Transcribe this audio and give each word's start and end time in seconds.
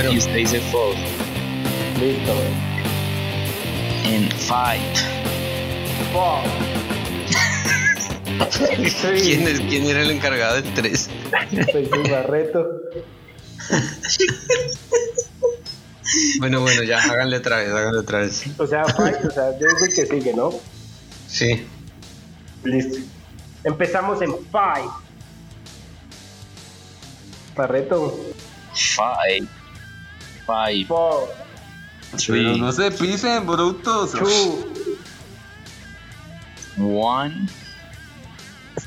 y 0.00 0.18
usted 0.18 0.34
dice 0.34 0.60
four. 0.60 0.94
Listo. 2.00 2.32
En 4.04 4.30
five. 4.30 4.80
Four. 6.12 6.42
¿Quién, 9.22 9.46
es, 9.46 9.60
¿Quién 9.60 9.84
era 9.86 10.00
el 10.02 10.10
encargado 10.10 10.60
del 10.60 10.74
3? 10.74 11.10
Soy 11.70 11.86
su 11.86 12.10
Barreto. 12.10 12.66
Bueno, 16.38 16.60
bueno, 16.60 16.82
ya, 16.82 16.98
háganle 16.98 17.36
otra 17.36 17.58
vez, 17.58 17.68
háganle 17.68 18.00
otra 18.00 18.18
vez. 18.20 18.44
O 18.58 18.66
sea, 18.66 18.84
five, 18.84 19.18
o 19.26 19.30
sea, 19.30 19.58
yo 19.58 19.66
el 19.68 19.94
que 19.94 20.06
sigue, 20.06 20.34
¿no? 20.34 20.52
Sí. 21.28 21.66
Listo. 22.64 22.98
Empezamos 23.64 24.20
en 24.22 24.32
five. 24.50 24.90
Barreto. 27.54 28.18
Five. 30.52 30.86
Five. 30.86 30.86
Four. 30.86 31.28
Pero 32.26 32.56
no 32.58 32.70
se 32.72 32.90
pisen, 32.90 33.46
brutos. 33.46 34.12
Two. 34.12 34.98
One. 36.76 37.48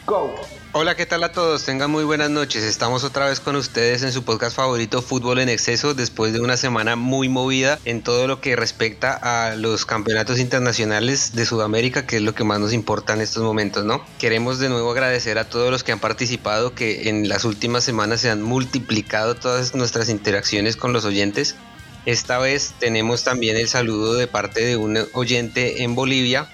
Go. 0.06 0.36
Hola, 0.78 0.98
¿qué 0.98 1.06
tal 1.06 1.24
a 1.24 1.32
todos? 1.32 1.64
Tengan 1.64 1.90
muy 1.90 2.04
buenas 2.04 2.30
noches. 2.30 2.62
Estamos 2.66 3.06
otra 3.06 3.30
vez 3.30 3.40
con 3.40 3.56
ustedes 3.56 4.04
en 4.04 4.12
su 4.12 4.26
podcast 4.26 4.58
favorito 4.58 5.02
Fútbol 5.02 5.40
en 5.40 5.48
Exceso 5.48 5.94
después 5.94 6.34
de 6.34 6.42
una 6.42 6.58
semana 6.58 6.98
muy 6.98 7.30
movida 7.30 7.80
en 7.86 8.04
todo 8.04 8.28
lo 8.28 8.42
que 8.42 8.58
respecta 8.58 9.14
a 9.14 9.56
los 9.56 9.86
campeonatos 9.86 10.38
internacionales 10.38 11.34
de 11.34 11.46
Sudamérica, 11.46 12.06
que 12.06 12.18
es 12.18 12.24
lo 12.24 12.36
que 12.36 12.44
más 12.44 12.60
nos 12.60 12.74
importa 12.74 13.14
en 13.14 13.22
estos 13.22 13.42
momentos, 13.42 13.86
¿no? 13.86 14.06
Queremos 14.20 14.60
de 14.60 14.68
nuevo 14.68 14.92
agradecer 14.92 15.38
a 15.38 15.48
todos 15.48 15.72
los 15.72 15.86
que 15.86 15.94
han 15.94 16.02
participado, 16.02 16.76
que 16.76 17.08
en 17.08 17.30
las 17.30 17.46
últimas 17.46 17.86
semanas 17.86 18.20
se 18.20 18.30
han 18.30 18.42
multiplicado 18.42 19.36
todas 19.36 19.76
nuestras 19.76 20.10
interacciones 20.10 20.76
con 20.76 20.92
los 20.92 21.06
oyentes. 21.06 21.56
Esta 22.06 22.38
vez 22.38 22.74
tenemos 22.80 23.24
también 23.24 23.56
el 23.56 23.70
saludo 23.70 24.16
de 24.16 24.28
parte 24.28 24.66
de 24.66 24.76
un 24.76 25.08
oyente 25.14 25.84
en 25.84 25.96
Bolivia 25.96 26.50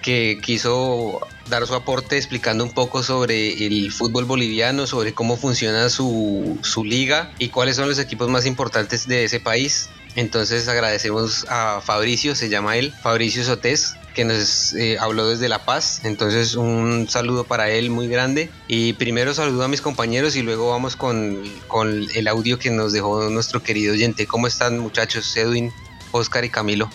que 0.00 0.40
quiso 0.42 1.20
dar 1.50 1.66
su 1.66 1.74
aporte 1.74 2.16
explicando 2.16 2.64
un 2.64 2.70
poco 2.70 3.02
sobre 3.02 3.66
el 3.66 3.92
fútbol 3.92 4.24
boliviano, 4.24 4.86
sobre 4.86 5.12
cómo 5.12 5.36
funciona 5.36 5.90
su, 5.90 6.58
su, 6.62 6.84
liga 6.84 7.32
y 7.38 7.48
cuáles 7.48 7.76
son 7.76 7.88
los 7.88 7.98
equipos 7.98 8.28
más 8.30 8.46
importantes 8.46 9.06
de 9.06 9.24
ese 9.24 9.40
país. 9.40 9.90
Entonces 10.16 10.66
agradecemos 10.68 11.46
a 11.48 11.80
Fabricio, 11.84 12.34
se 12.34 12.48
llama 12.48 12.76
él, 12.76 12.92
Fabricio 13.02 13.44
Sotés, 13.44 13.94
que 14.14 14.24
nos 14.24 14.72
eh, 14.74 14.98
habló 14.98 15.28
desde 15.28 15.48
La 15.48 15.64
Paz. 15.64 16.00
Entonces 16.04 16.54
un 16.54 17.06
saludo 17.08 17.44
para 17.44 17.70
él 17.70 17.90
muy 17.90 18.08
grande. 18.08 18.50
Y 18.66 18.94
primero 18.94 19.34
saludo 19.34 19.64
a 19.64 19.68
mis 19.68 19.80
compañeros 19.80 20.36
y 20.36 20.42
luego 20.42 20.70
vamos 20.70 20.96
con, 20.96 21.42
con 21.68 22.06
el 22.14 22.28
audio 22.28 22.58
que 22.58 22.70
nos 22.70 22.92
dejó 22.92 23.28
nuestro 23.28 23.62
querido 23.62 23.92
oyente. 23.92 24.26
¿Cómo 24.26 24.46
están 24.46 24.78
muchachos? 24.78 25.36
Edwin, 25.36 25.72
Oscar 26.12 26.44
y 26.44 26.48
Camilo. 26.48 26.90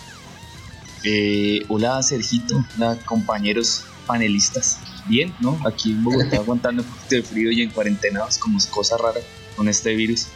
Eh, 1.04 1.62
hola 1.68 2.02
Sergito, 2.02 2.64
hola 2.76 2.98
compañeros 3.04 3.84
panelistas. 4.06 4.78
Bien, 5.06 5.34
¿no? 5.40 5.58
Aquí 5.66 5.92
en 5.92 6.04
Bogotá 6.04 6.36
aguantando 6.40 6.82
un 6.82 6.88
poquito 6.88 7.16
de 7.16 7.22
frío 7.22 7.50
y 7.50 7.62
en 7.62 7.70
cuarentenados 7.70 8.38
como 8.38 8.58
es 8.58 8.66
cosa 8.66 8.96
rara 8.96 9.20
con 9.56 9.68
este 9.68 9.94
virus. 9.94 10.28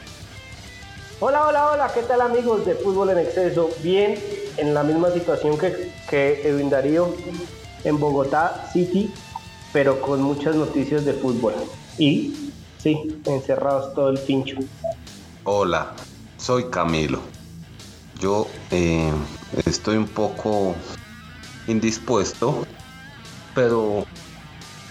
Hola, 1.20 1.46
hola, 1.46 1.70
hola, 1.72 1.92
¿qué 1.94 2.02
tal 2.02 2.22
amigos 2.22 2.64
de 2.64 2.74
Fútbol 2.74 3.10
en 3.10 3.18
Exceso? 3.18 3.70
Bien, 3.82 4.18
en 4.56 4.72
la 4.72 4.82
misma 4.82 5.10
situación 5.10 5.58
que, 5.58 5.92
que 6.08 6.48
Edwin 6.48 6.70
Darío 6.70 7.14
en 7.84 7.98
Bogotá 7.98 8.68
City, 8.72 9.12
pero 9.72 10.00
con 10.00 10.22
muchas 10.22 10.56
noticias 10.56 11.04
de 11.04 11.12
fútbol. 11.12 11.54
Y 11.98 12.50
sí, 12.78 13.20
encerrados 13.26 13.94
todo 13.94 14.10
el 14.10 14.18
pincho. 14.18 14.56
Hola, 15.44 15.94
soy 16.38 16.64
Camilo. 16.70 17.20
Yo 18.18 18.46
eh, 18.70 19.12
estoy 19.66 19.96
un 19.96 20.08
poco 20.08 20.74
indispuesto, 21.66 22.66
pero 23.54 24.06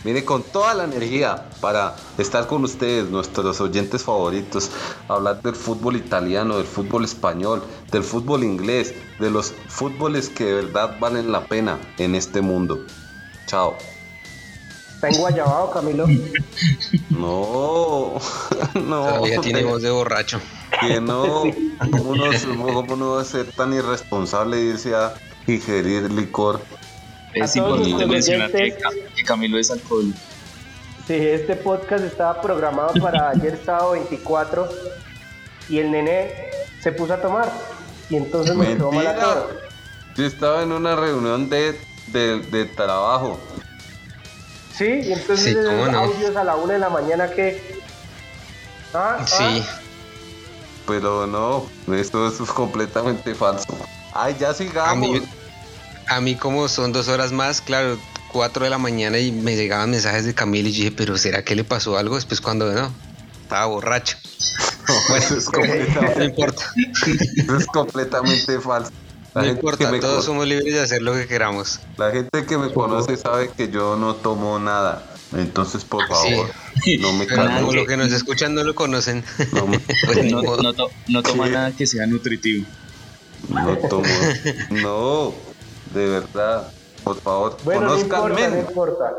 vine 0.03 0.23
con 0.23 0.43
toda 0.43 0.73
la 0.73 0.85
energía 0.85 1.49
para 1.61 1.95
estar 2.17 2.47
con 2.47 2.63
ustedes, 2.63 3.09
nuestros 3.09 3.59
oyentes 3.61 4.03
favoritos, 4.03 4.71
hablar 5.07 5.41
del 5.41 5.55
fútbol 5.55 5.95
italiano, 5.95 6.57
del 6.57 6.65
fútbol 6.65 7.03
español, 7.03 7.63
del 7.91 8.03
fútbol 8.03 8.43
inglés, 8.43 8.93
de 9.19 9.29
los 9.29 9.53
fútboles 9.67 10.29
que 10.29 10.45
de 10.45 10.53
verdad 10.53 10.97
valen 10.99 11.31
la 11.31 11.45
pena 11.45 11.79
en 11.97 12.15
este 12.15 12.41
mundo. 12.41 12.85
Chao. 13.45 13.75
¿Está 14.99 15.07
enguayabado, 15.09 15.71
Camilo? 15.71 16.05
No, 17.09 18.19
no. 18.75 19.05
Todavía 19.05 19.41
tiene 19.41 19.63
voz 19.63 19.81
de 19.81 19.89
borracho. 19.89 20.41
Que 20.81 20.99
no, 20.99 21.43
¿cómo 21.91 22.15
no, 22.15 22.73
cómo 22.73 22.95
no 22.95 23.11
va 23.11 23.21
a 23.21 23.25
ser 23.25 23.51
tan 23.53 23.73
irresponsable 23.73 24.61
irse 24.61 24.95
a 24.95 25.13
ingerir 25.47 26.11
licor? 26.11 26.61
Es 27.33 27.55
A 27.55 27.59
todos 27.59 27.79
importante 27.87 28.05
mencionar 28.13 28.51
que, 28.51 28.75
que 29.15 29.23
Camilo 29.23 29.59
es 29.59 29.69
alcohol. 29.71 30.13
Sí, 31.07 31.13
este 31.15 31.55
podcast 31.55 32.03
estaba 32.03 32.41
programado 32.41 32.93
para 33.01 33.29
ayer 33.35 33.59
sábado 33.63 33.91
24 33.91 34.69
y 35.69 35.79
el 35.79 35.91
nené 35.91 36.49
se 36.81 36.91
puso 36.91 37.13
a 37.13 37.21
tomar 37.21 37.51
y 38.09 38.15
entonces 38.15 38.55
me 38.55 38.67
quedó 38.67 38.91
Mentira. 38.91 39.15
todo. 39.19 39.49
Yo 40.15 40.25
estaba 40.25 40.63
en 40.63 40.71
una 40.71 40.95
reunión 40.95 41.49
de, 41.49 41.79
de, 42.07 42.39
de 42.41 42.65
trabajo. 42.65 43.39
Sí, 44.75 44.85
y 45.03 45.13
entonces 45.13 45.53
Sí, 45.53 45.55
no. 45.91 45.99
audios 45.99 46.35
a 46.35 46.43
la 46.43 46.55
una 46.55 46.73
de 46.73 46.79
la 46.79 46.89
mañana 46.89 47.29
que... 47.29 47.79
Ah, 48.93 49.17
ah, 49.19 49.25
Sí, 49.27 49.63
Pero 50.87 51.27
no, 51.27 51.67
esto, 51.93 52.27
esto 52.27 52.43
es 52.43 52.49
completamente 52.51 53.35
falso. 53.35 53.77
Ay, 54.13 54.35
ya 54.39 54.49
a 54.49 54.53
sigamos. 54.53 55.09
mí, 55.09 55.21
a 56.09 56.21
mí 56.21 56.35
como 56.35 56.67
son 56.67 56.91
dos 56.91 57.07
horas 57.07 57.31
más, 57.31 57.61
claro, 57.61 57.97
4 58.31 58.63
de 58.63 58.69
la 58.69 58.77
mañana 58.77 59.17
y 59.19 59.31
me 59.31 59.55
llegaban 59.55 59.91
mensajes 59.91 60.25
de 60.25 60.33
Camilo 60.33 60.69
y 60.69 60.71
yo 60.73 60.83
dije, 60.85 60.95
pero 60.95 61.17
¿será 61.17 61.43
que 61.43 61.55
le 61.55 61.63
pasó 61.63 61.97
algo? 61.97 62.15
Después 62.15 62.41
cuando 62.41 62.71
no, 62.71 62.91
estaba 63.43 63.65
borracho. 63.67 64.17
No, 64.87 65.15
eso 65.15 65.37
es 65.37 65.45
No 65.45 65.51
completamente, 65.51 66.23
importa, 66.25 66.63
eso 67.37 67.57
es 67.57 67.65
completamente 67.67 68.59
falso. 68.59 68.91
La 69.35 69.43
no 69.43 69.47
importa, 69.49 69.91
me, 69.91 69.99
todos 69.99 70.25
somos 70.25 70.47
libres 70.47 70.73
de 70.73 70.81
hacer 70.81 71.01
lo 71.03 71.13
que 71.13 71.27
queramos. 71.27 71.79
la 71.97 72.09
gente 72.11 72.45
que 72.47 72.57
me 72.57 72.73
conoce 72.73 73.15
sabe 73.15 73.51
que 73.55 73.69
yo 73.69 73.95
no 73.95 74.15
tomo 74.15 74.57
nada. 74.57 75.05
Entonces, 75.37 75.83
por 75.83 76.01
Sí. 76.07 76.09
favor, 76.09 76.51
no 76.99 77.13
me 77.13 77.27
como 77.27 77.73
lo 77.73 77.85
que 77.85 77.95
nos 77.95 78.11
escuchan 78.11 78.55
no 78.55 78.63
lo 78.63 78.73
conocen, 78.73 79.23
No, 79.53 79.67
me- 79.67 79.77
pues 80.05 80.31
No, 80.31 80.41
modo. 80.41 80.63
no, 80.63 80.73
to- 80.73 80.89
no 81.07 81.21
toma 81.21 81.45
¿Qué? 81.45 81.51
nada 81.51 81.71
que 81.71 81.85
sea 81.85 82.07
nutritivo. 82.07 82.65
no 83.49 83.77
tomo. 83.77 84.05
No, 84.71 85.35
de 85.93 86.07
verdad. 86.07 86.71
Por 87.03 87.19
favor, 87.21 87.57
bueno, 87.63 87.87
no 87.87 87.99
importa, 87.99 88.19
conózcanme. 88.21 88.55
no 88.61 88.69
importa. 88.69 89.13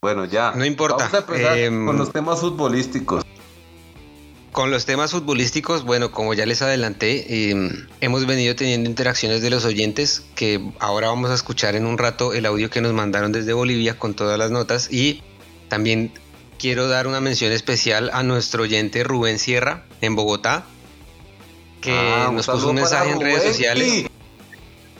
Bueno, 0.00 0.24
ya. 0.26 0.52
No 0.54 0.64
importa. 0.64 0.96
Vamos 1.10 1.14
a 1.14 1.18
empezar 1.18 1.58
Em, 1.58 1.86
con 1.86 1.98
los 1.98 2.12
temas 2.12 2.40
futbolísticos. 2.40 3.24
Con 4.52 4.70
los 4.70 4.86
temas 4.86 5.10
futbolísticos, 5.10 5.84
bueno, 5.84 6.12
como 6.12 6.32
ya 6.32 6.46
les 6.46 6.62
adelanté, 6.62 7.50
eh, 7.50 7.70
hemos 8.00 8.24
venido 8.26 8.54
teniendo 8.56 8.88
interacciones 8.88 9.42
de 9.42 9.50
los 9.50 9.64
oyentes, 9.66 10.24
que 10.34 10.72
ahora 10.78 11.08
vamos 11.08 11.30
a 11.30 11.34
escuchar 11.34 11.74
en 11.76 11.84
un 11.84 11.98
rato 11.98 12.32
el 12.32 12.46
audio 12.46 12.70
que 12.70 12.80
nos 12.80 12.94
mandaron 12.94 13.32
desde 13.32 13.52
Bolivia 13.52 13.98
con 13.98 14.14
todas 14.14 14.38
las 14.38 14.50
notas 14.50 14.90
y 14.90 15.22
también 15.68 16.10
quiero 16.58 16.88
dar 16.88 17.06
una 17.06 17.20
mención 17.20 17.52
especial 17.52 18.08
a 18.14 18.22
nuestro 18.22 18.62
oyente 18.62 19.04
Rubén 19.04 19.38
Sierra 19.38 19.84
en 20.00 20.16
Bogotá, 20.16 20.64
que 21.82 21.92
Ah, 21.92 22.30
nos 22.32 22.46
puso 22.46 22.70
un 22.70 22.76
mensaje 22.76 23.10
en 23.10 23.20
redes 23.20 23.42
sociales. 23.42 24.06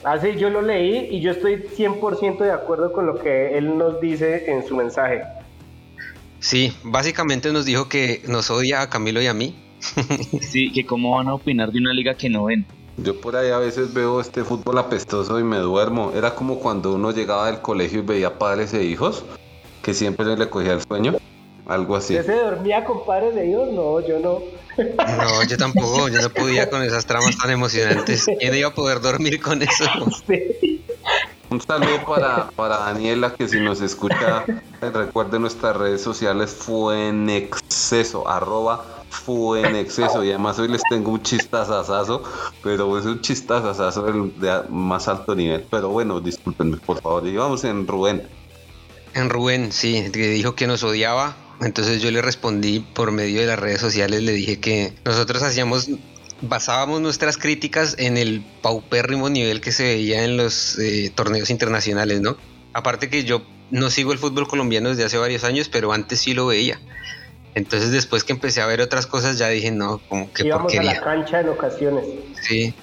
Y- 0.07 0.09
Ah, 0.09 0.17
sí, 0.21 0.39
yo 0.39 0.49
lo 0.49 0.61
leí 0.61 1.07
y 1.11 1.19
yo 1.19 1.31
estoy 1.31 1.57
100% 1.75 2.43
de 2.43 2.51
acuerdo 2.51 2.93
con 2.93 3.05
lo 3.05 3.15
que 3.19 3.57
él 3.57 3.77
nos 3.77 3.99
dice 3.99 4.49
en 4.49 4.65
su 4.65 4.75
mensaje. 4.75 5.21
Sí, 6.39 6.73
básicamente 6.83 7.51
nos 7.51 7.65
dijo 7.65 7.89
que 7.89 8.21
nos 8.27 8.49
odia 8.49 8.81
a 8.81 8.89
Camilo 8.89 9.21
y 9.21 9.27
a 9.27 9.33
mí. 9.33 9.55
Sí, 10.41 10.71
que 10.71 10.85
cómo 10.85 11.11
van 11.17 11.27
a 11.27 11.33
opinar 11.33 11.71
de 11.71 11.79
una 11.79 11.93
liga 11.93 12.15
que 12.15 12.29
no 12.29 12.45
ven. 12.45 12.65
Yo 12.97 13.19
por 13.19 13.35
ahí 13.35 13.51
a 13.51 13.57
veces 13.59 13.93
veo 13.93 14.19
este 14.21 14.43
fútbol 14.43 14.77
apestoso 14.77 15.39
y 15.39 15.43
me 15.43 15.57
duermo. 15.57 16.13
Era 16.15 16.33
como 16.35 16.59
cuando 16.59 16.95
uno 16.95 17.11
llegaba 17.11 17.47
del 17.51 17.61
colegio 17.61 17.99
y 17.99 18.03
veía 18.03 18.39
padres 18.39 18.73
e 18.73 18.83
hijos, 18.85 19.25
que 19.83 19.93
siempre 19.93 20.35
le 20.35 20.49
cogía 20.49 20.73
el 20.73 20.81
sueño. 20.81 21.15
Algo 21.67 21.95
así. 21.95 22.17
¿Usted 22.17 22.33
se 22.33 22.41
dormía 22.41 22.85
con 22.85 23.05
padres 23.05 23.35
de 23.35 23.43
Dios? 23.43 23.69
No, 23.73 23.99
yo 23.99 24.19
no. 24.19 24.39
No, 24.77 25.43
yo 25.43 25.57
tampoco, 25.57 26.07
yo 26.07 26.21
no 26.21 26.29
podía 26.29 26.69
con 26.69 26.83
esas 26.83 27.05
tramas 27.05 27.37
tan 27.37 27.49
emocionantes. 27.49 28.25
¿Quién 28.39 28.55
iba 28.55 28.69
a 28.69 28.73
poder 28.73 29.01
dormir 29.01 29.41
con 29.41 29.61
eso? 29.61 29.85
Sí. 30.27 30.83
Un 31.49 31.61
saludo 31.61 32.03
para, 32.05 32.49
para 32.51 32.77
Daniela, 32.79 33.33
que 33.33 33.47
si 33.47 33.61
nos 33.61 33.79
escucha, 33.79 34.43
eh, 34.47 34.89
recuerde 34.93 35.39
nuestras 35.39 35.77
redes 35.77 36.01
sociales, 36.01 36.51
fue 36.51 37.07
en 37.07 37.29
exceso, 37.29 38.27
arroba 38.27 38.83
fue 39.09 39.61
en 39.61 39.75
exceso. 39.77 40.23
Y 40.23 40.29
además 40.29 40.59
hoy 40.59 40.67
les 40.67 40.81
tengo 40.89 41.11
un 41.11 41.21
chistazazazo, 41.21 42.23
pero 42.61 42.97
es 42.97 43.05
un 43.05 43.21
chistazazazo 43.21 44.03
de 44.03 44.61
más 44.69 45.07
alto 45.07 45.35
nivel. 45.35 45.65
Pero 45.69 45.89
bueno, 45.89 46.19
discúlpenme, 46.19 46.77
por 46.77 47.01
favor. 47.01 47.25
Y 47.25 47.35
vamos 47.35 47.63
en 47.63 47.87
Rubén. 47.87 48.27
En 49.13 49.29
Rubén, 49.29 49.71
sí, 49.71 50.09
que 50.11 50.27
dijo 50.27 50.55
que 50.55 50.67
nos 50.67 50.83
odiaba. 50.83 51.35
Entonces 51.61 52.01
yo 52.01 52.11
le 52.11 52.21
respondí 52.21 52.79
por 52.79 53.11
medio 53.11 53.41
de 53.41 53.47
las 53.47 53.57
redes 53.57 53.81
sociales, 53.81 54.21
le 54.21 54.31
dije 54.31 54.59
que 54.59 54.93
nosotros 55.03 55.41
hacíamos 55.41 55.89
basábamos 56.41 57.01
nuestras 57.01 57.37
críticas 57.37 57.95
en 57.97 58.17
el 58.17 58.45
paupérrimo 58.61 59.29
nivel 59.29 59.61
que 59.61 59.71
se 59.71 59.83
veía 59.83 60.23
en 60.23 60.37
los 60.37 60.77
eh, 60.77 61.11
torneos 61.13 61.49
internacionales, 61.49 62.21
¿no? 62.21 62.37
Aparte 62.73 63.09
que 63.09 63.23
yo 63.23 63.41
no 63.71 63.89
sigo 63.89 64.13
el 64.13 64.19
fútbol 64.19 64.47
colombiano 64.47 64.89
desde 64.89 65.03
hace 65.03 65.17
varios 65.17 65.43
años, 65.43 65.69
pero 65.69 65.91
antes 65.93 66.21
sí 66.21 66.33
lo 66.33 66.45
veía. 66.45 66.79
Entonces 67.55 67.91
después 67.91 68.23
que 68.23 68.33
empecé 68.33 68.61
a 68.61 68.67
ver 68.67 68.81
otras 68.81 69.07
cosas 69.07 69.39
ya 69.39 69.47
dije, 69.49 69.71
no, 69.71 69.99
como 70.09 70.31
que 70.31 70.45
íbamos 70.45 70.75
a 70.75 70.83
la 70.83 71.01
cancha 71.01 71.39
en 71.41 71.49
ocasiones. 71.49 72.05
Sí, 72.41 72.73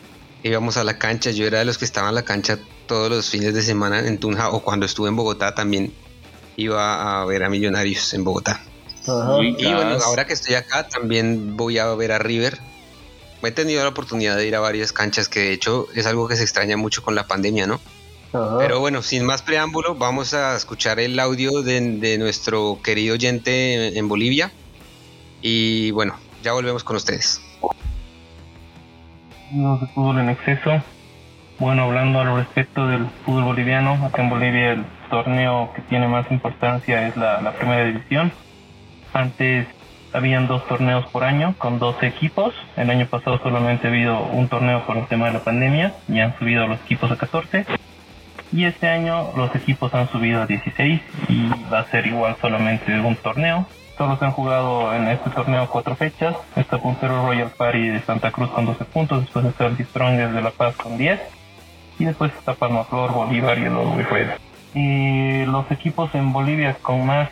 íbamos 0.42 0.76
a 0.76 0.84
la 0.84 0.98
cancha. 0.98 1.30
Yo 1.30 1.46
era 1.46 1.60
de 1.60 1.64
los 1.64 1.78
que 1.78 1.84
estaban 1.84 2.08
en 2.08 2.16
la 2.16 2.24
cancha 2.24 2.58
todos 2.86 3.08
los 3.08 3.30
fines 3.30 3.54
de 3.54 3.62
semana 3.62 4.00
en 4.00 4.18
Tunja 4.18 4.50
o 4.50 4.62
cuando 4.62 4.84
estuve 4.84 5.08
en 5.08 5.16
Bogotá 5.16 5.54
también 5.54 5.92
iba 6.56 7.20
a 7.20 7.24
ver 7.24 7.44
a 7.44 7.48
Millonarios 7.48 8.14
en 8.14 8.24
Bogotá. 8.24 8.60
Y 9.06 9.72
bueno, 9.72 9.98
ahora 10.04 10.26
que 10.26 10.32
estoy 10.32 10.54
acá 10.54 10.88
también 10.88 11.56
voy 11.56 11.78
a 11.78 11.92
ver 11.94 12.12
a 12.12 12.18
River. 12.18 12.58
He 13.42 13.50
tenido 13.50 13.82
la 13.82 13.90
oportunidad 13.90 14.36
de 14.36 14.46
ir 14.46 14.56
a 14.56 14.60
varias 14.60 14.92
canchas 14.92 15.28
que 15.28 15.40
de 15.40 15.52
hecho 15.52 15.86
es 15.94 16.06
algo 16.06 16.26
que 16.28 16.36
se 16.36 16.42
extraña 16.42 16.78
mucho 16.78 17.02
con 17.02 17.14
la 17.14 17.26
pandemia, 17.26 17.66
¿no? 17.66 17.80
Pero 18.58 18.80
bueno, 18.80 19.00
sin 19.02 19.24
más 19.24 19.42
preámbulo, 19.42 19.94
vamos 19.94 20.34
a 20.34 20.56
escuchar 20.56 20.98
el 20.98 21.20
audio 21.20 21.62
de, 21.62 22.16
nuestro 22.18 22.80
querido 22.82 23.14
oyente 23.14 23.96
en 23.96 24.08
Bolivia. 24.08 24.50
Y 25.40 25.92
bueno, 25.92 26.16
ya 26.42 26.52
volvemos 26.52 26.82
con 26.82 26.96
ustedes. 26.96 27.40
de 29.52 29.86
fútbol 29.94 30.18
en 30.18 30.30
exceso. 30.30 30.82
Bueno, 31.60 31.84
hablando 31.84 32.20
al 32.20 32.34
respecto 32.34 32.88
del 32.88 33.06
fútbol 33.24 33.44
boliviano, 33.44 34.04
acá 34.04 34.22
en 34.22 34.28
Bolivia 34.28 34.72
el 34.72 34.84
torneo 35.08 35.70
que 35.74 35.82
tiene 35.82 36.08
más 36.08 36.28
importancia 36.32 37.06
es 37.06 37.16
la, 37.16 37.52
primera 37.52 37.84
división. 37.84 38.32
Antes 39.12 39.68
habían 40.12 40.48
dos 40.48 40.66
torneos 40.66 41.06
por 41.06 41.22
año 41.22 41.54
con 41.56 41.78
12 41.78 42.08
equipos. 42.08 42.54
El 42.76 42.90
año 42.90 43.06
pasado 43.06 43.38
solamente 43.38 43.86
ha 43.86 43.90
habido 43.90 44.20
un 44.20 44.48
torneo 44.48 44.84
por 44.84 44.96
el 44.96 45.06
tema 45.06 45.26
de 45.26 45.34
la 45.34 45.44
pandemia 45.44 45.94
y 46.08 46.18
han 46.18 46.36
subido 46.38 46.66
los 46.66 46.80
equipos 46.80 47.12
a 47.12 47.16
14. 47.16 47.64
Y 48.52 48.64
este 48.64 48.88
año 48.88 49.30
los 49.36 49.54
equipos 49.54 49.94
han 49.94 50.08
subido 50.08 50.42
a 50.42 50.46
16 50.46 51.00
y 51.28 51.50
va 51.72 51.80
a 51.80 51.84
ser 51.84 52.08
igual 52.08 52.36
solamente 52.40 52.98
un 52.98 53.14
torneo. 53.14 53.64
Solo 53.96 54.18
se 54.18 54.24
han 54.24 54.32
jugado 54.32 54.92
en 54.92 55.06
este 55.06 55.30
torneo 55.30 55.68
cuatro 55.70 55.94
fechas. 55.94 56.34
Está 56.56 56.78
puntero 56.78 57.24
Royal 57.24 57.50
Party 57.56 57.90
de 57.90 58.00
Santa 58.00 58.32
Cruz 58.32 58.50
con 58.50 58.66
12 58.66 58.84
puntos, 58.86 59.20
después 59.20 59.44
está 59.44 59.66
el 59.66 59.78
Strongest 59.78 60.32
de 60.32 60.42
La 60.42 60.50
Paz 60.50 60.74
con 60.74 60.98
10 60.98 61.43
y 61.98 62.04
después 62.04 62.32
está 62.36 62.54
Palma 62.54 62.84
Flor, 62.84 63.12
Bolívar 63.12 63.58
y 63.58 63.64
el 63.64 64.04
Red. 64.06 64.30
Y 64.74 65.44
los 65.46 65.70
equipos 65.70 66.14
en 66.14 66.32
Bolivia 66.32 66.76
con 66.82 67.06
más 67.06 67.30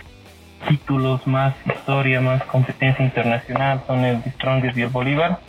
títulos, 0.68 1.26
más 1.26 1.54
historia, 1.66 2.20
más 2.20 2.42
competencia 2.44 3.04
internacional 3.04 3.82
son 3.86 4.04
el 4.04 4.22
Strongest 4.22 4.78
y 4.78 4.82
el 4.82 4.88
Bolívar. 4.88 5.40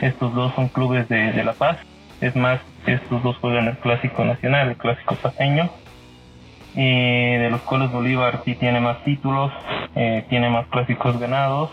Estos 0.00 0.34
dos 0.34 0.54
son 0.54 0.68
clubes 0.68 1.08
de, 1.08 1.44
La 1.44 1.52
Paz. 1.52 1.78
Es 2.20 2.34
más, 2.34 2.60
estos 2.86 3.22
dos 3.22 3.36
juegan 3.38 3.66
el 3.66 3.76
clásico 3.78 4.24
nacional, 4.24 4.68
el 4.68 4.76
clásico 4.76 5.14
paseño, 5.16 5.70
de 6.74 7.48
los 7.50 7.60
cuales 7.62 7.92
Bolívar 7.92 8.40
sí 8.44 8.54
tiene 8.54 8.80
más 8.80 9.04
títulos, 9.04 9.52
eh, 9.94 10.24
tiene 10.28 10.48
más 10.48 10.66
clásicos 10.68 11.18
ganados 11.18 11.70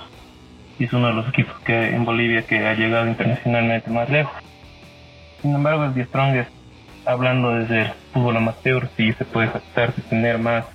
es 0.83 0.93
uno 0.93 1.07
de 1.07 1.13
los 1.13 1.27
equipos 1.29 1.53
que 1.63 1.95
en 1.95 2.05
Bolivia 2.05 2.43
que 2.43 2.65
ha 2.65 2.73
llegado 2.73 3.07
internacionalmente 3.07 3.89
más 3.91 4.09
lejos. 4.09 4.33
Sin 5.41 5.55
embargo, 5.55 5.85
el 5.85 5.93
The 5.93 6.05
Strongest, 6.05 6.51
hablando 7.05 7.51
desde 7.51 7.81
el 7.81 7.91
fútbol 8.13 8.37
amateur, 8.37 8.87
sí 8.95 9.11
se 9.13 9.25
puede 9.25 9.47
tratar 9.47 9.93
de 9.95 10.01
tener 10.03 10.37
más, 10.37 10.65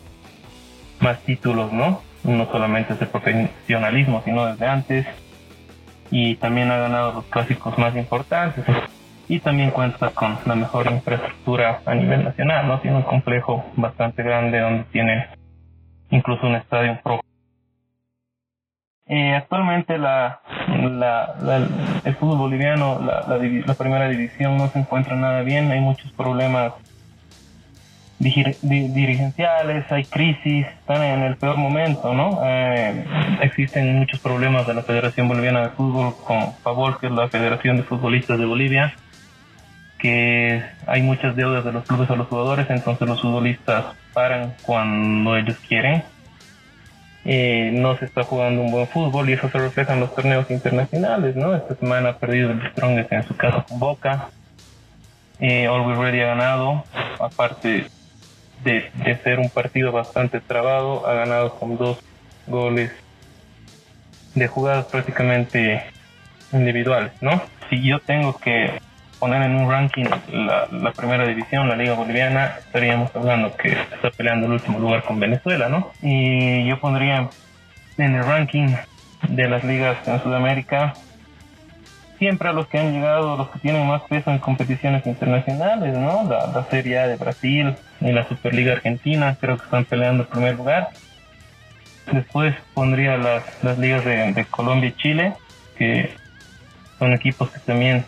más 1.00 1.20
títulos, 1.20 1.72
¿no? 1.72 2.02
No 2.24 2.46
solamente 2.50 2.94
desde 2.94 3.06
profesionalismo, 3.06 4.22
sino 4.24 4.46
desde 4.46 4.66
antes. 4.66 5.06
Y 6.10 6.36
también 6.36 6.70
ha 6.70 6.78
ganado 6.78 7.12
los 7.12 7.24
clásicos 7.26 7.78
más 7.78 7.94
importantes 7.96 8.64
y 9.28 9.40
también 9.40 9.70
cuenta 9.70 10.10
con 10.10 10.38
la 10.44 10.54
mejor 10.54 10.90
infraestructura 10.90 11.80
a 11.84 11.94
nivel 11.94 12.24
nacional, 12.24 12.68
¿no? 12.68 12.80
Tiene 12.80 12.98
un 12.98 13.02
complejo 13.02 13.64
bastante 13.76 14.22
grande 14.22 14.60
donde 14.60 14.84
tiene 14.84 15.26
incluso 16.10 16.46
un 16.46 16.56
estadio 16.56 16.98
pro. 17.02 17.20
Eh, 19.08 19.34
actualmente 19.36 19.98
la, 19.98 20.40
la, 20.68 21.68
el 22.04 22.14
fútbol 22.16 22.38
boliviano, 22.38 23.00
la, 23.00 23.24
la, 23.28 23.74
primera 23.74 24.08
división 24.08 24.56
no 24.56 24.68
se 24.68 24.80
encuentra 24.80 25.14
nada 25.14 25.42
bien, 25.42 25.70
hay 25.70 25.78
muchos 25.78 26.10
problemas 26.10 26.72
dirigenciales, 28.18 29.84
hay 29.92 30.04
crisis, 30.06 30.66
están 30.66 31.04
en 31.04 31.22
el 31.22 31.36
peor 31.36 31.56
momento, 31.56 32.14
¿no? 32.14 32.40
Eh, 32.42 33.04
existen 33.42 33.96
muchos 33.96 34.18
problemas 34.18 34.66
de 34.66 34.74
la 34.74 34.82
Federación 34.82 35.28
Boliviana 35.28 35.60
de 35.60 35.68
Fútbol 35.68 36.14
con 36.26 36.54
Favol, 36.54 36.98
que 36.98 37.06
es 37.06 37.12
la 37.12 37.28
Federación 37.28 37.76
de 37.76 37.84
Futbolistas 37.84 38.40
de 38.40 38.44
Bolivia, 38.44 38.94
que 40.00 40.62
hay 40.86 41.02
muchas 41.02 41.36
deudas 41.36 41.64
de 41.64 41.72
los 41.72 41.84
clubes 41.84 42.10
a 42.10 42.16
los 42.16 42.26
jugadores, 42.26 42.68
entonces 42.70 43.06
los 43.06 43.22
futbolistas 43.22 43.84
paran 44.12 44.54
cuando 44.62 45.36
ellos 45.36 45.58
quieren. 45.68 46.02
Eh, 47.28 47.70
no 47.72 47.98
se 47.98 48.04
está 48.04 48.22
jugando 48.22 48.62
un 48.62 48.70
buen 48.70 48.86
fútbol 48.86 49.28
y 49.28 49.32
eso 49.32 49.50
se 49.50 49.58
refleja 49.58 49.94
en 49.94 50.00
los 50.00 50.14
torneos 50.14 50.48
internacionales, 50.48 51.34
¿no? 51.34 51.56
Esta 51.56 51.74
semana 51.74 52.10
ha 52.10 52.18
perdido 52.18 52.52
el 52.52 52.70
Strongest 52.70 53.12
en 53.12 53.26
su 53.26 53.36
casa 53.36 53.64
con 53.68 53.80
Boca. 53.80 54.28
Eh, 55.40 55.66
Always 55.66 55.98
Ready 55.98 56.20
ha 56.20 56.26
ganado, 56.26 56.84
aparte 57.18 57.86
de, 58.62 58.90
de 58.94 59.16
ser 59.24 59.40
un 59.40 59.50
partido 59.50 59.90
bastante 59.90 60.38
trabado, 60.40 61.04
ha 61.04 61.14
ganado 61.14 61.58
con 61.58 61.76
dos 61.76 61.98
goles 62.46 62.92
de 64.36 64.46
jugadas 64.46 64.86
prácticamente 64.86 65.82
individuales, 66.52 67.10
¿no? 67.20 67.42
Si 67.68 67.82
yo 67.82 67.98
tengo 67.98 68.36
que 68.38 68.70
poner 69.18 69.42
en 69.42 69.54
un 69.56 69.70
ranking 69.70 70.04
la, 70.32 70.92
primera 70.92 71.26
división, 71.26 71.68
la 71.68 71.76
Liga 71.76 71.94
Boliviana, 71.94 72.56
estaríamos 72.58 73.14
hablando 73.14 73.56
que 73.56 73.68
está 73.68 74.10
peleando 74.10 74.46
el 74.46 74.52
último 74.52 74.78
lugar 74.78 75.02
con 75.04 75.18
Venezuela, 75.18 75.68
¿no? 75.68 75.90
Y 76.02 76.66
yo 76.66 76.78
pondría 76.78 77.28
en 77.98 78.14
el 78.14 78.24
ranking 78.24 78.68
de 79.28 79.48
las 79.48 79.64
ligas 79.64 79.96
en 80.06 80.22
Sudamérica 80.22 80.94
siempre 82.18 82.48
a 82.48 82.52
los 82.52 82.66
que 82.66 82.78
han 82.78 82.92
llegado, 82.92 83.36
los 83.36 83.48
que 83.50 83.58
tienen 83.58 83.86
más 83.86 84.02
peso 84.02 84.30
en 84.30 84.38
competiciones 84.38 85.06
internacionales, 85.06 85.96
¿no? 85.96 86.24
La, 86.28 86.64
Serie 86.70 86.98
A 86.98 87.06
de 87.06 87.16
Brasil 87.16 87.74
y 88.00 88.12
la 88.12 88.26
Superliga 88.28 88.72
Argentina, 88.72 89.36
creo 89.40 89.58
que 89.58 89.64
están 89.64 89.84
peleando 89.84 90.22
el 90.22 90.28
primer 90.28 90.56
lugar. 90.56 90.88
Después 92.10 92.54
pondría 92.72 93.16
las, 93.16 93.42
las 93.62 93.78
ligas 93.78 94.04
de, 94.04 94.32
de 94.32 94.44
Colombia 94.46 94.90
y 94.90 94.92
Chile, 95.02 95.34
que 95.76 96.10
son 96.98 97.12
equipos 97.12 97.50
que 97.50 97.58
también 97.60 98.04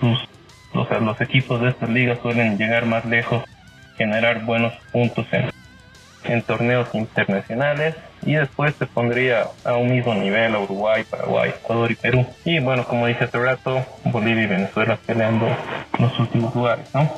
sus 0.00 0.26
o 0.74 1.00
los 1.00 1.20
equipos 1.20 1.60
de 1.60 1.70
estas 1.70 1.88
ligas 1.88 2.18
suelen 2.22 2.58
llegar 2.58 2.86
más 2.86 3.04
lejos, 3.04 3.44
generar 3.96 4.44
buenos 4.44 4.72
puntos 4.90 5.26
en, 5.32 6.42
torneos 6.42 6.94
internacionales 6.94 7.96
y 8.22 8.34
después 8.34 8.74
se 8.76 8.86
pondría 8.86 9.48
a 9.64 9.74
un 9.74 9.90
mismo 9.90 10.14
nivel 10.14 10.54
a 10.54 10.60
Uruguay, 10.60 11.04
Paraguay, 11.08 11.50
Ecuador 11.50 11.90
y 11.90 11.94
Perú. 11.96 12.26
Y 12.44 12.60
bueno, 12.60 12.84
como 12.84 13.06
dije 13.06 13.24
hace 13.24 13.38
rato, 13.38 13.84
Bolivia 14.04 14.44
y 14.44 14.46
Venezuela 14.46 14.98
peleando 15.04 15.48
los 15.98 16.18
últimos 16.18 16.54
lugares, 16.54 16.88
¿no? 16.94 17.10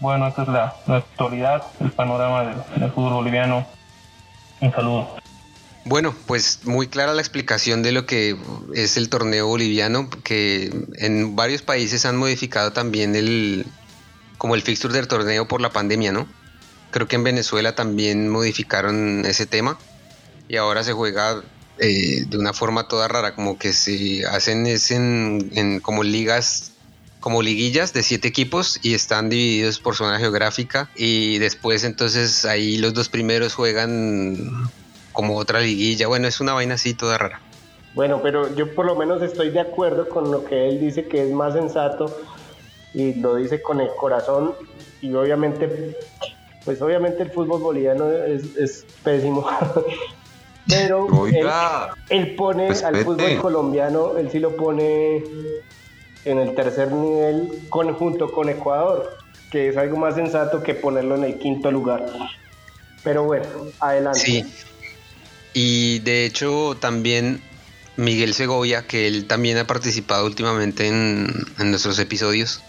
Bueno, 0.00 0.28
esa 0.28 0.42
es 0.42 0.48
la, 0.48 0.74
actualidad, 0.86 1.62
el 1.80 1.90
panorama 1.90 2.44
del 2.76 2.90
fútbol 2.90 3.14
boliviano. 3.14 3.66
Un 4.60 4.72
saludo. 4.72 5.16
Bueno, 5.84 6.14
pues 6.26 6.60
muy 6.64 6.88
clara 6.88 7.14
la 7.14 7.22
explicación 7.22 7.82
de 7.82 7.92
lo 7.92 8.04
que 8.04 8.36
es 8.74 8.96
el 8.96 9.08
torneo 9.08 9.46
boliviano, 9.46 10.10
que 10.22 10.70
en 10.96 11.36
varios 11.36 11.62
países 11.62 12.04
han 12.04 12.16
modificado 12.16 12.72
también 12.72 13.16
el 13.16 13.66
como 14.36 14.54
el 14.54 14.62
fixture 14.62 14.94
del 14.94 15.06
torneo 15.06 15.46
por 15.48 15.60
la 15.60 15.70
pandemia, 15.70 16.12
¿no? 16.12 16.26
Creo 16.90 17.06
que 17.06 17.16
en 17.16 17.24
Venezuela 17.24 17.74
también 17.74 18.28
modificaron 18.28 19.24
ese 19.26 19.46
tema 19.46 19.78
y 20.48 20.56
ahora 20.56 20.82
se 20.82 20.92
juega 20.92 21.42
eh, 21.78 22.24
de 22.26 22.38
una 22.38 22.52
forma 22.52 22.88
toda 22.88 23.06
rara, 23.08 23.34
como 23.34 23.58
que 23.58 23.72
se 23.72 24.26
hacen 24.26 24.66
es 24.66 24.90
en, 24.90 25.80
como 25.80 26.02
ligas 26.02 26.72
como 27.20 27.42
liguillas 27.42 27.92
de 27.92 28.02
siete 28.02 28.28
equipos 28.28 28.80
y 28.82 28.94
están 28.94 29.28
divididos 29.28 29.78
por 29.78 29.94
zona 29.94 30.18
geográfica 30.18 30.90
y 30.96 31.36
después 31.38 31.84
entonces 31.84 32.46
ahí 32.46 32.78
los 32.78 32.94
dos 32.94 33.10
primeros 33.10 33.52
juegan 33.52 34.70
como 35.12 35.36
otra 35.36 35.60
liguilla. 35.60 36.06
Bueno, 36.06 36.28
es 36.28 36.40
una 36.40 36.52
vaina 36.52 36.74
así 36.74 36.94
toda 36.94 37.18
rara. 37.18 37.40
Bueno, 37.94 38.20
pero 38.22 38.54
yo 38.54 38.74
por 38.74 38.86
lo 38.86 38.94
menos 38.94 39.20
estoy 39.22 39.50
de 39.50 39.60
acuerdo 39.60 40.08
con 40.08 40.30
lo 40.30 40.44
que 40.44 40.68
él 40.68 40.80
dice 40.80 41.06
que 41.06 41.22
es 41.22 41.32
más 41.32 41.54
sensato 41.54 42.16
y 42.94 43.14
lo 43.14 43.36
dice 43.36 43.60
con 43.60 43.80
el 43.80 43.88
corazón 43.96 44.54
y 45.00 45.12
obviamente, 45.14 45.96
pues 46.64 46.80
obviamente 46.82 47.22
el 47.22 47.30
fútbol 47.30 47.60
boliviano 47.60 48.10
es, 48.10 48.86
pésimo. 49.02 49.46
pero 50.68 51.08
él, 52.10 52.34
pone 52.36 52.68
al 52.68 52.96
fútbol 52.98 53.38
colombiano, 53.38 54.16
él 54.18 54.30
sí 54.30 54.38
lo 54.38 54.54
pone 54.54 55.24
en 56.24 56.38
el 56.38 56.54
tercer 56.54 56.92
nivel 56.92 57.66
junto 57.70 58.30
con 58.30 58.48
Ecuador, 58.48 59.16
que 59.50 59.68
es 59.68 59.76
algo 59.76 59.96
más 59.96 60.14
sensato 60.14 60.62
que 60.62 60.74
ponerlo 60.74 61.16
en 61.16 61.24
el 61.24 61.38
quinto 61.38 61.72
lugar. 61.72 62.06
Pero 63.02 63.24
bueno, 63.24 63.46
adelante. 63.80 64.20
Sí. 64.20 64.44
Y 65.52 65.98
de 66.00 66.24
hecho 66.24 66.76
también 66.80 67.42
Miguel 67.96 68.34
Segovia, 68.34 68.86
que 68.86 69.06
él 69.06 69.26
también 69.26 69.58
ha 69.58 69.66
participado 69.66 70.26
últimamente 70.26 70.86
en, 70.86 71.26
nuestros 71.58 71.98
episodios 71.98 72.62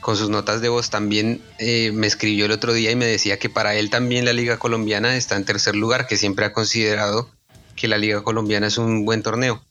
con 0.00 0.16
sus 0.16 0.28
notas 0.28 0.60
de 0.60 0.68
voz, 0.68 0.90
también 0.90 1.40
eh, 1.58 1.90
me 1.92 2.06
escribió 2.06 2.44
el 2.44 2.52
otro 2.52 2.74
día 2.74 2.90
y 2.90 2.96
me 2.96 3.06
decía 3.06 3.38
que 3.38 3.48
para 3.48 3.74
él 3.74 3.88
también 3.88 4.26
la 4.26 4.34
Liga 4.34 4.58
Colombiana 4.58 5.16
está 5.16 5.36
en 5.36 5.46
tercer 5.46 5.74
lugar, 5.74 6.06
que 6.06 6.18
siempre 6.18 6.44
ha 6.44 6.52
considerado 6.52 7.30
que 7.74 7.88
la 7.88 7.96
Liga 7.96 8.22
Colombiana 8.22 8.66
es 8.66 8.76
un 8.76 9.06
buen 9.06 9.22
torneo. 9.22 9.62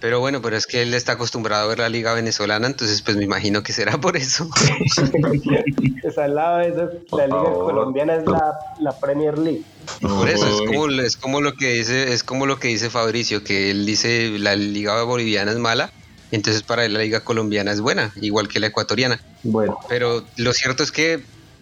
Pero 0.00 0.20
bueno, 0.20 0.40
pero 0.40 0.56
es 0.56 0.66
que 0.66 0.82
él 0.82 0.94
está 0.94 1.12
acostumbrado 1.12 1.64
a 1.64 1.68
ver 1.68 1.80
la 1.80 1.88
liga 1.88 2.14
venezolana, 2.14 2.66
entonces 2.66 3.02
pues 3.02 3.16
me 3.16 3.24
imagino 3.24 3.62
que 3.62 3.72
será 3.72 3.98
por 3.98 4.16
eso. 4.16 4.48
es 6.04 6.18
al 6.18 6.34
lado 6.36 6.58
de 6.58 6.68
eso, 6.68 6.90
la 7.16 7.26
liga 7.26 7.52
colombiana 7.52 8.14
es 8.14 8.24
la, 8.26 8.92
Premier 9.00 9.36
League. 9.38 9.62
Por 10.00 10.28
eso 10.28 10.46
es 10.46 10.68
como, 10.68 10.88
es 10.88 11.16
como 11.16 11.40
lo 11.40 11.54
que 11.54 11.72
dice, 11.72 12.12
es 12.12 12.22
como 12.22 12.46
lo 12.46 12.58
que 12.58 12.68
dice 12.68 12.90
Fabricio, 12.90 13.42
que 13.42 13.70
él 13.70 13.86
dice 13.86 14.38
la 14.38 14.54
liga 14.54 15.02
boliviana 15.02 15.50
es 15.50 15.58
mala, 15.58 15.90
entonces 16.30 16.62
para 16.62 16.84
él 16.84 16.92
la 16.92 17.00
liga 17.00 17.24
colombiana 17.24 17.72
es 17.72 17.80
buena, 17.80 18.12
igual 18.20 18.48
que 18.48 18.60
la 18.60 18.68
ecuatoriana. 18.68 19.20
Bueno. 19.42 19.78
Pero 19.88 20.24
lo 20.36 20.52
cierto 20.52 20.84
es 20.84 20.92
que 20.92 21.14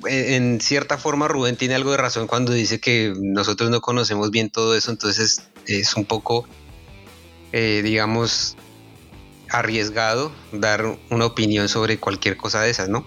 eh, 0.06 0.36
en 0.36 0.60
cierta 0.60 0.98
forma 0.98 1.26
Rubén 1.26 1.56
tiene 1.56 1.74
algo 1.74 1.92
de 1.92 1.96
razón 1.96 2.26
cuando 2.26 2.52
dice 2.52 2.80
que 2.80 3.14
nosotros 3.18 3.70
no 3.70 3.80
conocemos 3.80 4.30
bien 4.30 4.50
todo 4.50 4.74
eso, 4.76 4.90
entonces 4.90 5.48
es 5.66 5.96
un 5.96 6.04
poco 6.04 6.46
eh, 7.52 7.80
digamos, 7.82 8.56
arriesgado 9.50 10.32
dar 10.52 10.98
una 11.10 11.26
opinión 11.26 11.68
sobre 11.68 11.98
cualquier 11.98 12.36
cosa 12.36 12.62
de 12.62 12.70
esas, 12.70 12.88
¿no? 12.88 13.06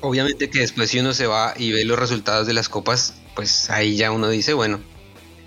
Obviamente 0.00 0.50
que 0.50 0.60
después 0.60 0.90
si 0.90 0.98
uno 0.98 1.14
se 1.14 1.26
va 1.26 1.54
y 1.56 1.72
ve 1.72 1.84
los 1.84 1.98
resultados 1.98 2.46
de 2.46 2.52
las 2.52 2.68
copas, 2.68 3.14
pues 3.34 3.70
ahí 3.70 3.96
ya 3.96 4.10
uno 4.10 4.28
dice, 4.28 4.52
bueno, 4.52 4.80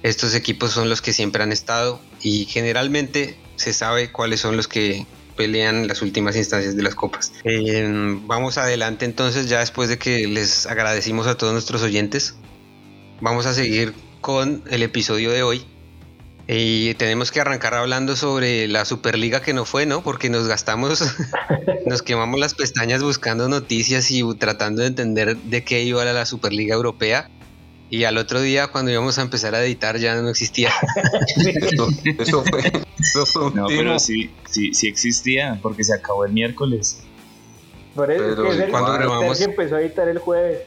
estos 0.03 0.33
equipos 0.35 0.71
son 0.71 0.89
los 0.89 1.01
que 1.01 1.13
siempre 1.13 1.43
han 1.43 1.51
estado 1.51 1.99
y 2.21 2.45
generalmente 2.45 3.37
se 3.55 3.73
sabe 3.73 4.11
cuáles 4.11 4.39
son 4.39 4.55
los 4.55 4.67
que 4.67 5.05
pelean 5.35 5.87
las 5.87 6.01
últimas 6.01 6.35
instancias 6.35 6.75
de 6.75 6.83
las 6.83 6.95
copas. 6.95 7.33
Eh, 7.43 7.85
vamos 8.25 8.57
adelante 8.57 9.05
entonces, 9.05 9.47
ya 9.47 9.59
después 9.59 9.89
de 9.89 9.97
que 9.97 10.27
les 10.27 10.65
agradecimos 10.65 11.27
a 11.27 11.37
todos 11.37 11.53
nuestros 11.53 11.83
oyentes, 11.83 12.35
vamos 13.21 13.45
a 13.45 13.53
seguir 13.53 13.93
con 14.21 14.63
el 14.69 14.83
episodio 14.83 15.31
de 15.31 15.43
hoy 15.43 15.65
y 16.47 16.93
tenemos 16.93 17.31
que 17.31 17.41
arrancar 17.41 17.73
hablando 17.73 18.15
sobre 18.15 18.69
la 18.69 18.85
Superliga 18.85 19.41
que 19.41 19.53
no 19.53 19.65
fue, 19.65 19.85
¿no? 19.85 20.01
Porque 20.01 20.29
nos 20.29 20.47
gastamos, 20.47 21.03
nos 21.85 22.01
quemamos 22.01 22.39
las 22.39 22.53
pestañas 22.53 23.03
buscando 23.03 23.49
noticias 23.49 24.09
y 24.11 24.23
tratando 24.35 24.81
de 24.81 24.87
entender 24.87 25.35
de 25.35 25.63
qué 25.65 25.83
iba 25.83 26.05
la 26.05 26.25
Superliga 26.25 26.75
Europea. 26.75 27.29
Y 27.89 28.05
al 28.05 28.17
otro 28.17 28.41
día, 28.41 28.67
cuando 28.67 28.91
íbamos 28.91 29.17
a 29.17 29.21
empezar 29.21 29.55
a 29.55 29.63
editar, 29.63 29.97
ya 29.97 30.15
no 30.21 30.29
existía. 30.29 30.71
eso, 32.19 32.43
fue, 32.43 32.71
No, 33.53 33.67
pero 33.67 33.97
sí, 33.99 34.29
sí, 34.49 34.73
sí 34.73 34.87
existía, 34.87 35.57
porque 35.61 35.83
se 35.83 35.93
acabó 35.93 36.25
el 36.25 36.33
miércoles. 36.33 36.99
Por 37.95 38.11
eso 38.11 38.23
pero, 38.23 38.51
es 38.51 38.57
que 38.65 38.71
cuando 38.71 38.93
grabamos... 38.93 39.41
empezó 39.41 39.75
a 39.75 39.81
editar 39.81 40.07
el 40.07 40.19
jueves. 40.19 40.59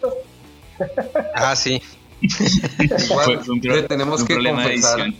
ah, 1.35 1.55
sí. 1.57 1.81
Igual, 2.21 3.87
tenemos 3.87 4.25
que 4.25 4.35
confesar 4.35 5.13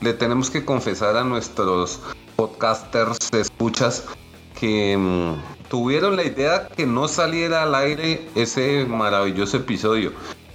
le 0.00 0.12
tenemos 0.12 0.50
que 0.50 0.64
confesar 0.64 1.16
a 1.16 1.24
nuestros 1.24 2.00
podcasters 2.36 3.18
escuchas 3.32 4.04
que 4.58 4.96
mm, 4.96 5.68
tuvieron 5.68 6.16
la 6.16 6.24
idea 6.24 6.68
que 6.68 6.86
no 6.86 7.08
saliera 7.08 7.62
al 7.62 7.74
aire 7.74 8.28
ese 8.34 8.84
maravilloso 8.86 9.58
episodio 9.58 10.12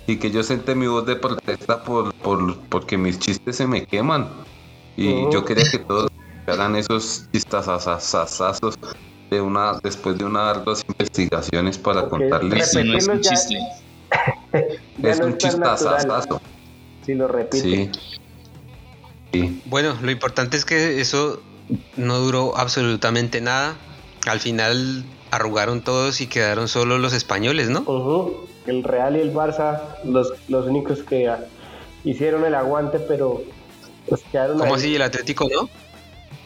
y 0.08 0.18
que 0.18 0.32
yo 0.32 0.44
senté 0.44 0.76
mi 0.76 0.88
voz 0.88 1.06
de 1.06 1.16
protesta 1.16 1.84
por, 1.84 2.14
por 2.16 2.58
porque 2.70 2.98
mis 2.98 3.20
chistes 3.20 3.58
se 3.58 3.68
me 3.68 3.86
queman. 3.86 4.30
Y 4.98 5.14
oh. 5.14 5.32
yo 5.32 5.46
quería 5.46 5.70
que 5.70 5.80
todos 5.80 6.10
hagan 6.48 6.76
esos 6.76 7.28
chistazazazazos 7.32 8.78
de 9.30 9.42
una 9.42 9.80
después 9.82 10.18
de 10.18 10.26
una 10.26 10.50
arduas 10.50 10.84
investigaciones 10.88 11.78
para 11.78 12.10
contarles. 12.10 12.74
No 12.74 12.98
es 12.98 13.08
un 13.08 13.22
chiste. 13.22 13.60
Es 15.02 15.22
un 15.22 15.38
chistazazazo. 15.38 16.42
Si 17.06 17.16
lo 17.16 17.30
repite 17.30 17.62
sí. 17.62 17.92
Bueno, 19.66 19.98
lo 20.02 20.12
importante 20.12 20.58
es 20.58 20.66
que 20.66 21.00
eso 21.00 21.42
no 21.96 22.20
duró 22.20 22.58
absolutamente 22.58 23.42
nada. 23.42 23.78
Al 24.28 24.40
final 24.40 25.06
arrugaron 25.32 25.82
todos 25.82 26.22
y 26.22 26.28
quedaron 26.28 26.68
solo 26.68 26.98
los 26.98 27.14
españoles, 27.14 27.70
¿no? 27.70 27.86
El 28.68 28.84
Real 28.84 29.16
y 29.16 29.22
el 29.22 29.34
Barça, 29.34 29.82
los, 30.04 30.34
los 30.50 30.68
únicos 30.68 31.00
que 31.04 31.32
hicieron 32.04 32.46
el 32.46 32.54
aguante, 32.54 33.00
pero 33.00 33.42
pues 34.08 34.22
quedaron 34.32 34.60
¿Cómo 34.60 34.76
así? 34.76 34.96
¿El 34.96 35.02
Atlético 35.02 35.48
no? 35.50 35.70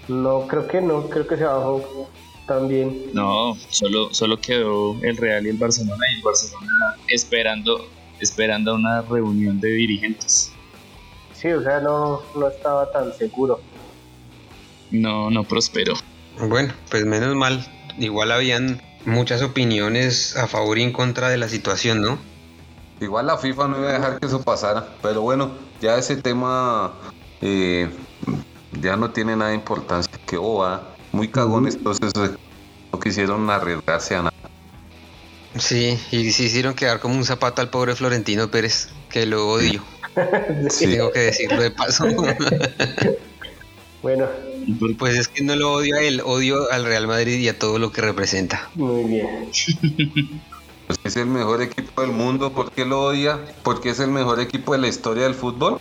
No, 0.08 0.48
creo 0.48 0.68
que 0.68 0.82
no, 0.82 1.10
creo 1.10 1.28
que 1.28 1.36
se 1.36 1.44
bajó 1.44 2.08
también. 2.48 3.08
No, 3.14 3.58
solo, 3.70 4.14
solo 4.14 4.40
quedó 4.40 4.96
el 5.02 5.18
Real 5.18 5.46
y 5.48 5.50
el 5.50 5.58
Barcelona 5.58 6.06
y 6.12 6.18
el 6.18 6.22
Barcelona 6.22 6.96
esperando, 7.08 7.88
esperando 8.20 8.76
una 8.76 9.02
reunión 9.02 9.60
de 9.60 9.70
dirigentes 9.70 10.55
sí, 11.46 11.52
o 11.52 11.62
sea, 11.62 11.80
no, 11.80 12.22
no 12.36 12.48
estaba 12.48 12.92
tan 12.92 13.14
seguro. 13.14 13.60
No, 14.90 15.30
no 15.30 15.44
prosperó. 15.44 15.94
Bueno, 16.40 16.74
pues 16.90 17.06
menos 17.06 17.36
mal. 17.36 17.66
Igual 18.00 18.32
habían 18.32 18.82
muchas 19.06 19.44
opiniones 19.44 20.36
a 20.38 20.48
favor 20.48 20.80
y 20.80 20.84
en 20.84 20.92
contra 20.92 21.30
de 21.30 21.38
la 21.38 21.48
situación, 21.48 22.02
¿no? 22.02 22.18
Igual 23.00 23.28
la 23.28 23.38
FIFA 23.38 23.68
no 23.68 23.80
iba 23.80 23.90
a 23.90 23.94
dejar 23.94 24.20
que 24.20 24.26
eso 24.26 24.42
pasara, 24.42 24.88
pero 25.02 25.22
bueno, 25.22 25.52
ya 25.82 25.98
ese 25.98 26.16
tema 26.16 26.94
eh, 27.42 27.90
ya 28.82 28.96
no 28.96 29.12
tiene 29.12 29.36
nada 29.36 29.50
de 29.50 29.56
importancia. 29.56 30.12
Que 30.26 30.38
boba, 30.38 30.96
muy 31.12 31.28
cagones, 31.28 31.76
entonces 31.76 32.12
eh, 32.16 32.36
no 32.92 33.00
quisieron 33.00 33.50
arriesgarse 33.50 34.16
a 34.16 34.18
nada. 34.24 34.32
Sí, 35.58 36.00
y 36.12 36.32
se 36.32 36.44
hicieron 36.44 36.74
quedar 36.74 37.00
como 37.00 37.16
un 37.16 37.24
zapato 37.24 37.62
al 37.62 37.70
pobre 37.70 37.96
Florentino 37.96 38.50
Pérez, 38.50 38.90
que 39.10 39.26
lo 39.26 39.48
odio. 39.48 39.84
sí. 40.70 40.88
Tengo 40.88 41.12
que 41.12 41.20
decirlo 41.20 41.62
de 41.62 41.72
paso. 41.72 42.06
bueno. 44.02 44.28
Pues 44.98 45.18
es 45.18 45.28
que 45.28 45.44
no 45.44 45.56
lo 45.56 45.74
odio 45.74 45.96
a 45.96 46.02
él, 46.02 46.22
odio 46.26 46.72
al 46.72 46.86
Real 46.86 47.08
Madrid 47.08 47.38
y 47.38 47.50
a 47.50 47.60
todo 47.60 47.78
lo 47.78 47.92
que 47.92 48.02
representa. 48.02 48.70
Muy 48.74 49.04
bien. 49.04 49.50
Pues 50.88 51.00
es 51.04 51.16
el 51.18 51.28
mejor 51.28 51.62
equipo 51.62 52.02
del 52.02 52.12
mundo, 52.12 52.52
¿por 52.52 52.72
qué 52.72 52.86
lo 52.86 53.04
odia? 53.04 53.40
¿Porque 53.64 53.90
es 53.90 54.00
el 54.00 54.10
mejor 54.10 54.40
equipo 54.40 54.74
de 54.74 54.80
la 54.80 54.88
historia 54.88 55.24
del 55.24 55.36
fútbol? 55.36 55.80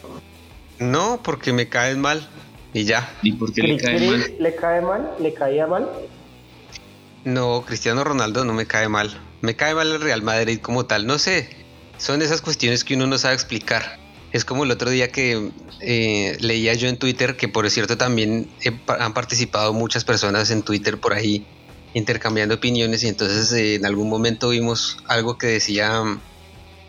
No, 0.78 1.20
porque 1.22 1.52
me 1.52 1.68
caes 1.68 1.96
mal 1.96 2.28
y 2.72 2.84
ya. 2.84 3.10
¿Y 3.22 3.32
por 3.32 3.52
qué 3.52 3.62
le 3.62 3.76
cae 3.78 4.06
mal? 4.06 4.34
¿Le 4.38 4.54
cae 4.54 4.80
mal? 4.82 5.10
¿Le 5.18 5.34
caía 5.34 5.66
mal? 5.66 5.88
No, 7.24 7.64
Cristiano 7.66 8.04
Ronaldo 8.04 8.44
no 8.44 8.52
me 8.52 8.66
cae 8.66 8.88
mal. 8.88 9.18
Me 9.40 9.56
cae 9.56 9.74
mal 9.74 9.92
el 9.92 10.00
Real 10.00 10.22
Madrid 10.22 10.58
como 10.60 10.84
tal, 10.84 11.06
no 11.06 11.18
sé. 11.18 11.48
Son 11.96 12.20
esas 12.20 12.42
cuestiones 12.42 12.84
que 12.84 12.94
uno 12.94 13.06
no 13.06 13.16
sabe 13.16 13.34
explicar. 13.34 13.98
Es 14.34 14.44
como 14.44 14.64
el 14.64 14.72
otro 14.72 14.90
día 14.90 15.12
que 15.12 15.52
eh, 15.80 16.36
leía 16.40 16.74
yo 16.74 16.88
en 16.88 16.96
Twitter, 16.96 17.36
que 17.36 17.46
por 17.46 17.70
cierto 17.70 17.96
también 17.96 18.48
han 18.88 19.14
participado 19.14 19.72
muchas 19.72 20.02
personas 20.02 20.50
en 20.50 20.64
Twitter 20.64 20.98
por 20.98 21.12
ahí 21.12 21.46
intercambiando 21.92 22.56
opiniones 22.56 23.04
y 23.04 23.06
entonces 23.06 23.52
eh, 23.52 23.76
en 23.76 23.86
algún 23.86 24.08
momento 24.10 24.48
vimos 24.48 24.98
algo 25.06 25.38
que 25.38 25.46
decía 25.46 26.02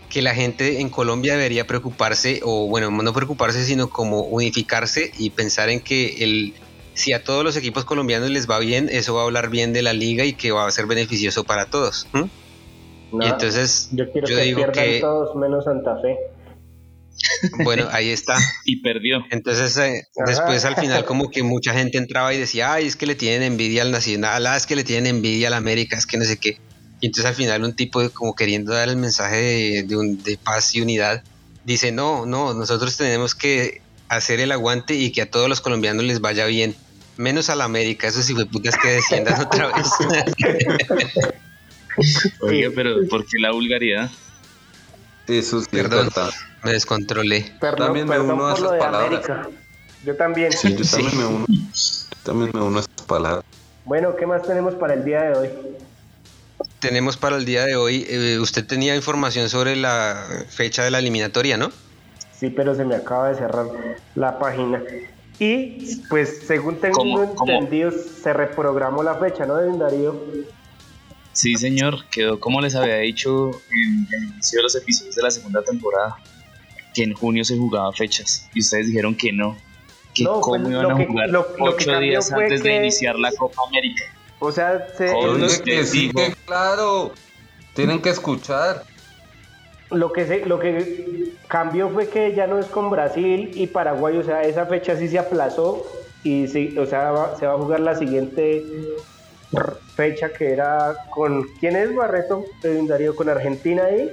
que 0.09 0.23
la 0.23 0.33
gente 0.33 0.81
en 0.81 0.89
Colombia 0.89 1.33
debería 1.33 1.67
preocuparse, 1.67 2.41
o 2.43 2.67
bueno, 2.67 2.89
no 2.89 3.13
preocuparse, 3.13 3.63
sino 3.63 3.91
como 3.91 4.21
unificarse 4.21 5.11
y 5.15 5.29
pensar 5.29 5.69
en 5.69 5.81
que 5.81 6.23
el, 6.23 6.55
si 6.95 7.13
a 7.13 7.23
todos 7.23 7.43
los 7.43 7.55
equipos 7.57 7.85
colombianos 7.85 8.31
les 8.31 8.49
va 8.49 8.57
bien, 8.57 8.89
eso 8.91 9.13
va 9.13 9.21
a 9.21 9.25
hablar 9.25 9.51
bien 9.51 9.71
de 9.71 9.83
la 9.83 9.93
liga 9.93 10.25
y 10.25 10.33
que 10.33 10.51
va 10.51 10.65
a 10.65 10.71
ser 10.71 10.87
beneficioso 10.87 11.43
para 11.43 11.67
todos. 11.67 12.07
y 12.11 13.23
entonces 13.23 13.89
yo, 13.91 14.11
quiero 14.11 14.27
que 14.29 14.41
digo 14.41 14.71
que 14.71 14.99
todos 14.99 15.35
menos 15.35 15.65
Santa 15.65 15.95
Fe. 16.01 16.17
Bueno, 17.63 17.87
ahí 17.91 18.09
está. 18.09 18.37
y 18.65 18.81
perdió. 18.81 19.25
Entonces, 19.31 19.75
eh, 19.77 20.07
después 20.25 20.65
al 20.65 20.75
final 20.75 21.05
como 21.05 21.29
que 21.29 21.43
mucha 21.43 21.73
gente 21.73 21.97
entraba 21.97 22.33
y 22.33 22.39
decía, 22.39 22.73
ay, 22.73 22.87
es 22.87 22.95
que 22.95 23.05
le 23.05 23.15
tienen 23.15 23.43
envidia 23.43 23.81
al 23.81 23.91
Nacional, 23.91 24.45
ah, 24.47 24.57
es 24.57 24.65
que 24.65 24.75
le 24.75 24.83
tienen 24.83 25.07
envidia 25.07 25.47
al 25.47 25.53
América, 25.53 25.97
es 25.97 26.05
que 26.05 26.17
no 26.17 26.25
sé 26.25 26.37
qué. 26.37 26.57
Y 27.01 27.07
entonces 27.07 27.25
al 27.25 27.35
final 27.35 27.63
un 27.63 27.75
tipo 27.75 28.07
como 28.11 28.35
queriendo 28.35 28.73
dar 28.73 28.89
el 28.89 28.97
mensaje 28.97 29.35
de, 29.35 29.83
de 29.87 30.37
paz 30.37 30.73
y 30.75 30.81
unidad, 30.81 31.23
dice, 31.65 31.91
no, 31.91 32.25
no, 32.25 32.53
nosotros 32.53 32.95
tenemos 32.95 33.35
que 33.35 33.81
hacer 34.07 34.39
el 34.39 34.51
aguante 34.51 34.95
y 34.95 35.11
que 35.11 35.21
a 35.21 35.29
todos 35.29 35.49
los 35.49 35.61
colombianos 35.61 36.03
les 36.03 36.21
vaya 36.21 36.45
bien. 36.45 36.75
Menos 37.17 37.49
a 37.49 37.55
la 37.55 37.63
América, 37.63 38.07
eso 38.07 38.21
sí 38.21 38.33
fue 38.33 38.45
putas 38.45 38.75
que 38.77 38.89
desciendan 38.89 39.41
otra 39.41 39.67
vez. 39.67 39.87
Oiga, 42.41 42.69
pero 42.75 43.07
¿por 43.07 43.25
qué 43.25 43.39
la 43.39 43.51
vulgaridad? 43.51 44.11
Eso 45.27 45.59
es 45.59 45.67
Perdón. 45.67 46.09
Me 46.63 46.71
descontrolé. 46.71 47.53
también 47.59 48.07
me 48.07 48.19
uno 48.19 48.47
a 48.47 48.53
esas 48.53 48.71
palabras. 48.77 49.21
Yo 50.03 50.15
también. 50.15 50.51
Sí, 50.51 50.75
yo 50.75 50.85
también 50.89 51.17
me 51.17 51.25
uno. 51.25 51.45
también 52.23 52.51
me 52.53 52.61
uno 52.61 52.77
a 52.77 52.81
esas 52.81 53.05
palabras. 53.05 53.43
Bueno, 53.85 54.15
¿qué 54.15 54.25
más 54.25 54.41
tenemos 54.43 54.73
para 54.75 54.93
el 54.93 55.03
día 55.03 55.21
de 55.23 55.37
hoy? 55.37 55.49
Tenemos 56.79 57.17
para 57.17 57.37
el 57.37 57.45
día 57.45 57.65
de 57.65 57.75
hoy, 57.75 58.05
eh, 58.07 58.39
usted 58.39 58.65
tenía 58.65 58.95
información 58.95 59.49
sobre 59.49 59.75
la 59.75 60.23
fecha 60.49 60.83
de 60.83 60.91
la 60.91 60.99
eliminatoria, 60.99 61.57
¿no? 61.57 61.71
Sí, 62.31 62.49
pero 62.49 62.75
se 62.75 62.83
me 62.85 62.95
acaba 62.95 63.29
de 63.29 63.35
cerrar 63.35 63.65
la 64.15 64.39
página. 64.39 64.83
Y 65.39 66.01
pues 66.09 66.41
según 66.45 66.79
tengo 66.79 67.23
entendido, 67.23 67.91
se 67.91 68.33
reprogramó 68.33 69.03
la 69.03 69.15
fecha, 69.15 69.45
¿no, 69.45 69.55
Darío? 69.77 70.15
Sí, 71.35 71.55
señor, 71.55 72.05
quedó 72.11 72.39
como 72.39 72.61
les 72.61 72.75
había 72.75 72.95
dicho 72.95 73.51
en 73.69 74.07
el 74.09 74.23
inicio 74.29 74.59
de 74.59 74.63
los 74.63 74.75
episodios 74.77 75.15
de 75.15 75.21
la 75.21 75.29
segunda 75.29 75.61
temporada, 75.61 76.15
que 76.93 77.03
en 77.03 77.13
junio 77.13 77.43
se 77.43 77.57
jugaba 77.57 77.91
fechas 77.91 78.49
y 78.53 78.61
ustedes 78.61 78.87
dijeron 78.87 79.13
que 79.13 79.33
no, 79.33 79.57
que 80.13 80.23
no, 80.23 80.39
cómo 80.39 80.63
pues, 80.63 80.71
iban 80.71 80.91
a 80.91 81.05
jugar 81.05 81.29
ocho 81.59 81.99
días 81.99 82.31
antes 82.31 82.63
de 82.63 82.75
iniciar 82.77 83.19
la 83.19 83.33
Copa 83.33 83.63
América. 83.67 84.05
O 84.39 84.49
sea, 84.49 84.87
se... 84.97 85.13
que 85.65 85.83
sí, 85.83 86.09
que 86.15 86.33
claro, 86.45 87.11
tienen 87.73 88.01
que 88.01 88.11
escuchar. 88.11 88.85
Lo 89.91 90.13
que, 90.13 90.25
se, 90.25 90.45
lo 90.45 90.57
que 90.57 91.33
cambió 91.49 91.89
fue 91.89 92.07
que 92.07 92.33
ya 92.33 92.47
no 92.47 92.59
es 92.59 92.67
con 92.67 92.89
Brasil 92.89 93.51
y 93.53 93.67
Paraguay, 93.67 94.15
o 94.15 94.23
sea, 94.23 94.41
esa 94.43 94.65
fecha 94.67 94.95
sí 94.95 95.09
se 95.09 95.19
aplazó 95.19 95.85
y 96.23 96.47
sí, 96.47 96.77
o 96.77 96.85
sea, 96.85 97.35
se 97.37 97.45
va 97.45 97.55
a 97.55 97.57
jugar 97.57 97.81
la 97.81 97.95
siguiente 97.95 98.63
fecha 99.95 100.29
que 100.33 100.51
era 100.51 100.95
con 101.11 101.43
¿quién 101.59 101.75
es 101.75 101.95
Barreto? 101.95 102.45
Darío 102.61 103.15
con 103.15 103.29
Argentina 103.29 103.83
y 103.91 104.11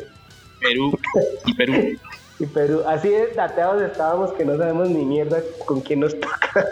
Perú 0.61 0.99
y 1.47 1.55
Perú. 1.55 1.99
y 2.39 2.47
Perú, 2.47 2.83
así 2.87 3.09
de 3.09 3.29
dateados 3.35 3.83
estábamos 3.83 4.33
que 4.33 4.45
no 4.45 4.57
sabemos 4.57 4.89
ni 4.91 5.05
mierda 5.05 5.41
con 5.65 5.81
quién 5.81 6.01
nos 6.01 6.19
toca. 6.19 6.67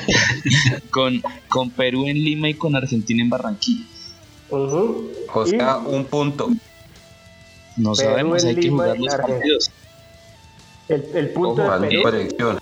con, 0.90 1.22
con 1.48 1.70
Perú 1.70 2.06
en 2.06 2.16
Lima 2.16 2.48
y 2.48 2.54
con 2.54 2.74
Argentina 2.74 3.22
en 3.22 3.30
Barranquilla. 3.30 3.84
O 4.50 5.46
sea, 5.46 5.78
un 5.78 6.04
punto. 6.06 6.48
No 7.76 7.94
sabemos, 7.94 8.44
hay 8.44 8.56
que 8.56 8.70
jugar 8.70 8.98
los 8.98 9.14
partidos. 9.14 9.70
El, 10.88 11.04
el 11.14 11.30
punto 11.30 11.62
de 11.78 12.02
Perú. 12.02 12.57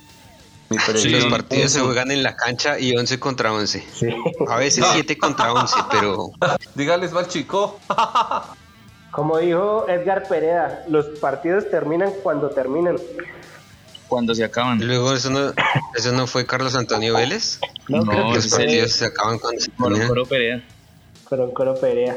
Los 0.69 1.27
partidos 1.27 1.73
se 1.73 1.81
juegan 1.81 2.11
en 2.11 2.23
la 2.23 2.37
cancha 2.37 2.79
y 2.79 2.97
11 2.97 3.21
contra 3.21 3.53
11. 3.53 3.85
A 4.49 4.57
veces 4.57 4.85
7 4.93 5.19
contra 5.19 5.53
11, 5.53 5.77
pero. 5.91 6.31
Dígales, 6.75 7.13
mal 7.13 7.29
chico. 7.29 7.79
Como 9.11 9.39
dijo 9.39 9.89
Edgar 9.89 10.29
Perea, 10.29 10.85
los 10.89 11.07
partidos 11.21 11.71
terminan 11.71 12.13
cuando 12.23 12.51
terminan. 12.51 12.97
Cuando 14.09 14.35
se 14.35 14.45
acaban. 14.45 14.85
Luego, 14.87 15.15
¿eso 15.15 15.31
no, 15.31 15.53
eso 15.95 16.13
no 16.13 16.27
fue 16.27 16.45
Carlos 16.47 16.77
Antonio 16.77 17.15
Vélez? 17.15 17.59
No, 17.89 18.05
no 18.05 18.35
los 18.35 18.49
partidos 18.49 18.93
se 18.93 19.07
acaban 19.07 19.39
cuando 19.39 19.61
se 19.61 19.71
terminan. 19.71 20.09
Coro 20.09 20.27
Perea. 20.27 20.63
Coro 21.25 21.75
Perea. 21.75 22.17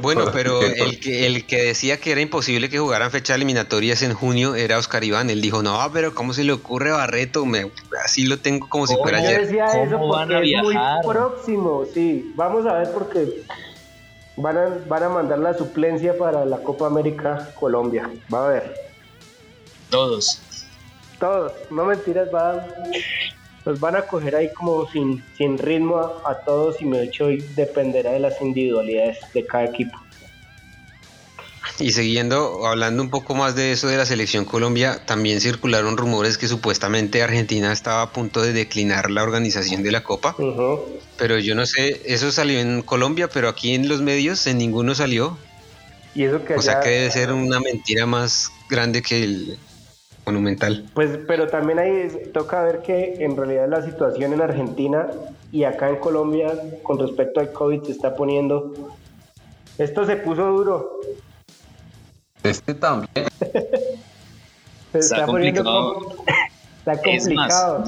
Bueno, 0.00 0.26
pero 0.32 0.60
el 0.62 1.00
que, 1.00 1.26
el 1.26 1.46
que 1.46 1.62
decía 1.62 1.98
que 1.98 2.12
era 2.12 2.20
imposible 2.20 2.68
que 2.68 2.78
jugaran 2.78 3.10
fechas 3.10 3.36
eliminatorias 3.36 4.02
en 4.02 4.12
junio 4.12 4.54
era 4.54 4.78
Oscar 4.78 5.02
Iván. 5.02 5.30
Él 5.30 5.40
dijo, 5.40 5.62
no, 5.62 5.78
pero 5.92 6.14
¿cómo 6.14 6.34
se 6.34 6.44
le 6.44 6.52
ocurre 6.52 6.90
Barreto? 6.90 7.46
Me, 7.46 7.70
así 8.04 8.26
lo 8.26 8.38
tengo 8.38 8.68
como 8.68 8.86
si 8.86 8.96
fuera 8.96 9.18
ayer. 9.18 9.46
decía 9.46 9.66
eso 9.82 9.98
porque 9.98 10.52
es 10.52 10.62
muy 10.62 10.76
próximo, 11.06 11.84
sí. 11.92 12.32
Vamos 12.36 12.66
a 12.66 12.74
ver 12.74 12.92
porque 12.92 13.44
van 14.36 14.58
a, 14.58 14.78
van 14.86 15.02
a 15.04 15.08
mandar 15.08 15.38
la 15.38 15.54
suplencia 15.54 16.16
para 16.16 16.44
la 16.44 16.58
Copa 16.58 16.86
América 16.86 17.50
Colombia. 17.58 18.10
Va 18.32 18.46
a 18.46 18.48
ver. 18.48 18.74
Todos. 19.88 20.42
Todos, 21.18 21.52
no 21.70 21.84
mentiras, 21.84 22.28
va 22.34 22.66
nos 23.64 23.80
van 23.80 23.96
a 23.96 24.02
coger 24.02 24.36
ahí 24.36 24.52
como 24.54 24.88
sin, 24.90 25.22
sin 25.36 25.58
ritmo 25.58 25.98
a, 26.24 26.34
todos 26.44 26.80
y 26.80 26.84
me 26.84 27.02
hecho 27.02 27.28
dependerá 27.54 28.12
de 28.12 28.20
las 28.20 28.40
individualidades 28.40 29.18
de 29.34 29.46
cada 29.46 29.64
equipo. 29.64 29.98
Y 31.78 31.92
siguiendo, 31.92 32.66
hablando 32.66 33.02
un 33.02 33.08
poco 33.08 33.34
más 33.34 33.54
de 33.54 33.72
eso 33.72 33.88
de 33.88 33.96
la 33.96 34.04
selección 34.04 34.44
Colombia, 34.44 35.00
también 35.06 35.40
circularon 35.40 35.96
rumores 35.96 36.36
que 36.36 36.46
supuestamente 36.46 37.22
Argentina 37.22 37.72
estaba 37.72 38.02
a 38.02 38.12
punto 38.12 38.42
de 38.42 38.52
declinar 38.52 39.10
la 39.10 39.22
organización 39.22 39.82
de 39.82 39.90
la 39.90 40.02
Copa. 40.02 40.36
Pero 41.16 41.38
yo 41.38 41.54
no 41.54 41.64
sé, 41.64 42.02
eso 42.04 42.32
salió 42.32 42.60
en 42.60 42.82
Colombia, 42.82 43.28
pero 43.28 43.48
aquí 43.48 43.74
en 43.74 43.88
los 43.88 44.02
medios 44.02 44.46
en 44.46 44.58
ninguno 44.58 44.94
salió. 44.94 45.38
Y 46.14 46.24
eso 46.24 46.44
que 46.44 46.54
o 46.54 46.62
sea 46.62 46.80
que 46.80 46.90
debe 46.90 47.10
ser 47.10 47.32
una 47.32 47.60
mentira 47.60 48.04
más 48.04 48.50
grande 48.68 49.00
que 49.00 49.24
el, 49.24 49.58
monumental. 50.30 50.88
Pues, 50.94 51.18
pero 51.26 51.48
también 51.48 51.78
ahí 51.78 52.08
toca 52.32 52.62
ver 52.62 52.82
que 52.82 53.16
en 53.20 53.36
realidad 53.36 53.68
la 53.68 53.82
situación 53.82 54.32
en 54.32 54.40
Argentina 54.40 55.08
y 55.52 55.64
acá 55.64 55.88
en 55.88 55.96
Colombia 55.96 56.52
con 56.82 56.98
respecto 56.98 57.40
al 57.40 57.52
COVID 57.52 57.82
se 57.82 57.92
está 57.92 58.14
poniendo. 58.14 58.94
Esto 59.78 60.06
se 60.06 60.16
puso 60.16 60.46
duro. 60.46 61.00
Este 62.42 62.74
también. 62.74 63.10
se 64.92 64.98
está, 64.98 65.26
complicado. 65.26 66.16
está 66.78 67.02
complicado. 67.02 67.84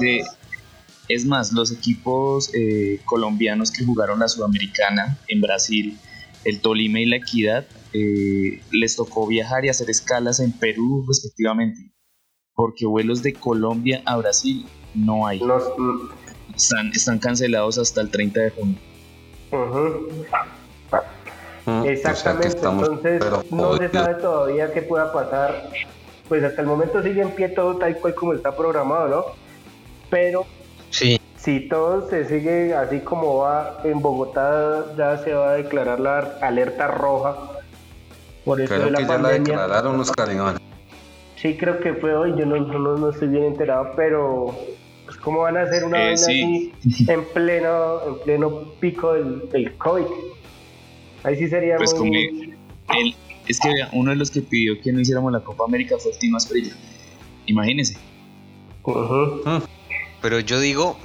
Es 1.09 1.25
más, 1.25 1.51
los 1.51 1.71
equipos 1.71 2.49
eh, 2.53 3.01
colombianos 3.05 3.71
que 3.71 3.83
jugaron 3.83 4.19
la 4.19 4.29
Sudamericana 4.29 5.17
en 5.27 5.41
Brasil, 5.41 5.97
el 6.45 6.61
Tolima 6.61 6.99
y 6.99 7.05
la 7.05 7.17
Equidad, 7.17 7.65
eh, 7.91 8.61
les 8.71 8.95
tocó 8.95 9.27
viajar 9.27 9.65
y 9.65 9.69
hacer 9.69 9.89
escalas 9.89 10.39
en 10.39 10.53
Perú 10.53 11.03
respectivamente 11.07 11.92
porque 12.55 12.85
vuelos 12.85 13.23
de 13.23 13.33
Colombia 13.33 14.01
a 14.05 14.17
Brasil 14.17 14.65
no 14.93 15.25
hay. 15.25 15.41
están, 16.55 16.87
están 16.93 17.19
cancelados 17.19 17.77
hasta 17.77 18.01
el 18.01 18.09
30 18.09 18.39
de 18.39 18.49
junio. 18.51 18.77
Mm, 21.65 21.85
Exactamente, 21.85 22.57
entonces 22.57 23.23
no 23.51 23.77
se 23.77 23.89
sabe 23.89 24.15
todavía 24.15 24.73
qué 24.73 24.81
pueda 24.81 25.13
pasar. 25.13 25.69
Pues 26.27 26.43
hasta 26.43 26.61
el 26.61 26.67
momento 26.67 27.01
sigue 27.01 27.21
en 27.21 27.31
pie 27.31 27.49
todo 27.49 27.77
tal 27.77 27.97
cual 27.97 28.15
como 28.15 28.33
está 28.33 28.55
programado, 28.55 29.07
¿no? 29.07 29.25
Pero 30.09 30.45
sí. 30.89 31.19
si 31.37 31.67
todo 31.67 32.09
se 32.09 32.25
sigue 32.25 32.73
así 32.73 32.99
como 32.99 33.37
va, 33.37 33.81
en 33.83 34.01
Bogotá 34.01 34.85
ya 34.97 35.17
se 35.17 35.33
va 35.33 35.51
a 35.51 35.53
declarar 35.53 35.99
la 35.99 36.37
alerta 36.41 36.87
roja. 36.87 37.35
Por 38.45 38.59
eso 38.59 38.73
de 38.73 38.91
la 38.91 38.99
que 38.99 39.05
ya 39.05 39.17
la 39.17 39.29
declararon 39.29 39.97
los 39.97 40.11
cariñones. 40.11 40.61
Sí, 41.43 41.57
creo 41.57 41.77
que 41.81 41.93
fue 41.95 42.15
hoy, 42.15 42.33
yo 42.39 42.45
no, 42.45 42.57
no, 42.57 43.09
estoy 43.09 43.27
bien 43.27 43.43
enterado, 43.43 43.91
pero 43.97 44.57
pues, 45.03 45.17
¿cómo 45.17 45.41
van 45.41 45.57
a 45.57 45.63
hacer 45.63 45.83
una 45.83 46.11
eh, 46.11 46.13
así 46.13 46.71
en 47.05 47.25
pleno, 47.33 47.99
en 48.07 48.19
pleno 48.23 48.73
pico 48.79 49.11
del, 49.11 49.49
del 49.49 49.73
COVID? 49.73 50.05
Ahí 51.23 51.35
sí 51.35 51.49
sería 51.49 51.75
pues 51.75 51.93
muy... 51.95 52.55
es 53.45 53.59
que 53.59 53.69
uno 53.91 54.11
de 54.11 54.15
los 54.15 54.31
que 54.31 54.41
pidió 54.41 54.79
que 54.81 54.93
no 54.93 55.01
hiciéramos 55.01 55.33
la 55.33 55.41
Copa 55.41 55.65
América 55.65 55.97
fue 55.99 56.13
el 56.13 56.17
Tino 56.17 56.37
Asprilla. 56.37 56.73
Imagínense. 57.45 57.97
Pero 60.21 60.39
yo 60.39 60.61
digo, 60.61 60.97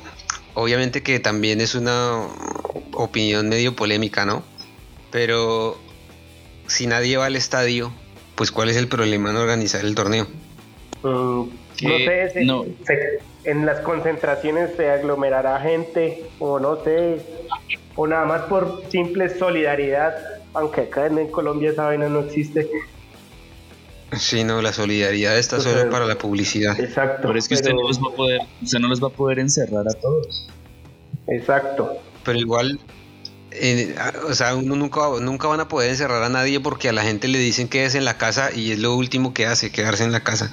obviamente 0.55 1.03
que 1.03 1.19
también 1.19 1.61
es 1.61 1.75
una 1.75 2.29
opinión 2.93 3.49
medio 3.49 3.75
polémica, 3.75 4.25
¿no? 4.25 4.45
Pero 5.11 5.77
si 6.69 6.87
nadie 6.87 7.17
va 7.17 7.27
al 7.27 7.35
estadio, 7.35 7.93
pues 8.39 8.53
¿cuál 8.53 8.69
es 8.69 8.77
el 8.77 8.87
problema 8.87 9.31
en 9.31 9.37
organizar 9.37 9.85
el 9.85 9.97
torneo? 9.97 10.29
Mm, 11.03 11.43
no 12.47 12.65
sé, 12.87 13.21
en 13.45 13.67
las 13.67 13.81
concentraciones 13.81 14.71
se 14.77 14.91
aglomerará 14.91 15.61
gente 15.61 16.25
o 16.39 16.61
no 16.61 16.83
sé, 16.85 17.21
o 17.97 18.07
nada 18.07 18.25
más 18.27 18.43
por 18.43 18.85
simple 18.91 19.29
solidaridad, 19.29 20.15
aunque 20.55 20.83
acá 20.83 21.07
en 21.07 21.29
Colombia 21.33 21.71
esa 21.71 21.87
vaina 21.87 22.09
no 22.09 22.21
existe. 22.21 22.71
Sí, 24.17 24.45
no, 24.45 24.63
la 24.63 24.73
solidaridad 24.73 25.37
está 25.37 25.61
solo 25.61 25.91
para 25.91 26.07
la 26.07 26.17
publicidad. 26.17 26.79
Exacto. 26.79 27.27
Pero 27.27 27.39
es 27.39 27.49
que 27.49 27.55
usted, 27.55 27.73
no 27.73 27.89
los 27.89 28.01
va 28.01 28.13
a 28.13 28.17
poder, 28.17 28.41
usted 28.63 28.79
no 28.79 28.89
los 28.89 29.03
va 29.03 29.09
a 29.09 29.13
poder 29.13 29.41
encerrar 29.41 29.87
a 29.89 29.95
todos. 29.95 30.49
Exacto. 31.27 31.99
Pero 32.25 32.39
igual 32.39 32.79
o 34.29 34.35
sea, 34.35 34.55
uno 34.55 34.77
nunca, 34.77 35.01
nunca 35.21 35.49
van 35.49 35.61
a 35.61 35.69
poder 35.69 35.91
encerrar 35.91 36.23
a 36.23 36.29
nadie 36.29 36.61
porque 36.61 36.89
a 36.89 36.93
la 36.93 37.03
gente 37.03 37.29
le 37.29 37.39
dicen 37.39 37.69
que 37.69 37.85
es 37.85 37.95
en 37.95 38.05
la 38.05 38.19
casa 38.19 38.51
y 38.55 38.73
es 38.73 38.79
lo 38.79 38.95
último 38.95 39.33
que 39.33 39.47
hace, 39.47 39.73
quedarse 39.73 40.05
en 40.05 40.13
la 40.13 40.21
casa. 40.21 40.51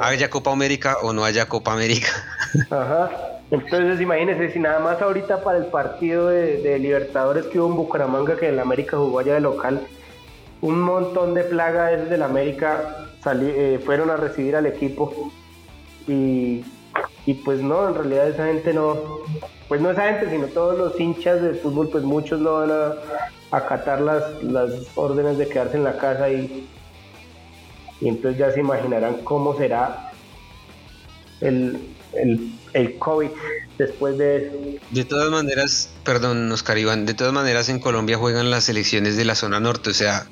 Haya 0.00 0.30
Copa 0.30 0.52
América 0.52 0.96
o 1.02 1.12
no 1.12 1.24
haya 1.24 1.48
Copa 1.48 1.72
América. 1.72 2.08
Ajá. 2.70 3.10
Entonces 3.50 4.00
imagínense, 4.00 4.50
si 4.52 4.58
nada 4.58 4.80
más 4.80 5.00
ahorita 5.00 5.42
para 5.42 5.58
el 5.58 5.66
partido 5.66 6.28
de, 6.28 6.78
Libertadores 6.78 7.46
que 7.46 7.60
hubo 7.60 7.70
en 7.70 7.76
Bucaramanga, 7.76 8.36
que 8.36 8.48
el 8.48 8.58
América 8.58 8.96
jugó 8.96 9.20
allá 9.20 9.34
de 9.34 9.40
local, 9.40 9.86
un 10.60 10.80
montón 10.80 11.34
de 11.34 11.44
plagas 11.44 12.08
del 12.08 12.22
América 12.22 13.08
eh, 13.40 13.80
fueron 13.84 14.10
a 14.10 14.16
recibir 14.16 14.56
al 14.56 14.66
equipo 14.66 15.32
y, 16.06 16.64
y 17.26 17.34
pues 17.34 17.60
no, 17.60 17.88
en 17.88 17.94
realidad 17.94 18.28
esa 18.28 18.46
gente 18.46 18.72
no, 18.72 18.96
pues 19.68 19.80
no 19.80 19.90
esa 19.90 20.12
gente, 20.12 20.30
sino 20.30 20.46
todos 20.46 20.78
los 20.78 20.98
hinchas 20.98 21.42
del 21.42 21.56
fútbol, 21.56 21.88
pues 21.88 22.04
muchos 22.04 22.40
no 22.40 22.52
van 22.54 22.70
a 22.70 22.94
acatar 23.50 24.00
las, 24.00 24.42
las 24.44 24.70
órdenes 24.94 25.36
de 25.36 25.48
quedarse 25.48 25.76
en 25.76 25.84
la 25.84 25.98
casa 25.98 26.30
y, 26.30 26.68
y 28.00 28.08
entonces 28.08 28.38
ya 28.38 28.52
se 28.52 28.60
imaginarán 28.60 29.16
cómo 29.24 29.56
será 29.56 30.12
el, 31.40 31.80
el, 32.12 32.98
COVID 32.98 33.30
después 33.76 34.16
de 34.18 34.80
De 34.90 35.04
todas 35.04 35.30
maneras, 35.30 35.90
perdón, 36.04 36.50
Oscar 36.52 36.78
Iván, 36.78 37.06
de 37.06 37.14
todas 37.14 37.32
maneras 37.32 37.68
en 37.68 37.80
Colombia 37.80 38.18
juegan 38.18 38.50
las 38.50 38.64
selecciones 38.64 39.16
de 39.16 39.24
la 39.24 39.34
zona 39.34 39.58
norte, 39.58 39.90
o 39.90 39.94
sea, 39.94 40.26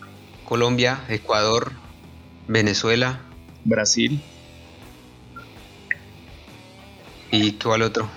Colombia, 0.44 1.00
Ecuador, 1.08 1.72
Venezuela, 2.46 3.20
Brasil. 3.64 4.22
¿Y 7.34 7.52
cuál 7.52 7.82
otro? 7.82 8.08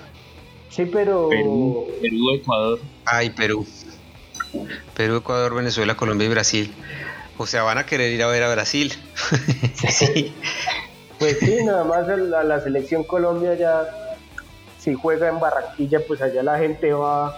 Sí, 0.69 0.85
pero... 0.85 1.29
Perú, 1.29 1.87
Perú, 1.99 2.35
Ecuador. 2.35 2.79
Ay, 3.05 3.31
Perú. 3.31 3.65
Perú, 4.95 5.17
Ecuador, 5.17 5.55
Venezuela, 5.55 5.97
Colombia 5.97 6.27
y 6.27 6.29
Brasil. 6.29 6.73
O 7.37 7.47
sea, 7.47 7.63
van 7.63 7.79
a 7.79 7.85
querer 7.87 8.11
ir 8.11 8.21
a 8.21 8.27
ver 8.27 8.43
a 8.43 8.51
Brasil. 8.51 8.93
sí. 9.89 10.35
Pues 11.17 11.39
sí, 11.39 11.63
nada 11.63 11.83
más 11.83 12.07
la, 12.07 12.43
la 12.43 12.59
selección 12.61 13.03
Colombia 13.03 13.55
ya, 13.55 13.87
si 14.77 14.93
juega 14.93 15.29
en 15.29 15.39
Barranquilla, 15.39 15.99
pues 16.07 16.21
allá 16.21 16.43
la 16.43 16.59
gente 16.59 16.93
va 16.93 17.35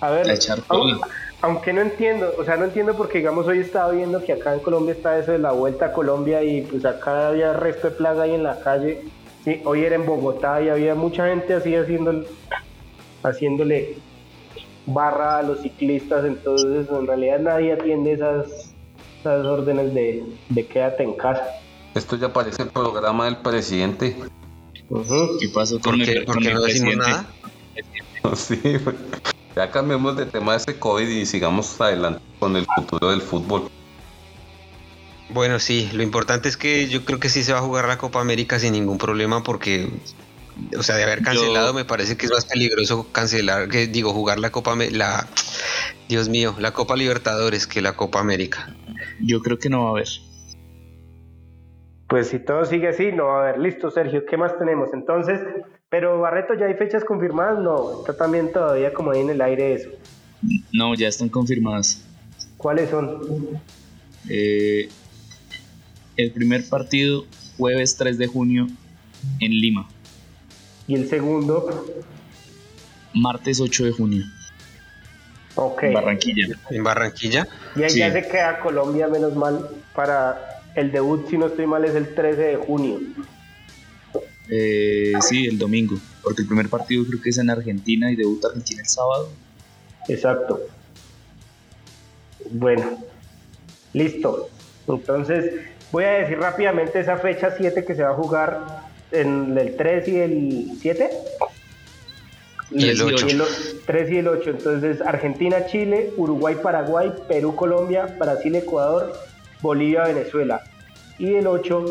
a 0.00 0.10
ver. 0.10 0.26
aunque, 0.68 1.00
aunque 1.40 1.72
no 1.72 1.80
entiendo, 1.80 2.34
o 2.38 2.44
sea, 2.44 2.58
no 2.58 2.66
entiendo 2.66 2.94
porque, 2.98 3.18
digamos, 3.18 3.46
hoy 3.46 3.60
estaba 3.60 3.92
viendo 3.92 4.22
que 4.22 4.34
acá 4.34 4.52
en 4.52 4.60
Colombia 4.60 4.92
está 4.92 5.18
eso 5.18 5.32
de 5.32 5.38
la 5.38 5.52
vuelta 5.52 5.86
a 5.86 5.92
Colombia 5.92 6.42
y 6.42 6.62
pues 6.62 6.84
acá 6.84 7.28
había 7.28 7.54
resto 7.54 7.88
de 7.88 7.96
plaga 7.96 8.24
ahí 8.24 8.34
en 8.34 8.42
la 8.42 8.60
calle. 8.60 9.02
Sí, 9.44 9.60
hoy 9.64 9.84
era 9.84 9.94
en 9.94 10.06
Bogotá 10.06 10.62
y 10.62 10.68
había 10.68 10.94
mucha 10.94 11.28
gente 11.28 11.54
así 11.54 11.74
haciendo, 11.74 12.24
haciéndole 13.22 13.96
barra 14.86 15.38
a 15.38 15.42
los 15.42 15.60
ciclistas, 15.60 16.24
entonces 16.24 16.88
en 16.90 17.06
realidad 17.06 17.40
nadie 17.40 17.72
atiende 17.72 18.12
esas, 18.12 18.74
esas 19.20 19.46
órdenes 19.46 19.94
de, 19.94 20.24
de 20.48 20.66
quédate 20.66 21.02
en 21.02 21.14
casa. 21.14 21.44
Esto 21.94 22.16
ya 22.16 22.32
parece 22.32 22.62
el 22.62 22.68
programa 22.68 23.26
del 23.26 23.38
presidente. 23.38 24.16
¿Qué 25.40 25.48
pasó 25.52 25.78
con, 25.80 26.00
el, 26.00 26.24
no 26.24 26.60
decimos 26.62 26.96
nada? 26.96 27.26
Sí, 28.34 28.60
ya 29.56 29.70
cambiemos 29.70 30.16
de 30.16 30.26
tema 30.26 30.52
de 30.52 30.58
ese 30.58 30.78
COVID 30.78 31.08
y 31.08 31.24
sigamos 31.24 31.80
adelante 31.80 32.20
con 32.38 32.56
el 32.56 32.66
futuro 32.76 33.10
del 33.10 33.22
fútbol. 33.22 33.70
Bueno, 35.30 35.58
sí, 35.58 35.90
lo 35.92 36.02
importante 36.02 36.48
es 36.48 36.56
que 36.56 36.88
yo 36.88 37.04
creo 37.04 37.20
que 37.20 37.28
sí 37.28 37.42
se 37.42 37.52
va 37.52 37.58
a 37.58 37.62
jugar 37.62 37.86
la 37.86 37.98
Copa 37.98 38.20
América 38.20 38.58
sin 38.58 38.72
ningún 38.72 38.96
problema 38.96 39.42
porque, 39.42 39.90
o 40.76 40.82
sea, 40.82 40.96
de 40.96 41.04
haber 41.04 41.22
cancelado 41.22 41.74
me 41.74 41.84
parece 41.84 42.16
que 42.16 42.26
es 42.26 42.32
más 42.32 42.46
peligroso 42.46 43.12
cancelar, 43.12 43.68
que 43.68 43.86
digo, 43.86 44.12
jugar 44.12 44.38
la 44.38 44.50
Copa, 44.50 44.74
la, 44.90 45.26
Dios 46.08 46.30
mío, 46.30 46.54
la 46.58 46.72
Copa 46.72 46.96
Libertadores 46.96 47.66
que 47.66 47.82
la 47.82 47.94
Copa 47.94 48.20
América. 48.20 48.74
Yo 49.20 49.42
creo 49.42 49.58
que 49.58 49.68
no 49.68 49.82
va 49.82 49.88
a 49.88 49.90
haber. 49.92 50.08
Pues 52.08 52.28
si 52.28 52.38
todo 52.38 52.64
sigue 52.64 52.88
así, 52.88 53.12
no 53.12 53.26
va 53.26 53.36
a 53.36 53.48
haber. 53.48 53.60
Listo, 53.60 53.90
Sergio, 53.90 54.24
¿qué 54.24 54.38
más 54.38 54.58
tenemos? 54.58 54.88
Entonces, 54.94 55.40
pero 55.90 56.18
Barreto, 56.20 56.54
¿ya 56.54 56.64
hay 56.64 56.74
fechas 56.74 57.04
confirmadas? 57.04 57.58
No, 57.58 58.00
está 58.00 58.16
también 58.16 58.50
todavía 58.50 58.94
como 58.94 59.10
ahí 59.10 59.20
en 59.20 59.28
el 59.28 59.42
aire 59.42 59.74
eso. 59.74 59.90
No, 60.72 60.94
ya 60.94 61.08
están 61.08 61.28
confirmadas. 61.28 62.02
¿Cuáles 62.56 62.88
son? 62.88 63.60
Eh, 64.30 64.88
el 66.18 66.32
primer 66.32 66.68
partido, 66.68 67.24
jueves 67.56 67.96
3 67.96 68.18
de 68.18 68.26
junio, 68.26 68.66
en 69.40 69.52
Lima. 69.52 69.88
¿Y 70.86 70.96
el 70.96 71.08
segundo? 71.08 71.86
Martes 73.14 73.60
8 73.60 73.84
de 73.84 73.92
junio. 73.92 74.24
Ok. 75.54 75.84
En 75.84 75.94
Barranquilla. 75.94 76.46
¿En 76.70 76.84
Barranquilla? 76.84 77.48
Y 77.76 77.84
ahí 77.84 77.96
ya 77.96 78.12
se 78.12 78.22
queda 78.28 78.58
Colombia, 78.60 79.06
menos 79.06 79.34
mal, 79.36 79.70
para 79.94 80.62
el 80.74 80.90
debut, 80.90 81.28
si 81.30 81.38
no 81.38 81.46
estoy 81.46 81.66
mal, 81.66 81.84
es 81.84 81.94
el 81.94 82.14
13 82.14 82.42
de 82.42 82.56
junio. 82.56 83.00
Eh, 84.50 85.12
sí, 85.20 85.46
el 85.46 85.58
domingo, 85.58 85.98
porque 86.22 86.42
el 86.42 86.48
primer 86.48 86.68
partido 86.68 87.04
creo 87.06 87.20
que 87.22 87.30
es 87.30 87.38
en 87.38 87.50
Argentina 87.50 88.10
y 88.10 88.16
debuta 88.16 88.48
Argentina 88.48 88.82
el 88.82 88.88
sábado. 88.88 89.30
Exacto. 90.08 90.66
Bueno, 92.50 93.04
listo. 93.92 94.48
Entonces, 94.88 95.52
voy 95.92 96.04
a 96.04 96.10
decir 96.10 96.38
rápidamente 96.38 97.00
esa 97.00 97.16
fecha 97.18 97.54
7 97.56 97.84
que 97.84 97.94
se 97.94 98.02
va 98.02 98.10
a 98.10 98.14
jugar 98.14 98.60
en 99.10 99.56
el 99.56 99.76
3 99.76 100.08
y 100.08 100.16
el 100.18 100.70
7. 100.80 101.10
Y 102.70 102.88
el 102.88 103.00
8. 103.00 103.26
3 103.86 104.10
y 104.10 104.16
el 104.18 104.28
8. 104.28 104.50
Entonces, 104.50 105.00
Argentina, 105.00 105.66
Chile, 105.66 106.12
Uruguay, 106.16 106.56
Paraguay, 106.62 107.12
Perú, 107.26 107.56
Colombia, 107.56 108.14
Brasil, 108.18 108.54
Ecuador, 108.54 109.14
Bolivia, 109.62 110.04
Venezuela. 110.04 110.62
Y 111.18 111.34
el 111.34 111.46
8, 111.46 111.84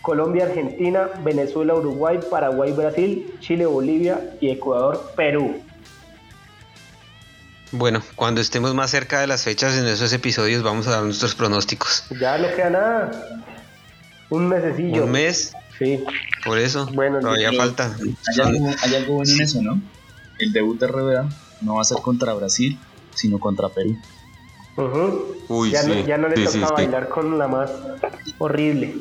Colombia, 0.00 0.44
Argentina, 0.46 1.10
Venezuela, 1.22 1.74
Uruguay, 1.74 2.18
Paraguay, 2.30 2.72
Brasil, 2.72 3.34
Chile, 3.40 3.66
Bolivia 3.66 4.36
y 4.40 4.50
Ecuador, 4.50 5.12
Perú. 5.16 5.60
Bueno, 7.72 8.02
cuando 8.16 8.40
estemos 8.40 8.74
más 8.74 8.90
cerca 8.90 9.20
de 9.20 9.26
las 9.26 9.44
fechas 9.44 9.76
en 9.76 9.86
esos 9.86 10.12
episodios 10.12 10.62
vamos 10.62 10.86
a 10.86 10.92
dar 10.92 11.02
nuestros 11.02 11.34
pronósticos. 11.34 12.04
Ya 12.20 12.38
no 12.38 12.48
queda 12.48 12.70
nada. 12.70 13.42
Un 14.28 14.48
mesecillo. 14.48 15.04
Un 15.04 15.10
mes. 15.12 15.52
Sí. 15.78 16.04
Por 16.44 16.58
eso. 16.58 16.86
Bueno, 16.92 17.20
todavía 17.20 17.52
falta. 17.52 17.96
Hay 18.00 18.40
algo, 18.40 18.70
hay 18.82 18.94
algo 18.94 19.14
bueno 19.14 19.32
en 19.32 19.40
eso, 19.40 19.62
¿no? 19.62 19.80
El 20.38 20.52
debut 20.52 20.78
de 20.80 20.86
RBA 20.86 21.28
no 21.62 21.76
va 21.76 21.82
a 21.82 21.84
ser 21.84 21.98
contra 21.98 22.34
Brasil, 22.34 22.78
sino 23.14 23.38
contra 23.38 23.68
Perú 23.68 23.96
ya, 25.70 25.82
no, 25.82 25.94
ya, 26.06 26.16
no, 26.16 26.28
le 26.28 26.44
toca 26.44 26.72
bailar 26.72 27.08
con 27.08 27.38
la 27.38 27.48
más 27.48 27.70
horrible. 28.38 28.94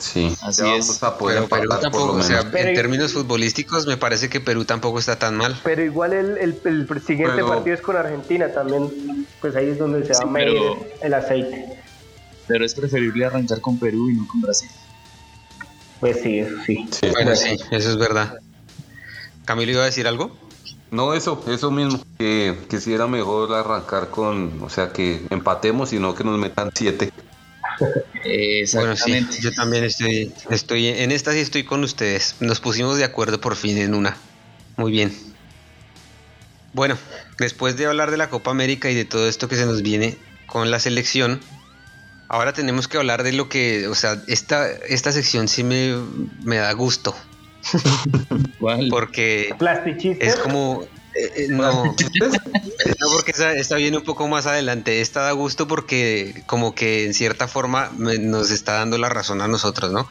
Sí, 0.00 0.34
así 0.42 0.62
es. 0.66 1.02
A 1.02 1.16
poder 1.18 1.44
pero 1.48 1.48
Perú 1.48 1.80
tampoco, 1.80 2.12
o 2.14 2.22
sea, 2.22 2.40
en 2.40 2.74
términos 2.74 3.12
futbolísticos 3.12 3.86
me 3.86 3.96
parece 3.96 4.28
que 4.28 4.40
Perú 4.40 4.64
tampoco 4.64 4.98
está 4.98 5.18
tan 5.18 5.36
mal. 5.36 5.58
Pero 5.62 5.82
igual 5.82 6.12
el, 6.12 6.58
el, 6.64 7.02
siguiente 7.02 7.44
partido 7.44 7.74
es 7.74 7.82
con 7.82 7.96
Argentina 7.96 8.52
también, 8.52 9.26
pues 9.40 9.54
ahí 9.56 9.68
es 9.68 9.78
donde 9.78 10.04
se 10.06 10.14
va 10.14 10.28
a 10.28 10.32
medir 10.32 10.60
el 11.02 11.14
aceite. 11.14 11.66
Pero 12.46 12.64
es 12.64 12.74
preferible 12.74 13.26
arrancar 13.26 13.60
con 13.60 13.78
Perú 13.78 14.10
y 14.10 14.14
no 14.14 14.26
con 14.26 14.40
Brasil. 14.40 14.70
Pues 16.00 16.20
sí, 16.22 16.38
eso 16.38 16.56
sí. 16.66 16.88
Bueno, 17.12 17.36
sí, 17.36 17.56
eso 17.70 17.90
es 17.90 17.96
verdad. 17.98 18.38
¿Camilo 19.44 19.72
iba 19.72 19.82
a 19.82 19.86
decir 19.86 20.08
algo? 20.08 20.34
No, 20.90 21.14
eso, 21.14 21.44
eso 21.46 21.70
mismo, 21.70 22.02
que, 22.18 22.56
que 22.68 22.80
si 22.80 22.92
era 22.92 23.06
mejor 23.06 23.54
arrancar 23.54 24.10
con, 24.10 24.60
o 24.62 24.70
sea, 24.70 24.92
que 24.92 25.24
empatemos 25.30 25.92
y 25.92 26.00
no 26.00 26.14
que 26.14 26.24
nos 26.24 26.38
metan 26.38 26.70
siete. 26.74 27.12
Bueno, 28.74 28.96
sí, 28.96 29.26
yo 29.40 29.52
también 29.52 29.84
estoy, 29.84 30.32
estoy, 30.50 30.88
en 30.88 31.10
esta 31.10 31.32
sí 31.32 31.38
estoy 31.38 31.64
con 31.64 31.82
ustedes. 31.82 32.36
Nos 32.40 32.60
pusimos 32.60 32.98
de 32.98 33.04
acuerdo 33.04 33.40
por 33.40 33.56
fin 33.56 33.78
en 33.78 33.94
una. 33.94 34.16
Muy 34.76 34.92
bien. 34.92 35.16
Bueno, 36.72 36.96
después 37.38 37.76
de 37.76 37.86
hablar 37.86 38.10
de 38.10 38.16
la 38.16 38.30
Copa 38.30 38.50
América 38.50 38.90
y 38.90 38.94
de 38.94 39.04
todo 39.04 39.28
esto 39.28 39.48
que 39.48 39.56
se 39.56 39.66
nos 39.66 39.82
viene 39.82 40.16
con 40.46 40.70
la 40.70 40.78
selección, 40.78 41.40
ahora 42.28 42.52
tenemos 42.52 42.86
que 42.86 42.98
hablar 42.98 43.22
de 43.22 43.32
lo 43.32 43.48
que, 43.48 43.88
o 43.88 43.94
sea, 43.94 44.22
esta, 44.28 44.70
esta 44.70 45.12
sección 45.12 45.48
sí 45.48 45.64
me, 45.64 45.96
me 46.44 46.56
da 46.56 46.72
gusto. 46.72 47.16
Porque 48.90 49.54
es 50.20 50.36
como. 50.36 50.86
Eh, 51.14 51.32
eh, 51.36 51.46
no, 51.50 51.84
no, 51.84 51.94
porque 53.12 53.32
está, 53.32 53.76
bien 53.76 53.96
un 53.96 54.02
poco 54.02 54.28
más 54.28 54.46
adelante. 54.46 55.00
Está 55.00 55.22
da 55.22 55.32
gusto 55.32 55.66
porque, 55.66 56.42
como 56.46 56.74
que 56.74 57.04
en 57.04 57.14
cierta 57.14 57.48
forma, 57.48 57.90
nos 57.98 58.50
está 58.50 58.74
dando 58.74 58.98
la 58.98 59.08
razón 59.08 59.40
a 59.40 59.48
nosotros, 59.48 59.92
¿no? 59.92 60.08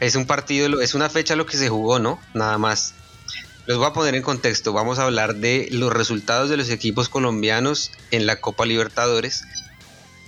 Es 0.00 0.14
un 0.14 0.26
partido, 0.26 0.80
es 0.80 0.94
una 0.94 1.10
fecha 1.10 1.36
lo 1.36 1.46
que 1.46 1.56
se 1.56 1.68
jugó, 1.68 1.98
¿no? 1.98 2.18
Nada 2.34 2.56
más. 2.58 2.94
Les 3.66 3.76
voy 3.76 3.86
a 3.86 3.92
poner 3.92 4.14
en 4.14 4.22
contexto. 4.22 4.72
Vamos 4.72 4.98
a 4.98 5.04
hablar 5.04 5.36
de 5.36 5.68
los 5.70 5.92
resultados 5.92 6.48
de 6.48 6.56
los 6.56 6.70
equipos 6.70 7.08
colombianos 7.08 7.92
en 8.10 8.26
la 8.26 8.40
Copa 8.40 8.64
Libertadores 8.64 9.44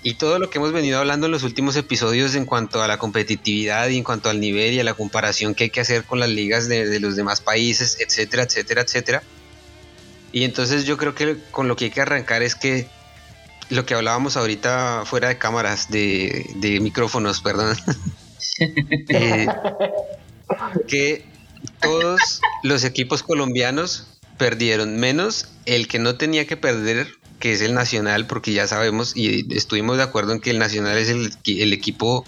y 0.03 0.14
todo 0.14 0.38
lo 0.38 0.51
que 0.51 0.59
hemos 0.59 0.72
venido 0.72 0.98
hablando 0.98 1.27
en 1.27 1.33
los 1.33 1.44
últimos 1.44 1.77
episodios 1.77 2.35
en 2.35 2.44
cuanto 2.44 2.83
a 2.83 2.88
la 2.88 2.98
competitividad 2.98 3.88
y 3.88 3.98
en 3.98 4.05
cuanto 4.05 4.31
al 4.31 4.40
nivel 4.40 4.75
y 4.75 4.81
a 4.81 4.85
la 4.85 4.94
comparación 4.94 5.55
que 5.55 5.64
hay 5.64 5.70
que 5.70 5.81
hacer 5.81 6.05
con 6.05 6.18
las 6.18 6.29
ligas 6.29 6.68
de, 6.68 6.98
los 6.98 7.14
demás 7.14 7.40
países, 7.40 7.98
etcétera, 8.01 8.42
etcétera, 8.42 8.83
etcétera. 8.83 9.22
Y 10.33 10.45
entonces 10.45 10.85
yo 10.85 10.97
creo 10.97 11.14
que 11.14 11.38
con 11.51 11.68
lo 11.68 11.77
que 11.77 11.87
hay 11.87 11.90
que 11.90 12.01
arrancar 12.01 12.42
es 12.42 12.55
que 12.55 12.88
lo 13.68 13.87
que 13.87 13.95
hablábamos 13.95 14.37
ahorita 14.37 15.05
fuera 15.05 15.29
de 15.29 15.38
cámaras, 15.38 15.90
de, 15.90 16.79
micrófonos, 16.81 17.40
perdón, 17.40 17.77
eh, 19.09 19.47
que 20.88 21.25
todos 21.81 22.40
los 22.62 22.85
equipos 22.85 23.23
colombianos 23.23 24.18
perdieron, 24.37 24.97
menos 24.97 25.49
el 25.66 25.88
que 25.88 25.99
no 25.99 26.16
tenía 26.16 26.47
que 26.47 26.57
perder 26.57 27.09
que 27.38 27.53
es 27.53 27.61
el 27.61 27.75
Nacional, 27.75 28.27
porque 28.27 28.53
ya 28.53 28.68
sabemos 28.68 29.16
y 29.16 29.53
estuvimos 29.57 29.97
de 29.97 30.05
acuerdo 30.05 30.33
en 30.33 30.40
que 30.40 30.51
el 30.51 30.59
Nacional 30.59 30.97
es 30.97 31.09
el, 31.09 31.33
el 31.45 31.73
equipo 31.73 32.25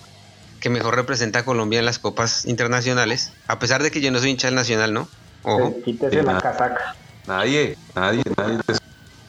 que 0.60 0.70
mejor 0.70 0.96
representa 0.96 1.40
a 1.40 1.44
Colombia 1.44 1.78
en 1.78 1.84
las 1.84 1.98
copas 1.98 2.46
internacionales, 2.46 3.32
a 3.46 3.58
pesar 3.58 3.82
de 3.82 3.90
que 3.90 4.00
yo 4.00 4.10
no 4.10 4.18
soy 4.18 4.30
hincha 4.30 4.48
del 4.48 4.56
Nacional, 4.56 4.92
¿no? 4.92 5.08
Ojo. 5.42 5.76
Quítese 5.84 6.22
la 6.22 6.40
casaca. 6.40 6.96
Nadie, 7.26 7.76
nadie, 7.94 8.22
nadie. 8.36 8.83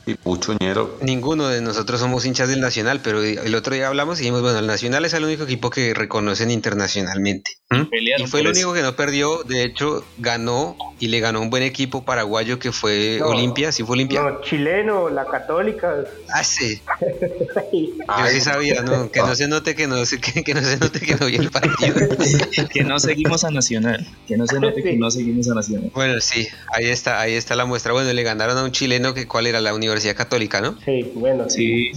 Y 0.05 0.13
Puchoñero. 0.15 0.97
Ninguno 1.01 1.47
de 1.47 1.61
nosotros 1.61 1.99
somos 1.99 2.25
hinchas 2.25 2.47
del 2.49 2.61
Nacional, 2.61 3.01
pero 3.03 3.23
el 3.23 3.55
otro 3.55 3.73
día 3.73 3.87
hablamos 3.87 4.19
y 4.19 4.21
dijimos, 4.21 4.41
bueno, 4.41 4.59
el 4.59 4.67
Nacional 4.67 5.03
es 5.05 5.13
el 5.13 5.23
único 5.23 5.43
equipo 5.43 5.69
que 5.69 5.93
reconocen 5.93 6.51
internacionalmente. 6.51 7.51
Y 7.71 8.27
fue 8.27 8.41
el 8.41 8.47
único 8.47 8.73
que 8.73 8.83
no 8.83 8.95
perdió, 8.95 9.43
de 9.43 9.63
hecho, 9.63 10.05
ganó 10.19 10.77
y 10.99 11.07
le 11.07 11.19
ganó 11.19 11.41
un 11.41 11.49
buen 11.49 11.63
equipo 11.63 12.05
paraguayo 12.05 12.59
que 12.59 12.71
fue 12.71 13.21
Olimpia, 13.23 13.71
¿sí 13.71 13.83
fue 13.83 13.93
Olimpia? 13.93 14.21
No, 14.21 14.41
chileno, 14.41 15.09
la 15.09 15.25
católica. 15.25 15.95
Ah, 16.29 16.43
sí. 16.43 16.81
Yo 17.73 18.27
sí 18.29 18.41
sabía, 18.41 18.83
¿no? 18.83 19.11
Que 19.11 19.21
no 19.21 19.33
se 19.35 19.47
note 19.47 19.75
que 19.75 19.87
no, 19.87 19.95
que, 20.05 20.43
que 20.43 20.53
no 20.53 20.61
se 20.61 20.77
note 20.77 20.99
que 20.99 21.15
no 21.15 21.25
vi 21.25 21.37
el 21.37 21.49
partido. 21.49 21.95
que 22.71 22.83
no 22.83 22.99
seguimos 22.99 23.43
a 23.43 23.49
Nacional, 23.49 24.07
que 24.27 24.37
no 24.37 24.45
se 24.45 24.59
note 24.59 24.83
que 24.83 24.95
no 24.95 25.09
seguimos 25.09 25.49
a 25.49 25.55
Nacional. 25.55 25.91
Bueno, 25.95 26.21
sí, 26.21 26.47
ahí 26.71 26.85
está, 26.85 27.19
ahí 27.19 27.33
está 27.33 27.55
la 27.55 27.65
muestra. 27.65 27.93
Bueno, 27.93 28.13
le 28.13 28.23
ganaron 28.23 28.57
a 28.59 28.63
un 28.63 28.71
chileno 28.71 29.15
que 29.15 29.27
cuál 29.27 29.47
era 29.47 29.59
la 29.59 29.73
Universidad 29.73 29.94
Universidad 29.95 30.15
Católica, 30.15 30.59
¿no? 30.59 30.77
Sí, 30.83 31.11
bueno. 31.15 31.49
Sí. 31.49 31.91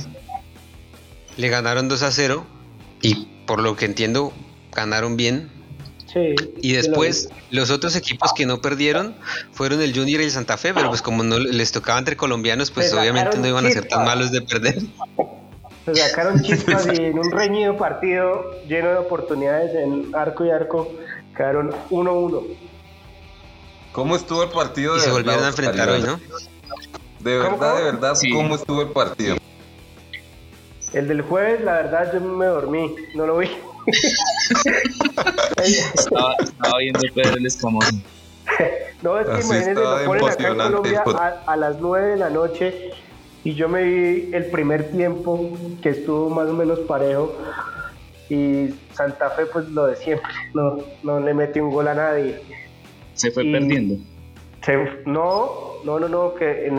Le 1.37 1.48
ganaron 1.48 1.88
2 1.88 2.02
a 2.02 2.12
0 2.12 2.46
y 3.02 3.26
por 3.46 3.61
lo 3.61 3.76
que 3.76 3.87
entiendo 3.87 4.32
ganaron 4.72 5.16
bien. 5.16 5.50
Sí. 6.06 6.34
Y 6.62 6.72
después 6.72 7.28
los 7.50 7.70
otros 7.70 7.96
equipos 7.96 8.32
que 8.32 8.46
no 8.46 8.61
perdieron 8.61 9.16
fueron 9.52 9.82
el 9.82 9.94
Junior 9.94 10.20
y 10.20 10.24
el 10.24 10.30
Santa 10.30 10.56
Fe, 10.56 10.72
pero 10.72 10.88
pues 10.88 11.02
como 11.02 11.22
no 11.22 11.38
les 11.38 11.72
tocaba 11.72 11.98
entre 11.98 12.16
colombianos, 12.16 12.70
pues 12.70 12.92
obviamente 12.94 13.37
no 13.38 13.46
iban 13.46 13.66
a 13.66 13.70
ser 13.70 13.87
tan 13.88 14.04
malos 14.04 14.30
de 14.30 14.42
perder. 14.42 14.78
Se 15.84 15.94
sacaron 15.94 16.42
chispas 16.42 16.87
y 16.87 17.02
en 17.02 17.18
un 17.18 17.30
reñido 17.30 17.76
partido 17.76 18.62
lleno 18.68 18.90
de 18.90 18.96
oportunidades 18.98 19.74
en 19.74 20.14
arco 20.14 20.44
y 20.44 20.50
arco 20.50 20.92
quedaron 21.37 21.72
1-1. 21.90 22.46
¿Cómo 23.92 24.16
estuvo 24.16 24.42
el 24.44 24.50
partido? 24.50 24.96
Y 24.96 25.00
se 25.00 25.11
volvieron 25.11 25.44
a 25.44 25.48
enfrentar 25.48 25.88
hoy, 25.88 26.02
¿no? 26.02 26.20
De 27.20 27.38
verdad, 27.38 27.76
de 27.76 27.85
verdad, 27.85 28.14
¿cómo 28.33 28.54
estuvo 28.54 28.83
el 28.83 28.88
partido? 28.88 29.37
El 30.92 31.09
del 31.09 31.22
jueves, 31.22 31.61
la 31.62 31.74
verdad, 31.74 32.12
yo 32.12 32.20
me 32.20 32.46
dormí, 32.46 32.94
no 33.14 33.26
lo 33.26 33.38
vi. 33.38 33.48
estaba, 35.94 36.35
estaba, 36.40 36.78
viendo 36.78 37.00
Pedro 37.14 37.37
el 37.37 37.46
Escamoso. 37.46 37.90
no, 39.02 39.18
es 39.18 39.26
que 39.26 39.40
imagínense, 39.40 39.74
lo 39.74 40.04
ponen 40.04 40.28
acá 40.28 40.48
en 40.48 40.57
Colombia 40.57 41.04
a, 41.07 41.52
a, 41.52 41.57
las 41.57 41.81
9 41.81 42.07
de 42.09 42.16
la 42.16 42.31
noche 42.31 42.90
y 43.44 43.54
yo 43.54 43.68
me 43.68 43.83
vi 43.83 44.31
el 44.33 44.46
primer 44.46 44.90
tiempo 44.90 45.59
que 45.83 45.90
estuvo 45.90 46.31
más 46.31 46.48
o 46.48 46.54
menos 46.54 46.78
parejo 46.81 47.37
y 48.31 48.74
Santa 48.92 49.31
Fe 49.31 49.46
pues 49.46 49.68
lo 49.68 49.87
de 49.87 49.96
siempre, 49.96 50.33
no, 50.54 50.78
no 51.02 51.20
le 51.20 51.35
metió 51.35 51.64
un 51.64 51.72
gol 51.72 51.88
a 51.88 51.94
nadie. 51.94 52.40
Se 53.14 53.31
fue 53.31 53.44
perdiendo. 53.44 53.96
Se, 54.62 54.77
no, 55.07 55.51
no, 55.85 55.99
no, 56.01 56.09
no, 56.09 56.35
que 56.35 56.71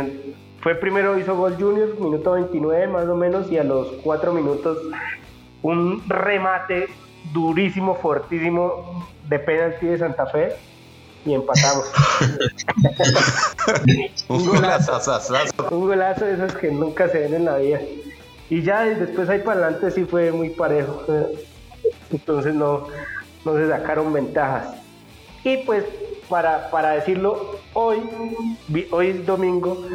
fue 0.62 0.76
primero 0.76 1.18
hizo 1.18 1.36
gol 1.36 1.56
Junior, 1.58 2.00
minuto 2.00 2.34
29 2.34 2.88
más 2.88 3.08
o 3.08 3.16
menos, 3.16 3.52
y 3.52 3.58
a 3.58 3.64
los 3.64 3.88
4 4.04 4.34
minutos 4.34 4.78
un 5.62 6.04
remate 6.08 6.88
durísimo, 7.34 7.96
fortísimo 7.96 9.08
de 9.28 9.40
penalti 9.40 9.88
de 9.88 9.98
Santa 9.98 10.26
Fe 10.28 10.56
y 11.26 11.34
empatamos. 11.34 11.86
un 14.30 14.46
golazo, 14.46 15.00
un 15.72 15.88
golazo 15.88 16.26
de 16.26 16.34
esos 16.34 16.54
que 16.56 16.72
nunca 16.72 17.08
se 17.10 17.20
ven 17.20 17.34
en 17.36 17.46
la 17.46 17.58
vida. 17.58 17.80
Y 18.50 18.64
ya 18.64 18.84
después 18.84 19.30
ahí 19.30 19.40
para 19.40 19.62
adelante 19.62 19.92
sí 19.92 20.06
fue 20.06 20.32
muy 20.32 20.50
parejo. 20.50 21.04
Entonces 22.12 22.54
no, 22.54 22.88
no 23.46 23.56
se 23.56 23.68
sacaron 23.68 24.12
ventajas. 24.12 24.76
Y 25.44 25.58
pues 25.58 25.86
para, 26.30 26.70
para 26.72 26.92
decirlo, 26.92 27.59
hoy, 27.74 28.02
hoy 28.92 29.08
es 29.08 29.26
domingo, 29.26 29.86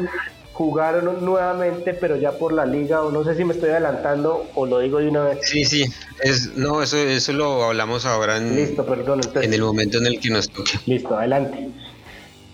jugaron 0.53 1.23
nuevamente, 1.25 1.93
pero 1.93 2.15
ya 2.15 2.31
por 2.31 2.53
la 2.53 2.65
liga, 2.65 3.01
o 3.01 3.11
no 3.11 3.23
sé 3.23 3.35
si 3.35 3.43
me 3.43 3.53
estoy 3.53 3.71
adelantando 3.71 4.47
o 4.55 4.65
lo 4.65 4.79
digo 4.79 4.99
de 4.99 5.09
una 5.09 5.23
vez. 5.23 5.39
Sí, 5.43 5.65
sí, 5.65 5.85
es, 6.21 6.55
no, 6.55 6.81
eso, 6.81 6.97
eso 6.97 7.33
lo 7.33 7.63
hablamos 7.63 8.05
ahora 8.05 8.37
en, 8.37 8.55
Listo, 8.55 8.85
perdón, 8.85 9.21
en 9.35 9.53
el 9.53 9.61
momento 9.61 9.97
en 9.97 10.07
el 10.07 10.19
que 10.19 10.29
nos 10.29 10.49
toque. 10.49 10.79
Listo, 10.85 11.17
adelante. 11.17 11.69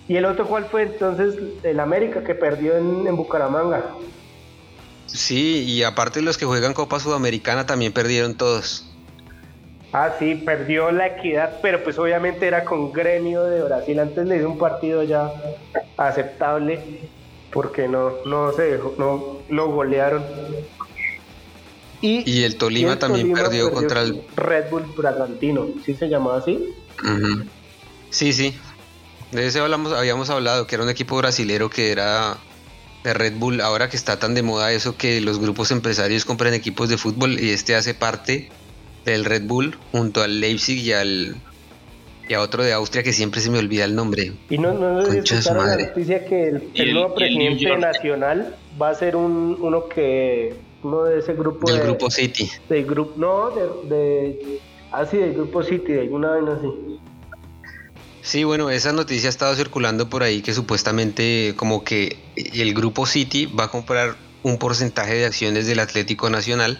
¿Y 0.08 0.16
el 0.16 0.26
otro 0.26 0.48
cuál 0.48 0.66
fue 0.66 0.84
entonces? 0.84 1.36
El 1.64 1.80
América 1.80 2.24
que 2.24 2.36
perdió 2.36 2.76
en, 2.76 3.08
en 3.08 3.16
Bucaramanga. 3.16 3.96
Sí, 5.06 5.64
y 5.64 5.84
aparte 5.84 6.22
los 6.22 6.38
que 6.38 6.46
juegan 6.46 6.74
Copa 6.74 7.00
Sudamericana 7.00 7.66
también 7.66 7.94
perdieron 7.94 8.36
todos. 8.36 8.91
Ah, 9.94 10.16
sí, 10.18 10.36
perdió 10.36 10.90
la 10.92 11.08
equidad, 11.08 11.60
pero 11.62 11.84
pues 11.84 12.00
obviamente 12.00 12.48
era 12.48 12.64
con 12.64 12.94
gremio 12.94 13.44
de 13.44 13.62
Brasil. 13.62 14.00
Antes 14.00 14.26
le 14.26 14.38
hizo 14.38 14.48
un 14.50 14.58
partido 14.58 15.04
ya 15.04 15.30
aceptable 15.98 16.80
porque 17.52 17.90
no, 17.90 18.14
no 18.26 18.54
se 18.54 18.64
dejó, 18.64 18.96
no 18.98 19.40
lo 19.50 19.72
golearon. 19.72 20.24
Y, 22.04 22.44
el 22.44 22.56
Tolima 22.56 22.98
también 22.98 23.32
perdió, 23.34 23.72
contra 23.72 24.02
el 24.02 24.24
Red 24.36 24.72
Bull 24.72 24.86
Bragantino, 24.98 25.68
¿sí 25.86 25.94
se 25.94 26.08
llamaba 26.08 26.38
así? 26.38 26.74
Sí, 28.10 28.34
sí. 28.34 28.58
De 29.32 29.46
ese 29.46 29.60
hablamos, 29.60 29.94
habíamos 29.94 30.30
hablado, 30.30 30.66
que 30.66 30.76
era 30.76 30.84
un 30.84 30.90
equipo 30.90 31.18
brasilero 31.18 31.70
que 31.70 31.92
era 31.92 32.38
de 33.04 33.14
Red 33.14 33.34
Bull. 33.36 33.62
Ahora 33.62 33.90
que 33.90 33.98
está 33.98 34.18
tan 34.18 34.34
de 34.34 34.42
moda 34.42 34.72
eso 34.72 34.98
que 34.98 35.22
los 35.22 35.38
grupos 35.38 35.70
empresarios 35.70 36.26
compran 36.26 36.54
equipos 36.54 36.90
de 36.90 36.98
fútbol 36.98 37.40
y 37.40 37.52
este 37.52 37.76
hace 37.76 37.94
parte 37.94 38.50
del 39.06 39.26
Red 39.26 39.44
Bull 39.44 39.76
junto 39.92 40.22
al 40.22 40.40
Leipzig 40.40 40.80
y 40.80 40.94
al 40.94 41.36
y 42.32 42.34
a 42.34 42.40
otro 42.40 42.64
de 42.64 42.72
Austria 42.72 43.04
que 43.04 43.12
siempre 43.12 43.42
se 43.42 43.50
me 43.50 43.60
olvida 43.60 43.84
el 43.84 43.94
nombre. 43.94 44.32
Y 44.50 44.58
no, 44.58 44.74
no, 44.74 44.94
no 44.94 45.02
escucharon 45.02 45.68
la 45.68 45.76
noticia 45.76 46.26
que 46.26 46.48
el, 46.76 46.94
nuevo 46.94 47.14
presidente 47.14 47.76
nacional 47.78 48.56
va 48.82 48.90
a 48.90 48.96
ser 48.96 49.18
un, 49.18 49.58
uno 49.60 49.90
que 49.90 50.56
uno 50.82 51.04
de 51.04 51.20
ese 51.20 51.34
grupo 51.34 51.70
del 51.70 51.82
grupo 51.82 52.10
City. 52.10 52.50
Del 52.70 52.86
grupo 52.86 53.14
no, 53.18 53.52
de, 53.52 53.96
de 53.96 54.60
ah 54.92 55.06
sí, 55.06 55.18
del 55.18 55.34
grupo 55.34 55.62
City, 55.62 55.92
de 55.92 56.02
alguna 56.02 56.32
vez 56.32 56.58
así. 56.58 57.00
Sí, 58.22 58.44
bueno, 58.46 58.70
esa 58.70 58.94
noticia 58.94 59.28
ha 59.28 59.32
estado 59.32 59.54
circulando 59.56 60.10
por 60.10 60.24
ahí 60.24 60.42
que 60.42 60.54
supuestamente 60.54 61.54
como 61.58 61.84
que 61.84 62.18
el 62.36 62.74
grupo 62.74 63.06
City 63.06 63.48
va 63.48 63.66
a 63.66 63.68
comprar 63.68 64.16
un 64.44 64.58
porcentaje 64.58 65.16
de 65.16 65.26
acciones 65.26 65.68
del 65.68 65.80
Atlético 65.80 66.30
Nacional 66.30 66.80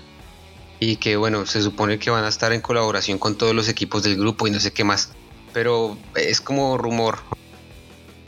y 0.82 0.96
que 0.96 1.16
bueno, 1.16 1.46
se 1.46 1.62
supone 1.62 2.00
que 2.00 2.10
van 2.10 2.24
a 2.26 2.28
estar 2.28 2.52
en 2.54 2.60
colaboración 2.60 3.20
con 3.20 3.38
todos 3.38 3.54
los 3.54 3.70
equipos 3.70 4.02
del 4.02 4.18
grupo 4.18 4.48
y 4.48 4.52
no 4.52 4.60
sé 4.60 4.74
qué 4.74 4.84
más, 4.84 5.14
pero 5.54 5.96
es 6.16 6.42
como 6.42 6.76
rumor. 6.76 7.20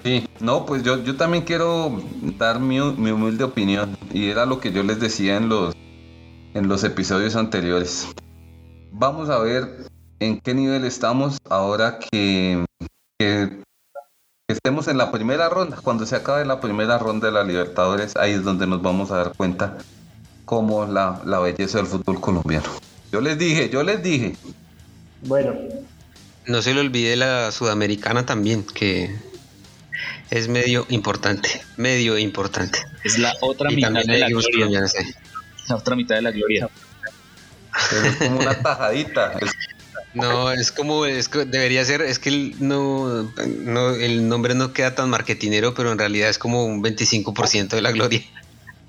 Sí, 0.04 0.28
no, 0.40 0.64
pues 0.68 0.84
yo, 0.84 1.04
yo 1.04 1.16
también 1.16 1.46
quiero 1.46 2.00
dar 2.38 2.60
mi, 2.60 2.80
humilde 2.80 3.44
opinión 3.44 3.98
y 4.14 4.30
era 4.30 4.46
lo 4.46 4.60
que 4.60 4.72
yo 4.72 4.84
les 4.84 5.00
decía 5.00 5.36
en 5.38 5.50
los, 5.50 5.76
en 6.54 6.68
los 6.68 6.84
episodios 6.84 7.36
anteriores. 7.36 8.08
Vamos 8.92 9.30
a 9.30 9.40
ver 9.40 9.88
en 10.20 10.40
qué 10.40 10.54
nivel 10.54 10.86
estamos 10.86 11.40
ahora 11.50 11.98
que, 11.98 12.64
que 13.18 13.64
estemos 14.48 14.88
en 14.88 15.00
la 15.00 15.12
primera 15.12 15.50
ronda. 15.50 15.80
Cuando 15.82 16.06
se 16.06 16.18
acabe 16.18 16.46
la 16.46 16.62
primera 16.62 17.00
ronda 17.00 17.30
de 17.30 17.34
la 17.34 17.44
Libertadores, 17.44 18.16
ahí 18.16 18.34
es 18.34 18.44
donde 18.44 18.68
nos 18.68 18.84
vamos 18.84 19.10
a 19.10 19.18
dar 19.18 19.34
cuenta 19.36 19.80
como 20.46 20.86
la, 20.86 21.22
la 21.26 21.40
belleza 21.40 21.78
del 21.78 21.88
fútbol 21.88 22.20
colombiano. 22.20 22.70
Yo 23.12 23.22
les 23.22 23.38
dije, 23.38 23.70
yo 23.70 23.84
les 23.84 24.02
dije. 24.02 24.36
Bueno. 25.22 25.54
No 26.46 26.62
se 26.62 26.74
le 26.74 26.82
olvide 26.82 27.16
la 27.16 27.52
sudamericana 27.52 28.26
también, 28.26 28.64
que 28.64 29.16
es 30.30 30.48
medio 30.48 30.86
importante, 30.90 31.62
medio 31.78 32.18
importante. 32.18 32.80
Es 33.04 33.18
la 33.18 33.34
otra 33.42 33.70
mitad 33.70 33.92
de 33.92 34.18
la 34.18 34.28
gloria. 34.28 34.68
La 35.70 35.76
otra 35.76 35.96
mitad 35.96 36.16
de 36.16 36.22
la 36.22 36.32
gloria. 36.32 36.70
es 37.92 38.16
como 38.18 38.40
una 38.40 38.62
tajadita. 38.62 39.38
No, 40.14 40.52
es 40.52 40.72
como, 40.72 41.06
es, 41.06 41.30
debería 41.32 41.84
ser, 41.86 42.02
es 42.02 42.20
que 42.20 42.30
el, 42.30 42.56
no, 42.60 43.32
no, 43.48 43.92
el 43.92 44.28
nombre 44.28 44.54
no 44.54 44.74
queda 44.74 44.94
tan 44.96 45.10
marketinero, 45.10 45.74
pero 45.74 45.92
en 45.92 45.98
realidad 45.98 46.30
es 46.30 46.38
como 46.38 46.66
un 46.66 46.84
25% 46.84 47.70
de 47.70 47.82
la 47.82 47.92
gloria. 47.92 48.22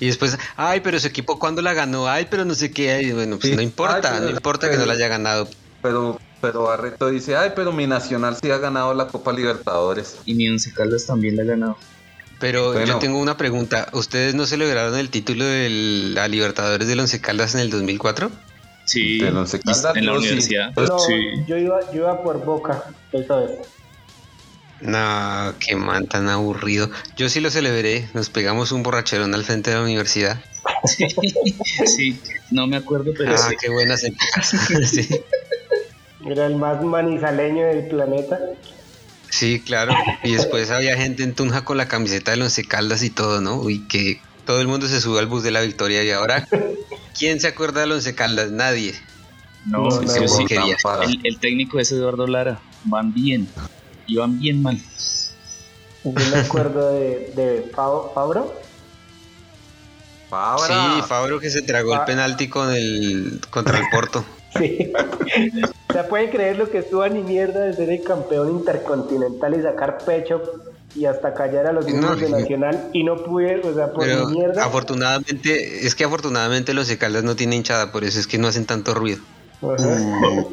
Y 0.01 0.07
después, 0.07 0.37
ay, 0.57 0.81
pero 0.81 0.99
su 0.99 1.07
equipo 1.07 1.39
cuando 1.39 1.63
la 1.63 1.73
ganó, 1.73 2.09
ay, 2.09 2.27
pero 2.29 2.45
no 2.45 2.55
sé 2.55 2.71
qué, 2.71 3.13
bueno, 3.15 3.39
pues 3.39 3.55
no 3.55 3.63
importa, 3.63 4.21
no 4.21 4.31
importa 4.31 4.71
que 4.71 4.77
no 4.77 4.87
la 4.87 4.95
haya 4.95 5.09
ganado. 5.09 5.49
Pero, 5.83 6.19
pero 6.41 6.65
Barreto 6.65 7.09
dice, 7.11 7.37
ay, 7.37 7.53
pero 7.55 7.73
mi 7.73 7.87
Nacional 7.87 8.37
sí 8.41 8.51
ha 8.51 8.59
ganado 8.59 8.93
la 8.95 9.07
Copa 9.07 9.33
Libertadores. 9.33 10.17
Y 10.25 10.35
mi 10.35 10.49
Once 10.49 10.73
Caldas 10.73 11.07
también 11.07 11.37
la 11.37 11.43
ha 11.43 11.47
ganado. 11.47 11.77
Pero 12.41 12.85
yo 12.85 12.99
tengo 12.99 13.21
una 13.21 13.37
pregunta, 13.37 13.89
¿ustedes 13.93 14.35
no 14.35 14.47
celebraron 14.47 14.99
el 14.99 15.09
título 15.11 15.45
de 15.45 15.71
la 16.15 16.27
Libertadores 16.29 16.89
del 16.89 17.01
Once 17.01 17.21
Caldas 17.21 17.55
en 17.55 17.61
el 17.61 17.71
2004? 17.71 18.31
Sí, 18.85 19.21
en 19.21 19.35
la 20.07 20.13
universidad. 20.13 20.73
sí. 21.07 21.15
yo, 21.47 21.57
iba, 21.57 21.81
yo 21.93 22.01
iba 22.01 22.23
por 22.23 22.45
Boca 22.45 22.85
esta 23.13 23.37
vez. 23.37 23.51
No, 24.85 25.55
qué 25.59 25.77
man 25.77 26.07
tan 26.07 26.29
aburrido. 26.29 26.91
Yo 27.17 27.31
sí 27.31 27.41
lo 27.41 27.51
celebré. 27.51 28.07
Nos 28.13 28.29
pegamos 28.29 28.71
un 28.71 28.83
borracherón 28.83 29.35
al 29.35 29.43
frente 29.43 29.71
de 29.71 29.77
la 29.77 29.83
universidad. 29.83 30.41
Sí, 31.87 32.21
no 32.51 32.67
me 32.67 32.77
acuerdo, 32.77 33.13
pero. 33.17 33.35
Ah, 33.35 33.51
qué 33.61 33.71
buenas 33.71 34.01
sí. 34.91 35.09
Era 36.27 36.47
el 36.47 36.57
más 36.57 36.83
manizaleño 36.83 37.67
del 37.67 37.89
planeta. 37.89 38.39
Sí, 39.29 39.61
claro. 39.61 39.95
Y 40.23 40.35
después 40.35 40.71
había 40.71 40.97
gente 40.97 41.23
en 41.23 41.35
Tunja 41.35 41.65
con 41.65 41.77
la 41.77 41.89
camiseta 41.89 42.33
de 42.33 42.43
Once 42.43 42.65
Caldas 42.65 43.03
y 43.03 43.11
todo, 43.11 43.41
¿no? 43.41 43.57
Uy, 43.57 43.87
qué, 43.89 44.21
todo 44.47 44.61
el 44.61 44.69
mundo 44.69 44.87
se 44.87 45.01
sube 45.01 45.19
al 45.19 45.27
bus 45.27 45.43
de 45.43 45.51
la 45.51 45.61
victoria 45.63 46.05
y 46.05 46.11
ahora, 46.11 46.47
¿quién 47.19 47.41
se 47.41 47.49
acuerda 47.49 47.81
del 47.81 47.93
Once 47.93 48.15
Caldas? 48.15 48.51
Nadie. 48.51 48.95
No, 49.67 49.89
No, 49.89 50.03
yo 50.03 50.23
no, 50.23 50.29
sí. 50.29 50.47
El, 50.51 51.21
el 51.25 51.39
técnico 51.39 51.81
es 51.81 51.91
Eduardo 51.93 52.27
Lara. 52.27 52.61
Van 52.85 53.13
bien. 53.13 53.49
Y 54.07 54.17
van 54.17 54.39
bien 54.39 54.63
mal. 54.63 54.79
Yo 56.05 56.13
me 56.13 56.37
acuerdo 56.41 56.93
de, 56.93 57.33
de 57.35 57.73
Fab- 57.73 58.13
Fabro. 58.15 58.55
Fabra. 60.29 60.67
Sí, 60.97 61.03
Fabro 61.07 61.41
que 61.41 61.51
se 61.51 61.63
tragó 61.63 61.95
el 61.95 62.01
Ah. 62.01 62.05
penalti 62.05 62.49
con 62.49 62.75
el 62.75 63.41
contra 63.51 63.79
el 63.79 63.85
Porto. 63.91 64.25
Sí. 64.57 64.93
o 65.89 65.93
sea, 65.93 66.07
pueden 66.09 66.31
creer 66.31 66.57
lo 66.57 66.71
que 66.71 66.79
estuvo 66.79 67.05
ni 67.09 67.23
mierda 67.23 67.65
de 67.65 67.73
ser 67.73 67.91
el 67.91 68.05
campeón 68.05 68.51
intercontinental 68.51 69.59
y 69.59 69.63
sacar 69.63 69.99
pecho 69.99 70.41
y 70.95 71.07
hasta 71.07 71.35
callar 71.35 71.67
a 71.67 71.73
los 71.73 71.85
mismos 71.87 72.11
No, 72.11 72.15
de 72.17 72.29
Nacional 72.31 72.89
y 72.93 73.03
no 73.03 73.17
pude, 73.25 73.59
o 73.69 73.75
sea, 73.75 73.93
por 73.93 74.05
Pero 74.05 74.29
mi 74.29 74.37
mierda. 74.37 74.65
afortunadamente, 74.65 75.85
es 75.85 75.97
que 75.97 76.05
afortunadamente 76.05 76.73
los 76.73 76.85
Once 76.85 76.99
Caldas 76.99 77.25
no 77.25 77.35
tienen 77.35 77.59
hinchada, 77.59 77.91
por 77.91 78.05
eso 78.05 78.21
es 78.21 78.29
que 78.29 78.39
no 78.39 78.47
hacen 78.47 78.65
tanto 78.65 78.95
ruido. 78.95 79.23
Gracias. 79.61 79.99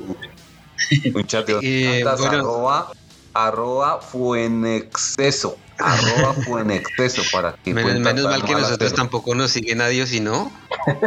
Eh, 1.61 2.03
bueno. 2.03 2.87
Arroba, 3.33 3.93
arroba 3.93 4.01
fue 4.01 4.45
en 4.45 4.65
exceso. 4.65 5.57
Arroba 5.77 6.33
fue 6.45 6.61
en 6.61 6.71
exceso 6.71 7.23
para 7.31 7.53
que 7.53 7.73
Menos, 7.73 7.99
menos 7.99 8.25
mal 8.25 8.43
que 8.45 8.53
nosotros 8.53 8.93
tampoco 8.93 9.33
nos 9.33 9.51
sigue 9.51 9.73
nadie, 9.75 10.05
si 10.05 10.19
no. 10.19 10.51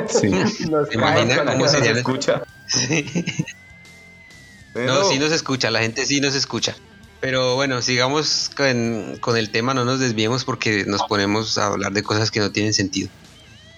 Sí. 0.08 0.28
Nos 0.70 0.88
¿Te 0.88 0.98
cae 0.98 1.22
imaginas 1.22 1.38
con 1.38 1.46
cómo 1.46 1.68
se 1.68 1.90
escucha? 1.90 2.42
Pero- 4.72 4.94
No, 4.94 5.08
sí 5.08 5.18
nos 5.18 5.30
escucha, 5.30 5.70
la 5.70 5.80
gente 5.80 6.04
sí 6.06 6.20
nos 6.20 6.34
escucha. 6.34 6.74
Pero 7.20 7.54
bueno, 7.54 7.80
sigamos 7.80 8.50
con, 8.56 9.16
con 9.20 9.36
el 9.36 9.50
tema, 9.50 9.72
no 9.72 9.84
nos 9.84 10.00
desviemos 10.00 10.44
porque 10.44 10.84
nos 10.86 11.02
ponemos 11.04 11.56
a 11.56 11.68
hablar 11.68 11.92
de 11.92 12.02
cosas 12.02 12.30
que 12.30 12.40
no 12.40 12.50
tienen 12.50 12.74
sentido. 12.74 13.08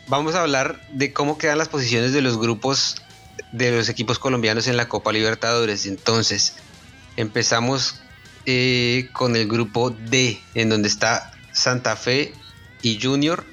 Vamos 0.08 0.34
a 0.34 0.40
hablar 0.42 0.80
de 0.92 1.12
cómo 1.12 1.36
quedan 1.36 1.58
las 1.58 1.68
posiciones 1.68 2.12
de 2.12 2.22
los 2.22 2.38
grupos 2.38 2.96
de 3.52 3.70
los 3.70 3.88
equipos 3.88 4.18
colombianos 4.18 4.66
en 4.66 4.76
la 4.76 4.88
Copa 4.88 5.12
Libertadores. 5.12 5.86
Entonces, 5.86 6.54
empezamos 7.16 8.00
eh, 8.46 9.08
con 9.12 9.36
el 9.36 9.48
grupo 9.48 9.90
D, 9.90 10.40
en 10.54 10.68
donde 10.68 10.88
está 10.88 11.32
Santa 11.52 11.96
Fe 11.96 12.32
y 12.82 13.00
Junior, 13.02 13.44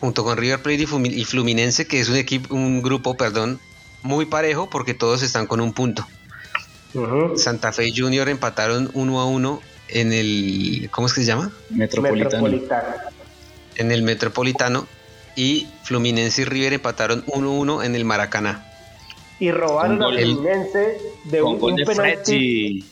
junto 0.00 0.24
con 0.24 0.36
River 0.36 0.62
Plate 0.62 0.86
y 1.10 1.24
Fluminense, 1.24 1.86
que 1.86 2.00
es 2.00 2.08
un 2.08 2.16
equipo, 2.16 2.54
un 2.54 2.82
grupo, 2.82 3.16
perdón, 3.16 3.58
muy 4.02 4.26
parejo 4.26 4.70
porque 4.70 4.94
todos 4.94 5.22
están 5.22 5.46
con 5.46 5.60
un 5.60 5.72
punto. 5.72 6.06
Santa 7.36 7.72
Fe 7.72 7.88
y 7.88 7.96
Junior 7.96 8.28
empataron 8.28 8.90
1 8.94 9.20
a 9.20 9.26
1 9.26 9.60
en 9.88 10.12
el 10.12 10.88
¿cómo 10.90 11.06
es 11.06 11.12
que 11.12 11.20
se 11.20 11.26
llama? 11.26 11.52
Metropolitano. 11.70 12.42
Metropolitano. 12.42 12.94
En 13.76 13.92
el 13.92 14.02
Metropolitano 14.02 14.86
y 15.36 15.66
Fluminense 15.84 16.42
y 16.42 16.44
River 16.44 16.74
empataron 16.74 17.24
1 17.26 17.48
a 17.48 17.52
1 17.52 17.82
en 17.82 17.94
el 17.94 18.04
Maracaná. 18.04 18.64
Y 19.38 19.50
robaron 19.50 20.02
a 20.02 20.08
Fluminense 20.08 20.98
de 21.24 21.42
un, 21.42 21.62
un 21.62 21.76
penalti. 21.76 22.84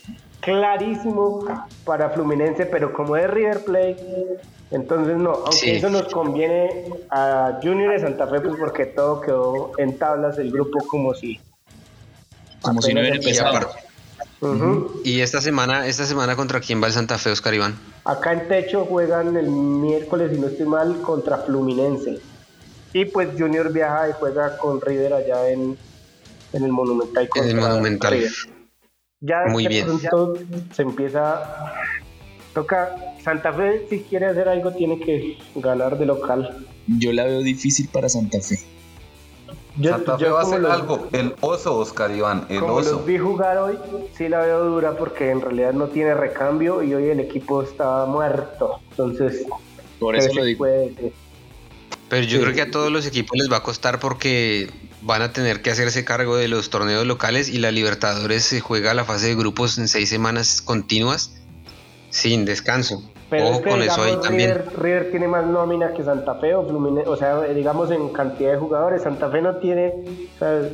Clarísimo 0.47 1.45
para 1.85 2.09
Fluminense, 2.11 2.67
pero 2.67 2.93
como 2.93 3.17
es 3.17 3.29
River 3.29 3.65
Plate, 3.65 4.39
entonces 4.71 5.17
no, 5.17 5.33
aunque 5.33 5.57
Sí. 5.57 5.71
eso 5.73 5.91
nos 5.91 6.05
conviene 6.13 6.85
a 7.11 7.59
Junior 7.61 7.93
de 7.93 7.99
Santa 8.01 8.29
Fe, 8.29 8.41
pues 8.41 8.55
porque 8.59 8.87
todo 8.87 9.21
quedó 9.21 9.73
en 9.79 9.99
tablas 9.99 10.39
el 10.39 10.53
grupo 10.53 10.79
como 10.87 11.13
si. 11.15 11.41
Como 12.63 12.81
si 12.81 12.95
no 12.95 13.01
hubiera 13.01 13.17
empezado. 13.17 13.57
aparte- 13.57 13.83
Ujú. 14.41 15.01
y 15.03 15.21
esta 15.21 15.41
semana, 15.41 15.87
esta 15.87 16.05
semana 16.05 16.37
contra 16.37 16.61
quién 16.61 16.81
va 16.83 16.87
el 16.87 16.93
Santa 16.93 17.19
Fe, 17.19 17.31
Oscar 17.31 17.55
Iván. 17.55 17.75
Acá 18.05 18.33
en 18.35 18.47
Techo 18.49 18.85
juegan 18.85 19.37
el 19.37 19.49
miércoles, 19.49 20.31
si 20.33 20.39
no 20.39 20.47
estoy 20.47 20.67
mal, 20.67 21.01
contra 21.03 21.39
Fluminense. 21.39 22.19
Y 22.93 23.05
pues 23.07 23.31
Junior 23.37 23.73
viaja 23.73 24.11
y 24.11 24.13
juega 24.13 24.57
con 24.59 24.81
River 24.81 25.13
allá 25.15 25.49
en, 25.51 25.77
en 26.53 26.65
el 26.65 26.71
Monumental. 26.71 27.29
En 27.35 27.45
el 27.49 27.57
Monumental. 27.57 28.13
River. 28.13 28.33
Ya 29.21 29.45
Muy 29.49 29.65
de 29.65 29.69
bien. 29.71 29.87
pronto 29.87 30.35
se 30.75 30.83
empieza. 30.83 31.73
Toca. 32.55 32.95
Santa 33.23 33.53
Fe, 33.53 33.87
si 33.91 34.01
quiere 34.01 34.27
hacer 34.27 34.49
algo, 34.49 34.71
tiene 34.73 34.99
que 35.01 35.37
ganar 35.57 35.99
de 35.99 36.07
local. 36.07 36.65
Yo 36.87 37.13
la 37.13 37.25
veo 37.25 37.41
difícil 37.41 37.89
para 37.89 38.09
Santa 38.09 38.41
Fe. 38.41 38.61
Yo, 39.79 39.91
Santa 39.91 40.17
Fe 40.17 40.25
yo 40.25 40.35
va 40.35 40.41
a 40.41 40.43
hacer 40.45 40.61
los- 40.61 40.71
algo. 40.73 41.09
El 41.13 41.35
oso, 41.41 41.77
Oscar 41.77 42.11
Iván, 42.13 42.47
el 42.49 42.61
Como 42.61 42.75
oso. 42.75 42.93
los 42.93 43.05
vi 43.07 43.19
jugar 43.19 43.59
hoy, 43.59 43.77
sí 44.17 44.29
la 44.29 44.41
veo 44.41 44.65
dura 44.65 44.97
porque 44.97 45.31
en 45.31 45.41
realidad 45.41 45.73
no 45.73 45.89
tiene 45.89 46.15
recambio 46.15 46.83
y 46.83 46.95
hoy 46.95 47.09
el 47.11 47.21
equipo 47.21 47.63
está 47.63 48.07
muerto. 48.07 48.81
Entonces, 48.91 49.45
Por 49.99 50.15
eso 50.17 50.29
¿qué 50.29 50.35
lo 50.37 50.41
se 50.43 50.47
digo. 50.47 50.59
puede 50.59 50.89
decir? 50.91 51.13
Pero 52.09 52.23
yo 52.23 52.39
Sí. 52.39 52.43
creo 52.45 52.55
que 52.55 52.63
a 52.63 52.71
todos 52.71 52.93
los 52.93 53.07
equipos 53.07 53.37
les 53.37 53.51
va 53.51 53.57
a 53.57 53.63
costar 53.63 53.99
porque 53.99 54.71
van 55.07 55.23
a 55.23 55.33
tener 55.33 55.63
que 55.63 55.71
hacerse 55.71 56.05
cargo 56.05 56.37
de 56.37 56.49
los 56.49 56.69
torneos 56.69 57.07
locales 57.07 57.49
y 57.49 57.59
la 57.59 57.71
Libertadores 57.71 58.45
se 58.45 58.61
juega 58.61 58.93
la 58.93 59.05
fase 59.05 59.29
de 59.29 59.37
grupos 59.37 59.79
en 59.79 59.87
seis 59.87 60.09
semanas 60.09 60.61
continuas 60.61 61.33
sin 62.11 62.45
descanso. 62.45 63.03
Pero 63.31 63.47
Ojo 63.47 63.55
es 63.55 63.63
que, 63.63 63.71
con 63.71 63.83
eso 63.83 64.03
ahí 64.03 64.07
digamos, 64.07 64.27
también. 64.27 64.51
River, 64.51 64.73
River 64.79 65.11
tiene 65.11 65.29
más 65.29 65.47
nómina 65.47 65.93
que 65.93 66.05
Santa 66.05 66.35
Fe 66.37 66.55
o 66.55 66.67
Fluminense, 66.67 67.09
o 67.09 67.17
sea, 67.17 67.41
digamos 67.43 67.91
en 67.91 68.09
cantidad 68.11 68.53
de 68.53 68.59
jugadores. 68.59 69.03
Santa 69.03 69.31
Fe 69.31 69.43
no 69.43 69.57
tiene, 69.57 69.95
o 70.37 70.39
sea, 70.39 70.69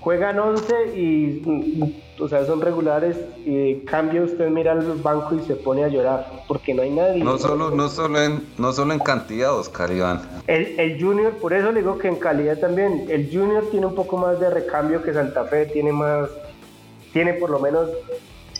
juegan 0.00 0.38
11 0.38 0.96
y, 0.96 2.02
o 2.18 2.28
sea, 2.28 2.44
son 2.46 2.60
regulares 2.60 3.16
y 3.44 3.72
en 3.72 3.80
cambio 3.80 4.24
usted 4.24 4.48
mira 4.48 4.72
al 4.72 4.80
banco 5.02 5.36
y 5.36 5.40
se 5.46 5.56
pone 5.56 5.84
a 5.84 5.88
llorar 5.88 6.44
porque 6.48 6.74
no 6.74 6.82
hay 6.82 6.90
nadie. 6.90 7.22
No 7.22 7.38
solo, 7.38 7.70
no 7.70 7.88
solo 7.88 8.20
en, 8.20 8.42
no 8.58 8.72
solo 8.72 8.94
en 8.94 8.98
cantidad, 9.00 9.54
Oscar 9.56 9.92
Iván. 9.92 10.22
El, 10.46 10.78
el 10.80 11.02
Junior, 11.02 11.32
por 11.34 11.52
eso 11.52 11.70
le 11.70 11.80
digo 11.80 11.98
que 11.98 12.08
en 12.08 12.16
calidad 12.16 12.58
también, 12.58 13.06
el 13.08 13.30
Junior 13.30 13.68
tiene 13.70 13.86
un 13.86 13.94
poco 13.94 14.16
más 14.16 14.40
de 14.40 14.50
recambio 14.50 15.02
que 15.02 15.12
Santa 15.12 15.44
Fe, 15.44 15.66
tiene 15.66 15.92
más, 15.92 16.30
tiene 17.12 17.34
por 17.34 17.50
lo 17.50 17.58
menos 17.58 17.90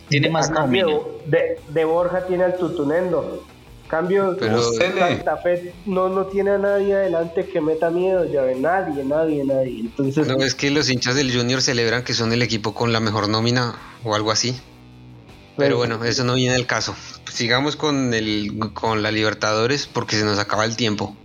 Tiene 0.09 0.29
más 0.29 0.50
cambio 0.50 1.20
de, 1.26 1.59
de 1.68 1.85
Borja 1.85 2.26
tiene 2.26 2.44
al 2.44 2.57
Tutunendo. 2.57 3.44
Cambio, 3.90 4.37
Pero- 4.38 4.62
Santa 4.72 5.37
Fe 5.38 5.72
no, 5.85 6.09
no 6.09 6.26
tiene 6.26 6.53
a 6.53 6.59
nadie 6.59 6.94
adelante 6.94 7.44
que 7.46 7.61
meta 7.61 7.90
miedo, 7.90 8.24
ya 8.31 8.42
ve, 8.42 8.55
nadie, 8.55 9.03
nadie, 9.05 9.44
nadie. 9.44 9.81
Entonces, 9.81 10.29
No, 10.29 10.37
es 10.42 10.55
que 10.55 10.70
los 10.70 10.88
hinchas 10.88 11.16
del 11.16 11.35
Junior 11.37 11.61
celebran 11.61 12.05
que 12.05 12.14
son 12.14 12.33
el 12.33 12.42
equipo 12.42 12.72
con 12.72 12.92
la 12.92 13.00
mejor 13.00 13.29
nómina 13.29 13.74
o 14.05 14.14
algo 14.14 14.31
así. 14.31 14.57
Pero 15.57 15.76
bueno, 15.76 16.03
eso 16.05 16.24
no 16.24 16.35
viene 16.35 16.55
al 16.55 16.66
caso. 16.66 16.94
Sigamos 17.31 17.76
con, 17.76 18.14
el, 18.14 18.70
con 18.72 19.03
la 19.03 19.11
Libertadores 19.11 19.87
porque 19.87 20.16
se 20.16 20.24
nos 20.24 20.38
acaba 20.38 20.64
el 20.64 20.76
tiempo. 20.76 21.16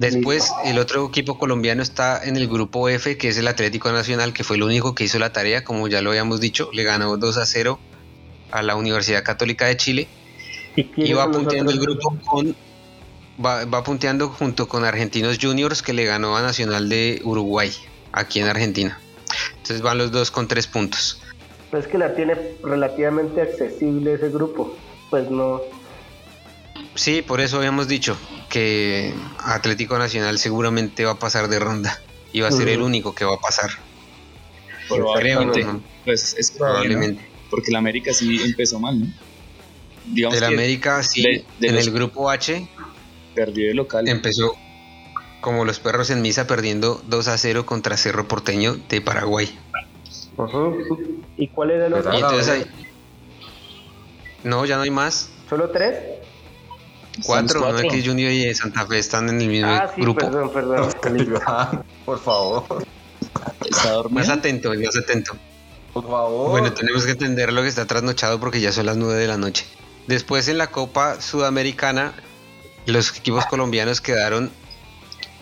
Después, 0.00 0.50
el 0.64 0.78
otro 0.78 1.06
equipo 1.06 1.38
colombiano 1.38 1.82
está 1.82 2.22
en 2.24 2.36
el 2.36 2.48
grupo 2.48 2.88
F, 2.88 3.16
que 3.18 3.28
es 3.28 3.38
el 3.38 3.46
Atlético 3.46 3.92
Nacional, 3.92 4.32
que 4.32 4.44
fue 4.44 4.56
el 4.56 4.62
único 4.64 4.94
que 4.94 5.04
hizo 5.04 5.18
la 5.18 5.32
tarea, 5.32 5.62
como 5.62 5.88
ya 5.88 6.00
lo 6.02 6.10
habíamos 6.10 6.40
dicho, 6.40 6.70
le 6.72 6.82
ganó 6.84 7.16
2 7.16 7.36
a 7.36 7.46
0 7.46 7.78
a 8.50 8.62
la 8.62 8.76
Universidad 8.76 9.22
Católica 9.22 9.66
de 9.66 9.76
Chile 9.76 10.08
¿y 10.80 10.84
quiénes 10.84 11.10
y 11.10 11.12
va 11.14 11.30
punteando 11.30 11.70
el 11.70 11.80
grupo 11.80 12.16
con 12.26 12.56
va, 13.44 13.64
va 13.64 13.82
punteando 13.82 14.28
junto 14.28 14.68
con 14.68 14.84
Argentinos 14.84 15.38
Juniors 15.40 15.82
que 15.82 15.92
le 15.92 16.04
ganó 16.04 16.36
a 16.36 16.42
Nacional 16.42 16.88
de 16.88 17.20
Uruguay 17.24 17.70
aquí 18.12 18.40
en 18.40 18.48
Argentina. 18.48 19.00
Entonces 19.52 19.82
van 19.82 19.98
los 19.98 20.10
dos 20.10 20.30
con 20.30 20.48
tres 20.48 20.66
puntos. 20.66 21.22
Es 21.72 21.86
que 21.86 21.98
la 21.98 22.14
tiene 22.14 22.34
relativamente 22.62 23.40
accesible 23.40 24.14
ese 24.14 24.28
grupo. 24.30 24.76
Pues 25.08 25.30
no, 25.30 25.60
Sí, 26.94 27.22
por 27.22 27.40
eso 27.40 27.58
habíamos 27.58 27.88
dicho 27.88 28.16
que 28.48 29.14
Atlético 29.38 29.96
Nacional 29.98 30.38
seguramente 30.38 31.04
va 31.04 31.12
a 31.12 31.18
pasar 31.18 31.48
de 31.48 31.58
ronda 31.58 32.00
y 32.32 32.40
va 32.40 32.48
a 32.48 32.52
ser 32.52 32.68
el 32.68 32.82
único 32.82 33.14
que 33.14 33.24
va 33.24 33.36
a 33.36 33.40
pasar. 33.40 33.70
Probablemente. 34.88 35.66
Pues 36.04 36.34
es 36.36 36.50
probable, 36.50 36.88
¿no? 36.88 36.94
Probablemente. 36.94 37.30
Porque 37.48 37.70
el 37.70 37.76
América 37.76 38.12
sí 38.12 38.40
empezó 38.44 38.78
mal, 38.80 39.00
¿no? 39.00 39.06
Digamos 40.06 40.36
El 40.40 40.48
que 40.48 40.54
América 40.54 41.02
sí, 41.02 41.22
de- 41.22 41.44
de 41.58 41.68
en 41.68 41.74
los- 41.76 41.86
el 41.86 41.92
grupo 41.92 42.30
H 42.30 42.68
perdió 43.34 43.68
de 43.68 43.74
local. 43.74 44.08
empezó 44.08 44.56
como 45.40 45.64
los 45.64 45.78
perros 45.78 46.10
en 46.10 46.20
misa 46.22 46.46
perdiendo 46.46 47.00
2 47.06 47.28
a 47.28 47.38
0 47.38 47.64
contra 47.66 47.96
Cerro 47.96 48.26
Porteño 48.28 48.76
de 48.88 49.00
Paraguay. 49.00 49.56
¿Y 51.36 51.48
cuál 51.48 51.70
es 51.70 51.82
el 51.86 51.94
otro? 51.94 52.12
Entonces 52.12 52.48
ahí... 52.48 52.66
No, 54.44 54.64
ya 54.64 54.76
no 54.76 54.82
hay 54.82 54.90
más. 54.90 55.30
¿Solo 55.48 55.68
tres? 55.70 55.96
Cuatro, 57.24 57.60
Somos 57.60 57.72
no 57.74 57.78
es 57.80 57.92
que 57.92 58.02
Junior 58.02 58.30
y 58.32 58.54
Santa 58.54 58.86
Fe 58.86 58.98
están 58.98 59.28
en 59.28 59.40
el 59.40 59.48
mismo 59.48 59.68
Ah, 59.70 59.90
sí, 59.94 60.00
grupo. 60.00 60.20
perdón, 60.20 60.50
perdón. 60.52 60.90
Por 62.06 62.18
favor, 62.18 62.84
Está 63.68 63.90
dormido. 63.92 64.18
Más 64.20 64.28
atento, 64.30 64.72
más 64.74 64.96
atento. 64.96 65.36
por 65.92 66.04
favor. 66.08 66.50
Bueno, 66.50 66.72
tenemos 66.72 67.04
que 67.04 67.10
entender 67.12 67.52
lo 67.52 67.62
que 67.62 67.68
está 67.68 67.84
trasnochado 67.86 68.40
porque 68.40 68.60
ya 68.60 68.72
son 68.72 68.86
las 68.86 68.96
9 68.96 69.14
de 69.20 69.26
la 69.28 69.36
noche. 69.36 69.66
Después 70.06 70.48
en 70.48 70.58
la 70.58 70.68
Copa 70.68 71.20
Sudamericana, 71.20 72.14
los 72.86 73.16
equipos 73.16 73.46
colombianos 73.46 74.00
quedaron 74.00 74.50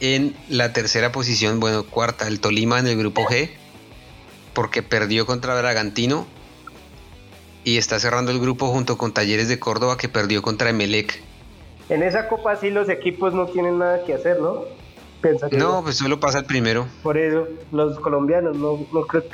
en 0.01 0.37
la 0.49 0.73
tercera 0.73 1.13
posición, 1.13 1.61
bueno, 1.61 1.85
cuarta, 1.85 2.29
el 2.29 2.41
Tolima 2.41 2.79
en 2.79 2.87
el 2.87 2.97
grupo 2.99 3.23
G, 3.23 3.51
porque 4.55 4.83
perdió 4.83 5.27
contra 5.27 5.59
Bragantino 5.59 6.27
y 7.65 7.79
está 7.79 7.99
cerrando 7.99 8.31
el 8.31 8.41
grupo 8.41 8.69
junto 8.69 8.97
con 8.97 9.13
Talleres 9.13 9.49
de 9.49 9.59
Córdoba 9.59 9.97
que 9.97 10.09
perdió 10.09 10.43
contra 10.43 10.71
Emelec. 10.71 11.23
En 11.89 12.03
esa 12.03 12.29
copa 12.29 12.57
sí 12.57 12.71
los 12.71 12.89
equipos 12.89 13.35
no 13.35 13.47
tienen 13.47 13.79
nada 13.79 14.05
que 14.05 14.15
hacer, 14.15 14.41
¿no? 14.41 14.65
no, 15.53 15.83
pues 15.83 15.97
solo 15.97 16.21
pasa 16.21 16.39
el 16.41 16.45
primero. 16.45 16.87
Por 17.03 17.19
eso, 17.19 17.49
los 17.73 17.99
colombianos 17.99 18.57
no, 18.57 18.87
no 18.93 19.03
creo. 19.03 19.25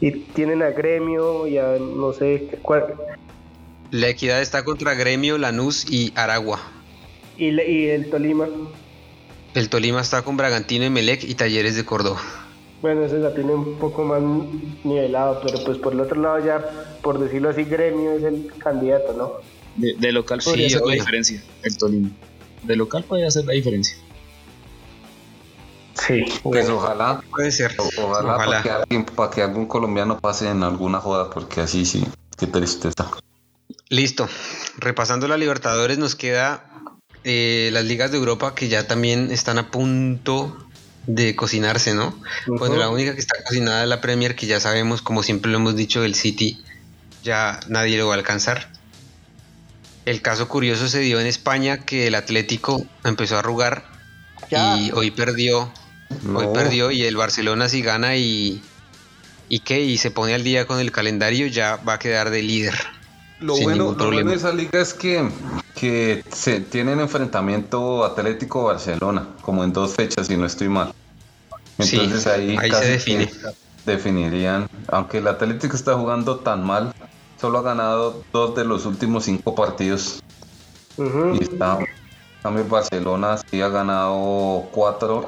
Y 0.00 0.12
tienen 0.12 0.62
a 0.62 0.70
Gremio 0.70 1.46
y 1.46 1.58
a 1.58 1.78
no 1.78 2.12
sé 2.12 2.48
cuál. 2.62 2.94
La 3.92 4.08
equidad 4.08 4.40
está 4.40 4.64
contra 4.64 4.94
Gremio, 4.94 5.36
Lanús 5.36 5.84
y 5.86 6.14
Aragua. 6.16 6.58
¿Y, 7.36 7.50
y 7.50 7.88
el 7.88 8.08
Tolima? 8.08 8.48
El 9.52 9.68
Tolima 9.68 10.00
está 10.00 10.22
con 10.22 10.38
Bragantino, 10.38 10.86
Emelec 10.86 11.24
y 11.24 11.34
Talleres 11.34 11.76
de 11.76 11.84
Córdoba. 11.84 12.18
Bueno, 12.80 13.04
ese 13.04 13.18
la 13.18 13.34
tiene 13.34 13.52
un 13.52 13.76
poco 13.76 14.02
más 14.02 14.22
nivelado, 14.82 15.42
pero 15.44 15.62
pues 15.62 15.76
por 15.76 15.92
el 15.92 16.00
otro 16.00 16.22
lado 16.22 16.42
ya, 16.42 16.64
por 17.02 17.18
decirlo 17.18 17.50
así, 17.50 17.64
Gremio 17.64 18.12
es 18.12 18.22
el 18.22 18.50
candidato, 18.56 19.12
¿no? 19.12 19.32
De, 19.76 20.10
local 20.10 20.40
podría 20.42 20.68
hacer 20.68 20.80
la 20.80 20.94
diferencia, 20.94 21.42
el 21.62 21.76
Tolima. 21.76 22.08
De 22.62 22.76
local 22.76 23.04
podría 23.04 23.28
hacer 23.28 23.44
la 23.44 23.52
diferencia. 23.52 23.98
Sí. 26.06 26.24
Pues 26.42 26.66
ojalá. 26.70 27.22
Puede 27.30 27.52
ser. 27.52 27.76
Ojalá, 27.78 28.38
Para, 28.38 28.62
que 28.62 28.70
alguien, 28.70 29.04
para 29.04 29.30
que 29.30 29.42
algún 29.42 29.66
colombiano 29.66 30.18
pase 30.18 30.48
en 30.48 30.62
alguna 30.62 30.98
joda, 30.98 31.28
porque 31.28 31.60
así 31.60 31.84
sí, 31.84 32.06
qué 32.38 32.46
tristeza. 32.46 33.10
Listo. 33.92 34.26
Repasando 34.78 35.28
la 35.28 35.36
Libertadores, 35.36 35.98
nos 35.98 36.14
queda 36.16 36.64
eh, 37.24 37.68
las 37.74 37.84
ligas 37.84 38.10
de 38.10 38.16
Europa 38.16 38.54
que 38.54 38.68
ya 38.68 38.86
también 38.86 39.30
están 39.30 39.58
a 39.58 39.70
punto 39.70 40.66
de 41.06 41.36
cocinarse, 41.36 41.92
¿no? 41.92 42.18
Bueno, 42.46 42.76
la 42.76 42.88
única 42.88 43.12
que 43.12 43.20
está 43.20 43.44
cocinada 43.44 43.82
es 43.82 43.88
la 43.90 44.00
Premier, 44.00 44.34
que 44.34 44.46
ya 44.46 44.60
sabemos, 44.60 45.02
como 45.02 45.22
siempre 45.22 45.50
lo 45.50 45.58
hemos 45.58 45.76
dicho, 45.76 46.04
el 46.04 46.14
City 46.14 46.58
ya 47.22 47.60
nadie 47.68 47.98
lo 47.98 48.06
va 48.06 48.14
a 48.14 48.16
alcanzar. 48.16 48.70
El 50.06 50.22
caso 50.22 50.48
curioso 50.48 50.88
se 50.88 51.00
dio 51.00 51.20
en 51.20 51.26
España 51.26 51.84
que 51.84 52.06
el 52.06 52.14
Atlético 52.14 52.86
empezó 53.04 53.36
a 53.36 53.40
arrugar 53.40 53.84
y 54.50 54.90
hoy 54.92 55.10
perdió. 55.10 55.70
Hoy 56.34 56.46
perdió 56.54 56.90
y 56.90 57.02
el 57.02 57.18
Barcelona 57.18 57.68
si 57.68 57.82
gana 57.82 58.16
y 58.16 58.62
y 59.50 59.58
qué 59.58 59.82
y 59.82 59.98
se 59.98 60.10
pone 60.10 60.32
al 60.32 60.44
día 60.44 60.66
con 60.66 60.80
el 60.80 60.90
calendario 60.92 61.46
ya 61.46 61.76
va 61.76 61.94
a 61.94 61.98
quedar 61.98 62.30
de 62.30 62.42
líder. 62.42 63.01
Lo, 63.42 63.56
bueno, 63.56 63.92
de 63.92 64.34
esa 64.34 64.52
liga 64.52 64.80
es 64.80 64.94
que, 64.94 65.28
que 65.74 66.24
se 66.30 66.60
tienen 66.60 67.00
enfrentamiento 67.00 68.04
Atlético-Barcelona, 68.04 69.26
como 69.42 69.64
en 69.64 69.72
dos 69.72 69.94
fechas, 69.94 70.28
si 70.28 70.36
no 70.36 70.46
estoy 70.46 70.68
mal. 70.68 70.94
Entonces 71.78 72.26
ahí, 72.26 72.56
se 72.56 72.84
define. 72.84 73.30
definirían, 73.84 74.68
aunque 74.88 75.18
el 75.18 75.26
Atlético 75.26 75.74
está 75.74 75.94
jugando 75.94 76.36
tan 76.36 76.64
mal, 76.64 76.94
solo 77.40 77.58
ha 77.58 77.62
ganado 77.62 78.22
dos 78.32 78.54
de 78.54 78.64
los 78.64 78.86
últimos 78.86 79.24
cinco 79.24 79.54
partidos. 79.54 80.22
Y 80.96 81.42
está, 81.42 81.78
también 82.42 82.68
Barcelona 82.68 83.38
sí 83.50 83.60
ha 83.60 83.68
ganado 83.68 84.68
cuatro, 84.70 85.24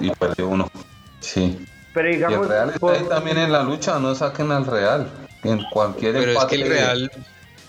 Y, 0.00 0.10
perdió 0.10 0.48
uno. 0.48 0.70
Sí. 1.20 1.66
Pero 1.92 2.08
digamos, 2.08 2.38
y 2.38 2.42
el 2.42 2.48
Real 2.48 2.70
está 2.70 2.92
ahí 2.92 3.04
también 3.08 3.36
en 3.36 3.52
la 3.52 3.62
lucha, 3.62 3.98
no 3.98 4.14
saquen 4.14 4.52
al 4.52 4.64
Real. 4.64 5.10
En 5.42 5.62
cualquier 5.70 6.14
Pero 6.14 6.32
es 6.32 6.44
que 6.46 6.54
el 6.54 6.68
Real 6.68 7.10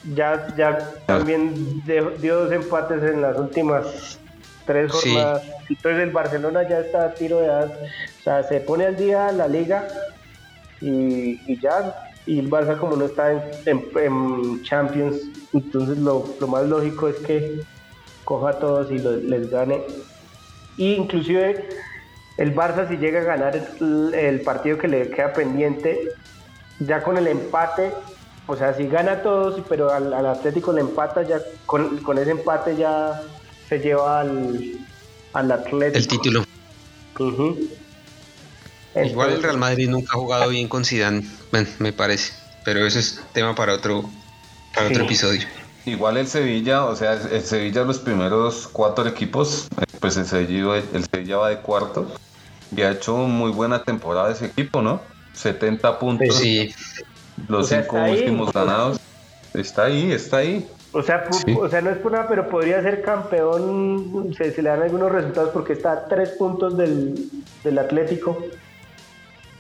ya, 0.04 0.48
ya 0.58 0.92
también 1.06 1.84
dio 1.86 2.44
dos 2.44 2.52
empates 2.52 3.04
en 3.04 3.22
las 3.22 3.38
últimas 3.38 4.20
tres 4.66 4.92
jornadas. 4.92 5.44
Entonces 5.70 6.04
el 6.04 6.12
Barcelona 6.12 6.68
ya 6.68 6.80
está 6.80 7.06
a 7.06 7.14
tiro 7.14 7.40
de 7.40 7.46
edad. 7.46 7.72
O 8.20 8.24
sea, 8.24 8.44
se 8.44 8.60
pone 8.60 8.86
al 8.86 8.96
día 8.96 9.32
la 9.32 9.48
liga 9.48 9.88
y, 10.82 11.60
ya. 11.60 12.10
Y 12.26 12.40
el 12.40 12.50
Barça 12.50 12.78
como 12.78 12.96
no 12.96 13.06
está 13.06 13.34
en, 13.66 14.64
Champions, 14.64 15.24
entonces 15.52 15.98
lo, 15.98 16.26
más 16.48 16.66
lógico 16.66 17.10
es 17.10 17.18
que 17.18 17.60
coja 18.24 18.52
a 18.52 18.60
todos 18.60 18.90
y 18.92 19.00
les 19.00 19.50
gane. 19.50 19.82
Y 20.78 20.94
inclusive 20.94 21.68
el 22.38 22.56
Barça 22.56 22.88
si 22.88 22.96
llega 22.96 23.20
a 23.20 23.24
ganar 23.24 23.62
el 23.82 24.42
partido 24.42 24.78
que 24.78 24.88
le 24.88 25.10
queda 25.10 25.34
pendiente, 25.34 26.00
ya 26.80 27.04
con 27.04 27.18
el 27.18 27.28
empate 27.28 27.92
o 28.48 28.56
sea, 28.56 28.74
si 28.74 28.88
gana 28.88 29.22
todos, 29.22 29.62
pero 29.70 29.92
al, 29.92 30.14
Atlético 30.26 30.74
le 30.74 30.82
empata, 30.82 31.24
ya 31.24 31.42
con, 31.66 32.18
ese 32.18 32.32
empate 32.32 32.76
ya 32.76 33.22
se 33.70 33.80
lleva 33.80 34.22
al, 34.22 34.80
al 35.34 35.52
Atlético. 35.52 35.98
El 35.98 36.08
título. 36.08 36.46
Igual 38.96 39.32
el 39.32 39.44
Real 39.44 39.58
Madrid 39.58 39.90
nunca 39.90 40.12
ha 40.14 40.20
jugado 40.20 40.50
bien 40.50 40.68
con 40.68 40.86
Zidane, 40.86 41.26
me 41.80 41.94
parece, 41.94 42.34
pero 42.64 42.86
ese 42.86 43.00
es 43.00 43.22
tema 43.34 43.56
para 43.56 43.74
otro, 43.74 44.10
para 44.76 44.88
otro 44.88 45.04
episodio. 45.06 45.42
Igual 45.86 46.18
el 46.18 46.28
Sevilla, 46.28 46.86
o 46.86 46.96
sea, 46.96 47.14
el 47.14 47.44
Sevilla 47.44 47.84
los 47.84 48.00
primeros 48.00 48.70
cuatro 48.72 49.06
equipos, 49.08 49.68
eh, 49.82 49.98
pues 50.00 50.16
el 50.16 50.26
Sevilla, 50.26 50.78
el 50.78 51.06
Sevilla 51.06 51.38
va 51.38 51.50
de 51.50 51.58
cuarto 51.58 52.08
y 52.76 52.82
ha 52.84 52.92
hecho 52.92 53.18
muy 53.18 53.52
buena 53.52 53.84
temporada 53.84 54.32
ese 54.32 54.46
equipo, 54.46 54.82
¿no? 54.82 55.02
70 55.34 56.00
puntos. 56.00 56.38
Sí. 56.38 56.74
Los 57.48 57.70
cinco 57.70 57.98
últimos 57.98 58.54
ganados. 58.54 59.00
Está 59.54 59.86
ahí, 59.86 60.12
está 60.12 60.38
ahí. 60.38 60.68
O 60.94 61.02
sea, 61.02 61.28
o 61.58 61.70
sea, 61.70 61.82
no 61.82 61.90
es 61.90 61.98
por 61.98 62.12
nada, 62.12 62.28
pero 62.28 62.48
podría 62.50 62.82
ser 62.82 63.02
campeón. 63.02 64.34
Se, 64.38 64.62
le 64.62 64.70
dan 64.70 64.84
algunos 64.84 65.12
resultados 65.12 65.50
porque 65.50 65.74
está 65.74 65.92
a 65.94 66.06
tres 66.06 66.30
puntos 66.32 66.78
del, 66.78 67.30
Atlético. 67.80 68.38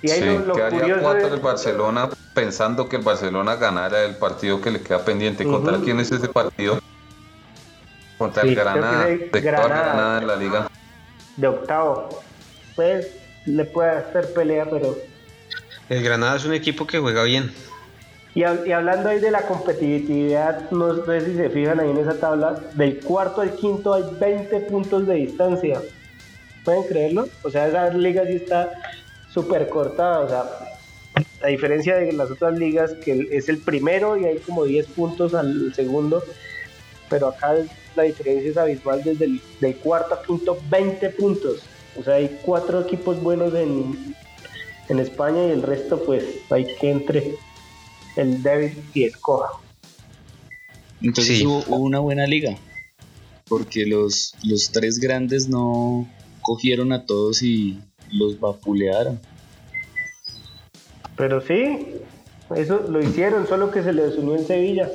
Y 0.04 0.12
ahí 0.12 0.44
lo, 0.46 0.54
curioso 0.54 1.02
cuatro 1.02 1.34
el 1.34 1.40
Barcelona 1.40 2.10
pensando 2.34 2.90
que 2.90 2.98
el 2.98 3.04
Barcelona 3.04 3.56
ganara 3.56 4.04
el 4.04 4.16
partido 4.18 4.62
que 4.62 4.70
le 4.70 4.82
queda 4.82 5.04
pendiente. 5.04 5.44
¿Contra 5.44 5.78
quién 5.80 6.00
es 6.00 6.12
ese 6.12 6.28
partido? 6.28 6.80
Contra 8.18 8.44
el 8.44 8.54
Granada, 8.54 9.06
de 9.06 9.42
Granada 9.42 10.22
en 10.22 10.28
la 10.28 10.36
liga. 10.36 10.70
De 11.38 11.48
octavo. 11.48 12.10
Pues 12.76 13.08
le 13.46 13.66
puede 13.66 13.90
hacer 13.90 14.34
pelea, 14.34 14.68
pero 14.70 14.96
el 15.90 16.04
Granada 16.04 16.38
es 16.38 16.46
un 16.46 16.54
equipo 16.54 16.88
que 16.88 17.00
juega 17.00 17.24
bien. 17.24 17.52
Y, 18.36 18.44
hablando 18.44 19.10
ahí 19.10 19.20
de 19.20 19.30
la 19.30 19.44
competitividad, 19.44 20.72
no 20.72 21.06
sé 21.06 21.22
si 21.22 21.36
se 21.36 21.50
fijan 21.50 21.80
ahí 21.80 21.92
en 21.92 21.98
esa 21.98 22.16
tabla, 22.20 22.56
del 22.74 23.00
cuarto 23.00 23.42
al 23.42 23.56
quinto 23.56 23.94
hay 23.94 24.04
20 24.20 24.60
puntos 24.62 25.06
de 25.06 25.16
distancia. 25.16 25.82
¿Pueden 26.66 26.84
creerlo? 26.84 27.28
O 27.44 27.52
sea, 27.52 27.68
esa 27.68 27.90
liga 27.90 28.26
sí 28.26 28.34
está 28.34 28.72
súper 29.32 29.70
cortada. 29.70 30.22
O 30.22 30.30
sea, 30.30 30.46
a 31.44 31.48
diferencia 31.48 31.96
de 31.98 32.12
las 32.14 32.32
otras 32.32 32.58
ligas, 32.58 32.94
que 33.06 33.28
es 33.32 33.50
el 33.50 33.60
primero 33.60 34.18
y 34.18 34.26
hay 34.26 34.40
como 34.40 34.64
10 34.64 34.88
puntos 34.88 35.36
al 35.36 35.74
segundo, 35.76 36.24
pero 37.10 37.28
acá 37.28 37.54
la 37.96 38.04
diferencia 38.04 38.50
es 38.50 38.58
abismal 38.58 39.04
desde 39.04 39.26
el 39.26 39.42
del 39.60 39.76
cuarto 39.76 40.16
al 40.16 40.26
quinto, 40.26 40.58
20 40.72 41.10
puntos. 41.12 41.62
O 42.00 42.04
sea, 42.04 42.16
hay 42.16 42.40
cuatro 42.42 42.82
equipos 42.82 43.22
buenos 43.22 43.54
en, 43.54 44.16
en 44.90 45.00
España 45.00 45.46
y 45.48 45.52
el 45.52 45.62
resto 45.62 46.04
pues 46.04 46.24
hay 46.50 46.66
que 46.76 46.92
entre 46.92 47.36
el 48.16 48.44
débil 48.44 48.84
y 48.94 49.04
el 49.04 49.18
coja. 49.20 49.60
Entonces 51.02 51.44
hubo, 51.44 51.76
una 51.78 52.00
buena 52.00 52.26
liga, 52.26 52.58
porque 53.48 53.86
los, 53.86 54.36
los 54.44 54.72
tres 54.72 55.00
grandes 55.00 55.50
no 55.50 56.08
cogieron 56.42 56.94
a 56.94 57.06
todos 57.06 57.44
y 57.44 57.82
los 58.12 58.40
vapulearon. 58.40 59.20
Pero 61.18 61.42
sí, 61.42 61.88
eso 62.56 62.86
lo 62.88 63.02
hicieron, 63.02 63.48
solo 63.48 63.70
que 63.70 63.84
se 63.84 63.92
les 63.92 64.16
unió 64.18 64.36
en 64.36 64.48
Sevilla. 64.48 64.90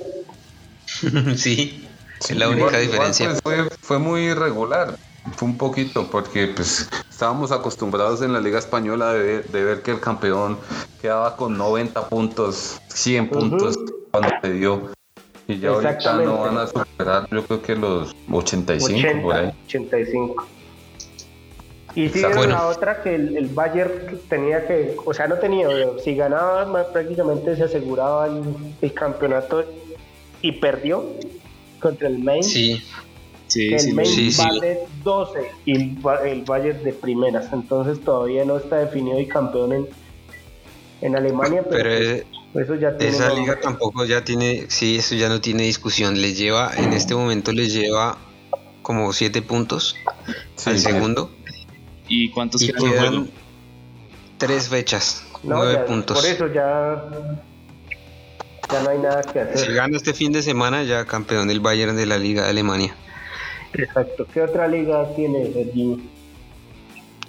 sí, 1.36 1.86
es 2.20 2.36
la 2.36 2.48
única 2.48 2.78
diferencia. 2.78 3.28
Pues, 3.28 3.40
fue, 3.42 3.70
fue 3.80 3.98
muy 3.98 4.22
irregular 4.22 4.98
fue 5.32 5.48
un 5.48 5.56
poquito, 5.56 6.08
porque 6.10 6.48
pues 6.48 6.88
estábamos 7.10 7.52
acostumbrados 7.52 8.22
en 8.22 8.32
la 8.32 8.40
Liga 8.40 8.58
Española 8.58 9.12
de, 9.12 9.42
ver 9.52 9.82
que 9.82 9.92
el 9.92 10.00
campeón 10.00 10.58
quedaba 11.00 11.36
con 11.36 11.56
90 11.56 12.08
puntos, 12.08 12.80
100 12.88 13.28
puntos 13.30 13.78
cuando 14.10 14.30
se 14.42 14.52
dio. 14.52 14.90
Y 15.46 15.58
ya 15.58 15.70
ahorita 15.70 16.16
no 16.18 16.40
van 16.40 16.58
a 16.58 16.66
superar, 16.66 17.28
yo 17.30 17.44
creo 17.44 17.62
que 17.62 17.74
los 17.74 18.14
85 18.30 19.22
por 19.22 19.34
ahí. 19.34 19.52
85. 19.66 20.46
Y 21.94 22.08
sí, 22.10 22.20
la 22.20 22.66
otra 22.66 23.02
que 23.02 23.14
el, 23.14 23.48
Bayern 23.48 24.20
tenía 24.28 24.66
que, 24.66 24.94
o 25.04 25.14
sea, 25.14 25.26
no 25.26 25.36
tenía, 25.36 25.68
si 26.04 26.14
ganaba 26.14 26.92
prácticamente 26.92 27.56
se 27.56 27.64
aseguraba 27.64 28.26
el, 28.26 28.42
el 28.82 28.92
campeonato 28.92 29.64
y 30.42 30.52
perdió 30.52 31.04
contra 31.80 32.08
el 32.08 32.18
Main. 32.18 32.44
Sí 32.44 32.82
el 33.54 33.94
Main 33.94 34.32
vale 34.36 34.80
12 35.02 35.38
y 35.64 35.76
el, 35.76 36.44
Bayern 36.46 36.82
de 36.84 36.92
primeras. 36.92 37.52
Entonces 37.52 38.00
todavía 38.00 38.44
no 38.44 38.56
está 38.58 38.76
definido 38.76 39.18
y 39.18 39.26
campeón 39.26 39.72
en, 39.72 39.88
en 41.00 41.16
Alemania. 41.16 41.64
Pero, 41.68 42.24
pues, 42.52 42.64
eso 42.64 42.74
ya 42.76 42.96
tiene 42.96 43.14
esa 43.14 43.32
liga 43.34 43.58
tampoco 43.60 44.04
ya 44.04 44.24
tiene, 44.24 44.66
sí, 44.68 44.96
eso 44.96 45.14
ya 45.14 45.28
no 45.28 45.40
tiene 45.40 45.64
discusión. 45.64 46.20
Le 46.20 46.34
lleva, 46.34 46.72
en 46.76 46.92
este 46.92 47.14
momento 47.14 47.52
le 47.52 47.68
lleva 47.68 48.18
como 48.82 49.12
7 49.12 49.42
puntos 49.42 49.96
al 50.64 50.78
segundo. 50.78 51.30
¿Y 52.08 52.30
cuántos 52.30 52.62
y 52.62 52.72
quedan? 52.72 53.30
Tres 54.38 54.68
fechas, 54.68 55.24
9 55.42 55.84
puntos. 55.86 56.18
Por 56.18 56.26
eso 56.26 56.46
ya 56.46 57.04
ya 58.72 58.82
no 58.82 58.90
hay 58.90 58.98
nada 58.98 59.22
que 59.22 59.40
hacer. 59.40 59.58
Si 59.58 59.72
gana 59.72 59.96
este 59.96 60.14
fin 60.14 60.32
de 60.32 60.42
semana, 60.42 60.82
ya 60.82 61.04
campeón 61.04 61.48
del 61.48 61.60
Bayern 61.60 61.96
de 61.96 62.06
la 62.06 62.18
Liga 62.18 62.44
de 62.44 62.50
Alemania. 62.50 62.94
Exacto. 63.74 64.26
¿Qué 64.32 64.42
otra 64.42 64.66
liga 64.68 65.06
tiene 65.14 65.44
Virginia? 65.48 65.98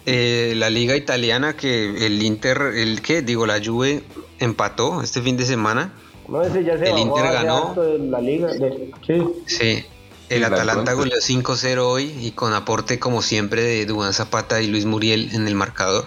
Eh, 0.05 0.53
la 0.55 0.69
liga 0.69 0.95
italiana 0.95 1.55
que 1.55 2.05
el 2.05 2.21
Inter, 2.23 2.61
el 2.75 3.01
que 3.01 3.21
digo, 3.21 3.45
la 3.45 3.63
Juve 3.63 4.01
empató 4.39 5.01
este 5.03 5.21
fin 5.21 5.37
de 5.37 5.45
semana. 5.45 5.93
No, 6.27 6.41
ese 6.41 6.63
ya 6.63 6.77
se 6.77 6.89
El 6.89 6.97
Inter 6.99 7.23
ganó. 7.31 7.73
De 7.75 7.99
la 7.99 8.21
liga. 8.21 8.47
de- 8.53 8.91
sí. 9.05 9.23
Sí. 9.45 9.85
El 10.29 10.41
la 10.41 10.47
Atalanta 10.47 10.93
goleó 10.93 11.17
5-0 11.19 11.89
hoy 11.89 12.13
y 12.21 12.31
con 12.31 12.53
aporte 12.53 12.99
como 12.99 13.21
siempre 13.23 13.63
de 13.63 13.85
Dubán 13.87 14.13
Zapata 14.13 14.61
y 14.61 14.67
Luis 14.67 14.85
Muriel 14.85 15.29
en 15.33 15.47
el 15.47 15.55
marcador. 15.55 16.05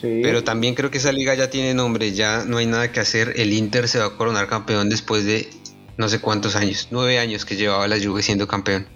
sí. 0.00 0.20
Pero 0.22 0.42
también 0.42 0.74
creo 0.74 0.90
que 0.90 0.98
esa 0.98 1.12
liga 1.12 1.34
ya 1.34 1.50
tiene 1.50 1.74
nombre, 1.74 2.12
ya 2.12 2.44
no 2.46 2.56
hay 2.58 2.66
nada 2.66 2.92
que 2.92 3.00
hacer. 3.00 3.34
El 3.36 3.52
Inter 3.52 3.88
se 3.88 3.98
va 3.98 4.06
a 4.06 4.10
coronar 4.16 4.46
campeón 4.48 4.88
después 4.88 5.24
de 5.24 5.48
no 5.96 6.08
sé 6.08 6.20
cuántos 6.20 6.56
años, 6.56 6.88
nueve 6.90 7.18
años 7.18 7.44
que 7.44 7.56
llevaba 7.56 7.86
la 7.88 7.96
Juve 8.02 8.22
siendo 8.22 8.46
campeón. 8.46 8.86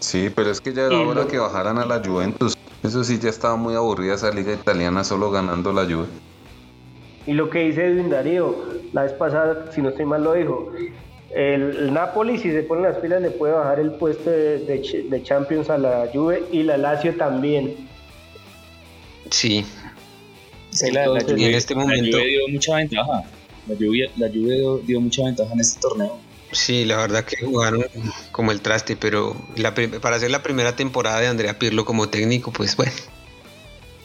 Sí, 0.00 0.30
pero 0.34 0.50
es 0.50 0.60
que 0.60 0.72
ya 0.72 0.82
era 0.86 0.98
hora 0.98 1.22
lo- 1.22 1.28
que 1.28 1.38
bajaran 1.38 1.78
a 1.78 1.86
la 1.86 2.02
Juventus. 2.04 2.54
Eso 2.82 3.02
sí, 3.02 3.18
ya 3.18 3.30
estaba 3.30 3.56
muy 3.56 3.74
aburrida 3.74 4.14
esa 4.14 4.30
liga 4.30 4.52
italiana 4.52 5.02
solo 5.02 5.30
ganando 5.30 5.72
la 5.72 5.84
Juve. 5.84 6.06
Y 7.26 7.32
lo 7.32 7.50
que 7.50 7.60
dice 7.60 7.86
Edwin 7.86 8.10
Darío, 8.10 8.54
la 8.92 9.02
vez 9.02 9.12
pasada, 9.12 9.72
si 9.72 9.82
no 9.82 9.88
estoy 9.88 10.04
mal, 10.04 10.22
lo 10.22 10.34
dijo. 10.34 10.72
El, 11.34 11.62
el 11.76 11.92
Napoli, 11.92 12.38
si 12.38 12.52
se 12.52 12.62
ponen 12.62 12.84
las 12.84 12.96
pilas, 12.98 13.20
le 13.20 13.30
puede 13.30 13.52
bajar 13.54 13.80
el 13.80 13.92
puesto 13.92 14.30
de, 14.30 14.58
de 14.60 14.80
Ch- 14.82 15.08
de 15.08 15.22
Champions 15.22 15.68
a 15.70 15.76
la 15.76 16.08
Juve 16.12 16.44
y 16.52 16.62
la 16.62 16.76
Lazio 16.76 17.16
también. 17.16 17.74
Sí, 19.30 19.64
Sí, 20.70 20.90
la, 20.92 21.06
la 21.08 21.20
Juve, 21.22 21.48
en 21.48 21.54
este 21.54 21.74
la 21.74 21.80
momento- 21.80 22.18
Juve 22.18 22.28
dio 22.28 22.48
mucha 22.48 22.76
ventaja. 22.76 23.22
La 23.66 23.74
Juve, 23.74 24.10
la 24.16 24.28
Juve 24.28 24.54
dio, 24.56 24.78
dio 24.78 25.00
mucha 25.00 25.22
ventaja 25.24 25.52
en 25.52 25.60
este 25.60 25.80
torneo. 25.80 26.18
sí, 26.52 26.84
la 26.84 26.96
verdad 26.98 27.24
que 27.24 27.36
jugaron 27.44 27.84
como 28.32 28.52
el 28.52 28.60
traste, 28.60 28.96
pero 28.96 29.36
la 29.56 29.74
para 29.74 30.16
hacer 30.16 30.30
la 30.30 30.42
primera 30.42 30.76
temporada 30.76 31.20
de 31.20 31.26
Andrea 31.26 31.58
Pirlo 31.58 31.84
como 31.84 32.08
técnico, 32.08 32.52
pues 32.52 32.76
bueno, 32.76 32.92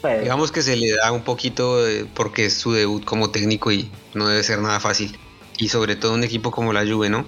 Pues, 0.00 0.22
digamos 0.22 0.50
que 0.50 0.62
se 0.62 0.76
le 0.76 0.90
da 0.96 1.12
un 1.12 1.22
poquito 1.22 1.78
porque 2.14 2.46
es 2.46 2.54
su 2.54 2.72
debut 2.72 3.04
como 3.04 3.30
técnico 3.30 3.70
y 3.70 3.88
no 4.14 4.26
debe 4.28 4.42
ser 4.42 4.58
nada 4.60 4.80
fácil. 4.80 5.16
Y 5.58 5.68
sobre 5.68 5.94
todo 5.96 6.14
un 6.14 6.24
equipo 6.24 6.50
como 6.50 6.72
la 6.72 6.84
Juve, 6.84 7.08
¿no? 7.08 7.24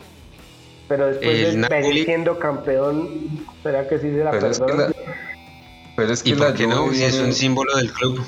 pero 0.88 1.06
después 1.06 1.28
el 1.38 1.52
de 1.52 1.68
Napoli- 1.68 2.04
siendo 2.04 2.38
campeón, 2.38 3.46
¿será 3.62 3.88
que 3.88 3.98
sí 3.98 4.10
se 4.10 4.18
la 4.24 4.30
Pero 4.32 4.50
es 4.50 4.58
que 4.58 4.64
perdona? 4.64 4.88
la, 4.88 4.94
pero 5.96 6.12
es 6.12 6.22
que 6.22 6.30
¿Y 6.30 6.34
la 6.34 6.46
por 6.48 6.54
qué 6.54 6.66
no? 6.66 6.82
Juve 6.84 6.94
Si 6.96 7.04
es 7.04 7.14
un 7.20 7.32
símbolo 7.32 7.74
del 7.76 7.92
club. 7.92 8.26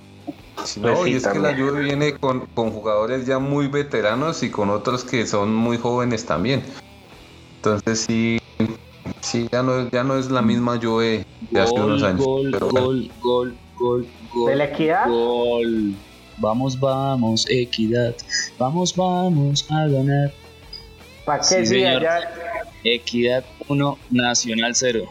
Pues 0.75 0.77
no, 0.79 1.05
sí, 1.05 1.11
y 1.11 1.15
es 1.15 1.27
que 1.29 1.39
la. 1.39 1.55
Juve 1.57 1.83
viene 1.83 2.13
con, 2.19 2.47
con 2.55 2.71
jugadores 2.71 3.25
ya 3.27 3.39
muy 3.39 3.69
veteranos 3.69 4.43
y 4.43 4.51
con 4.51 4.71
otros 4.71 5.05
que 5.05 5.27
son 5.27 5.55
muy 5.55 5.79
jóvenes 5.79 6.27
también. 6.27 6.63
Entonces 7.57 8.01
sí, 8.09 8.39
sí 9.21 9.49
ya 9.53 9.63
no, 9.63 9.89
ya 9.91 10.03
no 10.05 10.17
es 10.19 10.31
la 10.31 10.43
misma 10.43 10.79
Juve 10.83 11.25
de 11.51 11.61
hace 11.61 11.73
unos 11.75 12.01
Gol, 12.03 12.11
años. 12.11 12.25
gol, 12.25 12.51
pero 12.53 12.69
bueno. 12.71 12.87
gol, 12.87 13.11
gol, 13.21 13.57
gol, 13.79 14.07
gol. 14.33 14.51
¿De 14.51 14.57
la 14.57 14.65
equidad? 14.65 15.09
Gol. 15.09 15.95
Vamos, 16.39 16.79
vamos, 16.79 17.47
equidad. 17.49 18.15
Vamos, 18.59 18.95
vamos 18.95 19.67
a 19.71 19.87
ganar. 19.89 20.33
¿Para 21.25 21.39
qué 21.39 21.45
Sí, 21.45 21.55
sí, 21.61 21.67
señor. 21.67 21.97
allá? 22.07 22.21
Equidad 22.85 23.45
1, 23.69 23.99
Nacional 24.11 24.73
0. 24.75 25.05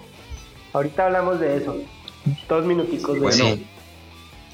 Ahorita 0.74 1.06
hablamos 1.08 1.39
de 1.39 1.58
eso. 1.58 1.78
Dos 2.47 2.66
minuticos 2.66 3.16
de 3.16 3.20
Bueno, 3.22 3.45
eso. 3.47 3.58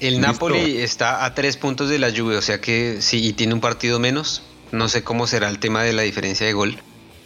El 0.02 0.14
Listo. 0.16 0.26
Napoli 0.32 0.78
está 0.78 1.24
a 1.24 1.34
tres 1.34 1.56
puntos 1.56 1.88
de 1.88 1.98
la 1.98 2.10
Juve, 2.10 2.36
o 2.36 2.42
sea 2.42 2.60
que 2.60 3.00
sí, 3.00 3.24
y 3.26 3.32
tiene 3.32 3.54
un 3.54 3.60
partido 3.60 3.98
menos. 3.98 4.42
No 4.72 4.88
sé 4.88 5.02
cómo 5.04 5.26
será 5.26 5.48
el 5.48 5.58
tema 5.58 5.82
de 5.84 5.92
la 5.92 6.02
diferencia 6.02 6.46
de 6.46 6.52
gol, 6.54 6.76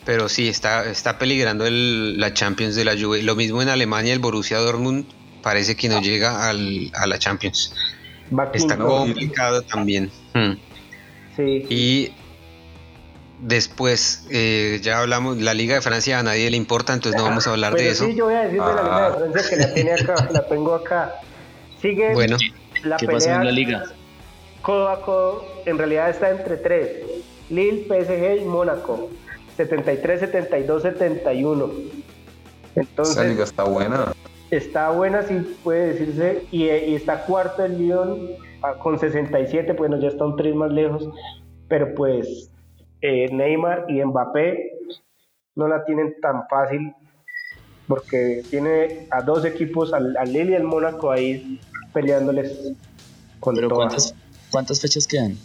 pero 0.04 0.28
sí, 0.28 0.48
está, 0.48 0.84
está 0.90 1.18
peligrando 1.18 1.64
el- 1.66 2.18
la 2.20 2.34
Champions 2.34 2.74
de 2.74 2.84
la 2.84 2.92
Juve. 2.98 3.22
Lo 3.22 3.34
mismo 3.34 3.62
en 3.62 3.68
Alemania, 3.68 4.12
el 4.12 4.18
Borussia 4.18 4.58
Dortmund 4.58 5.06
parece 5.42 5.74
que 5.76 5.88
no 5.88 6.00
llega 6.02 6.48
al- 6.50 6.90
a 6.94 7.06
la 7.06 7.18
Champions. 7.18 7.72
Va 8.36 8.50
Está 8.52 8.76
complicado 8.76 9.62
también. 9.62 10.10
Hmm. 10.34 10.54
Sí. 11.36 11.64
Y 11.70 12.12
después, 13.40 14.26
eh, 14.30 14.80
ya 14.82 14.98
hablamos, 15.00 15.38
la 15.38 15.54
Liga 15.54 15.74
de 15.76 15.80
Francia 15.82 16.18
a 16.18 16.22
nadie 16.22 16.50
le 16.50 16.56
importa, 16.56 16.92
entonces 16.94 17.18
no 17.20 17.28
vamos 17.28 17.46
a 17.46 17.50
hablar 17.50 17.74
de 17.74 17.90
eso. 17.90 18.06
sí, 18.06 18.14
yo 18.14 18.24
voy 18.26 18.34
a 18.34 18.40
decir 18.42 18.60
de 18.60 18.66
la 18.74 18.82
Liga 18.82 19.06
Ah. 19.06 19.10
de 19.10 19.30
Francia 19.30 19.50
que 19.50 19.56
la 19.56 19.74
tiene 19.74 19.92
acá, 19.92 20.28
la 20.32 20.46
tengo 20.48 20.74
acá. 20.74 21.14
Sigue 21.80 22.12
Bueno, 22.14 22.36
la 22.82 22.96
¿Qué 22.96 23.06
pelea 23.06 23.36
en 23.36 23.44
la 23.44 23.52
liga? 23.52 23.84
codo 24.62 24.88
a 24.88 25.00
codo. 25.02 25.44
En 25.64 25.78
realidad 25.78 26.10
está 26.10 26.30
entre 26.30 26.56
tres: 26.56 27.04
Lille, 27.48 27.86
PSG 27.88 28.42
y 28.42 28.44
Mónaco. 28.44 29.10
73, 29.56 30.20
72, 30.20 30.82
71. 30.82 31.72
Esa 32.74 32.80
Entonces, 32.80 33.26
liga 33.28 33.44
está 33.44 33.64
buena. 33.64 34.12
está 34.50 34.90
buena, 34.90 35.22
sí 35.22 35.58
puede 35.64 35.94
decirse. 35.94 36.46
Y, 36.50 36.64
y 36.66 36.94
está 36.94 37.24
cuarto 37.24 37.64
el 37.64 37.78
Lyon 37.78 38.30
ah, 38.62 38.74
con 38.74 38.98
67, 38.98 39.72
bueno, 39.74 39.98
ya 40.00 40.08
está 40.08 40.24
un 40.26 40.36
tres 40.36 40.54
más 40.54 40.70
lejos. 40.72 41.08
Pero 41.68 41.94
pues 41.94 42.50
eh, 43.00 43.28
Neymar 43.32 43.86
y 43.88 44.04
Mbappé 44.04 44.72
no 45.56 45.68
la 45.68 45.84
tienen 45.84 46.14
tan 46.20 46.46
fácil 46.48 46.92
porque 47.88 48.42
tiene 48.50 49.06
a 49.10 49.22
dos 49.22 49.44
equipos, 49.44 49.92
al, 49.92 50.16
al 50.16 50.32
Lille 50.32 50.52
y 50.52 50.54
al 50.56 50.64
Mónaco 50.64 51.10
ahí 51.10 51.60
peleándoles 52.00 52.52
con 53.40 53.54
Pero 53.54 53.68
todas. 53.68 53.86
¿cuántas, 53.88 54.14
¿cuántas 54.50 54.80
fechas 54.82 55.06
quedan? 55.06 55.38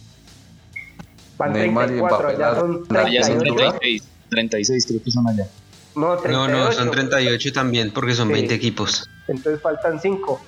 Van 1.38 1.52
Neymar 1.54 1.86
y 1.86 1.96
34, 1.96 2.18
Mbappé, 2.28 2.34
allá 2.36 2.52
la- 2.52 2.60
son 2.60 2.86
la- 2.90 3.00
Allá 3.00 3.24
son 3.24 3.38
31. 3.38 3.70
36. 3.78 4.02
36 4.28 4.86
creo 4.86 5.02
que 5.02 5.10
son 5.10 5.28
allá. 5.28 5.46
No, 5.94 6.14
no, 6.14 6.16
38. 6.20 6.52
no, 6.52 6.72
son 6.72 6.90
38 6.90 7.52
también 7.54 7.90
porque 7.92 8.14
son 8.14 8.28
Sí. 8.28 8.34
20 8.34 8.54
equipos. 8.54 9.08
Entonces 9.28 9.62
faltan 9.62 9.98
5. 10.00 10.40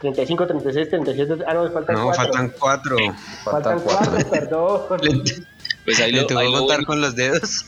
35, 0.00 0.46
36, 0.46 0.90
37. 0.90 1.44
Ah, 1.46 1.54
no, 1.54 1.70
faltan 1.72 1.96
No, 1.96 2.04
4. 2.04 2.22
faltan 2.24 2.52
4. 2.58 2.96
Faltan 3.44 3.80
4, 3.80 4.30
perdón. 4.30 4.80
Pues 5.84 6.00
ahí 6.00 6.12
¿Le 6.12 6.18
lo, 6.20 6.22
ahí 6.24 6.26
que 6.26 6.34
lo 6.34 6.58
contar 6.58 6.66
bueno, 6.76 6.86
con 6.86 7.00
los 7.00 7.16
dedos? 7.16 7.64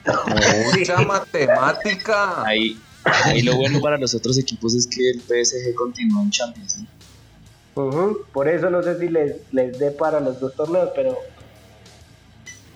Mucha 0.77 1.01
matemática. 1.07 2.45
ahí, 2.45 2.79
ahí 3.25 3.41
lo 3.41 3.57
bueno 3.57 3.81
para 3.81 3.97
los 3.97 4.13
otros 4.15 4.37
equipos 4.37 4.75
es 4.75 4.87
que 4.87 5.01
el 5.13 5.21
PSG 5.23 5.75
continúa 5.75 6.23
en 6.25 6.31
Champions. 6.31 6.81
Por 8.33 8.49
eso 8.49 8.71
no 8.71 8.83
sé 8.83 8.99
si 8.99 9.09
les, 9.09 9.33
les 9.53 9.79
dé 9.79 9.93
para 9.93 10.21
los 10.21 10.39
dos 10.41 10.55
torneos, 10.57 10.91
pero 10.95 11.17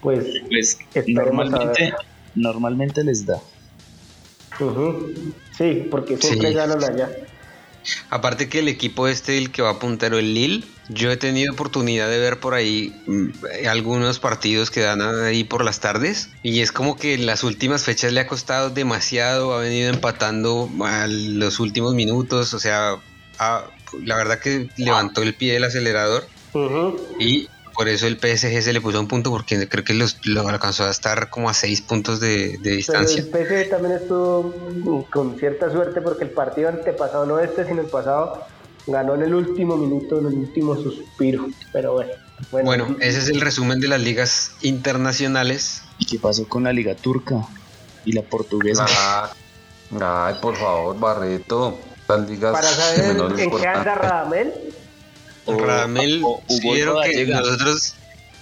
pues 0.00 0.26
Pues 0.48 0.78
a 0.94 1.00
normalmente, 1.07 1.92
normalmente 2.34 3.05
les 3.05 3.26
da. 3.26 3.40
ujú, 4.61 5.34
sí, 5.57 5.88
porque 5.90 6.16
siempre 6.16 6.50
Sí. 6.50 6.55
ganan 6.55 6.82
allá. 6.84 7.11
Aparte 8.09 8.48
que 8.48 8.61
el 8.61 8.68
equipo 8.68 9.09
este, 9.09 9.36
el 9.36 9.52
que 9.52 9.61
va 9.61 9.78
puntero, 9.78 10.18
el 10.18 10.32
Lille, 10.32 10.64
yo 10.88 11.11
he 11.11 11.18
tenido 11.18 11.52
oportunidad 11.52 12.09
de 12.09 12.18
ver 12.18 12.40
por 12.40 12.55
ahí 12.55 12.92
mm, 13.07 13.66
algunos 13.68 14.18
partidos 14.20 14.70
que 14.70 14.80
dan 14.80 15.02
ahí 15.02 15.44
por 15.44 15.62
las 15.64 15.80
tardes 15.80 16.30
y 16.42 16.61
es 16.61 16.72
como 16.72 16.96
que 16.96 17.12
en 17.14 17.26
las 17.26 17.44
últimas 17.44 17.84
fechas 17.84 18.12
le 18.12 18.20
ha 18.20 18.26
costado 18.26 18.70
demasiado, 18.70 19.52
ha 19.52 19.61
venido 19.61 19.90
empatando 19.90 20.70
a 20.82 21.07
los 21.09 21.61
últimos 21.61 21.94
minutos, 21.94 22.55
o 22.55 22.59
sea, 22.59 22.94
ha- 23.38 23.66
la 24.05 24.16
verdad 24.16 24.39
que 24.41 24.68
levantó 24.76 25.22
el 25.22 25.35
pie 25.35 25.55
del 25.55 25.64
acelerador 25.64 26.24
y 27.18 27.49
por 27.74 27.89
eso 27.89 28.07
el 28.07 28.18
PSG 28.18 28.62
se 28.62 28.72
le 28.72 28.80
puso 28.80 29.01
un 29.01 29.09
punto 29.09 29.30
porque 29.30 29.68
creo 29.68 29.85
que 29.85 29.95
los, 29.95 30.16
lo 30.26 30.47
alcanzó 30.49 30.85
a 30.85 30.91
estar 30.91 31.28
como 31.28 31.49
a 31.49 31.55
seis 31.55 31.82
puntos 31.82 32.20
de, 32.20 32.59
de 32.59 32.59
Pero 32.59 32.76
distancia. 32.76 33.22
el 33.22 33.28
PSG 33.30 33.70
también 33.70 33.97
estuvo 33.97 35.09
con 35.11 35.39
cierta 35.39 35.70
suerte 35.70 36.01
porque 36.01 36.24
el 36.24 36.30
partido 36.30 36.68
antepasado, 36.68 37.26
no 37.26 37.41
este, 37.41 37.66
sino 37.66 37.80
el 37.80 37.89
pasado, 37.89 38.45
ganó 38.87 39.14
en 39.16 39.22
el 39.22 39.35
último 39.35 39.76
minuto, 39.76 40.20
en 40.20 40.26
el 40.26 40.35
último 40.35 40.76
suspiro. 40.76 41.47
Pero 41.72 41.95
bueno, 41.95 42.12
bueno, 42.53 42.66
Bueno, 42.66 42.97
ese 43.01 43.18
es 43.18 43.28
el 43.28 43.41
resumen 43.41 43.80
de 43.80 43.89
las 43.89 44.01
ligas 44.01 44.53
internacionales. 44.62 45.82
¿Y 45.99 46.07
qué 46.07 46.18
pasó 46.18 46.49
con 46.49 46.64
la 46.64 46.72
Liga 46.72 46.95
Turca 46.95 47.47
y 48.05 48.12
la 48.12 48.22
Portuguesa? 48.22 48.87
Ah, 48.89 49.32
Ay, 50.01 50.35
por 50.41 50.57
favor, 50.57 50.99
Barreto. 50.99 51.78
Ligas 52.28 52.52
para 52.52 52.62
saber 52.68 53.16
en 53.16 53.50
qué 53.50 53.66
anda. 53.66 53.94
Radamel, 53.96 54.52
O- 55.46 55.59
Radamel, 55.59 56.20
o- 56.24 56.42
sí 56.48 56.61
que 57.12 57.26
nosotros, 57.26 57.94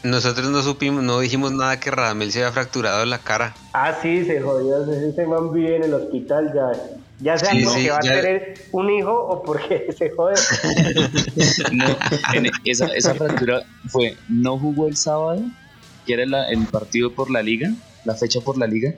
nosotros 0.02 0.50
no 0.50 0.62
supimos, 0.62 1.02
no 1.02 1.20
dijimos 1.20 1.52
nada 1.52 1.78
que 1.78 1.90
Radamel 1.90 2.32
se 2.32 2.40
había 2.40 2.52
fracturado 2.52 3.04
la 3.06 3.18
cara. 3.18 3.54
ah, 3.72 3.96
sí, 4.02 4.24
se 4.24 4.40
jodió, 4.40 4.82
ese 5.08 5.26
man 5.26 5.52
vive 5.52 5.76
en 5.76 5.82
el 5.84 5.94
hospital 5.94 6.52
ya. 6.54 6.82
Ya 7.20 7.38
sea 7.38 7.52
Sí, 7.52 7.62
porque 7.64 7.78
sí, 7.80 7.88
va 7.88 8.00
ya- 8.02 8.10
a 8.10 8.14
tener 8.20 8.68
un 8.72 8.90
hijo 8.90 9.12
o 9.12 9.42
porque 9.44 9.86
se 9.96 10.10
jode. 10.10 10.34
No, 11.72 11.96
en 12.34 12.50
esa, 12.64 12.86
esa 12.86 13.14
fractura 13.14 13.62
fue, 13.88 14.16
no 14.28 14.58
jugó 14.58 14.88
el 14.88 14.96
sábado, 14.96 15.40
que 16.04 16.14
era 16.14 16.26
la- 16.26 16.48
el 16.48 16.66
partido 16.66 17.14
por 17.14 17.30
la 17.30 17.42
liga, 17.42 17.68
la 18.04 18.16
fecha 18.16 18.40
por 18.40 18.58
la 18.58 18.66
liga, 18.66 18.92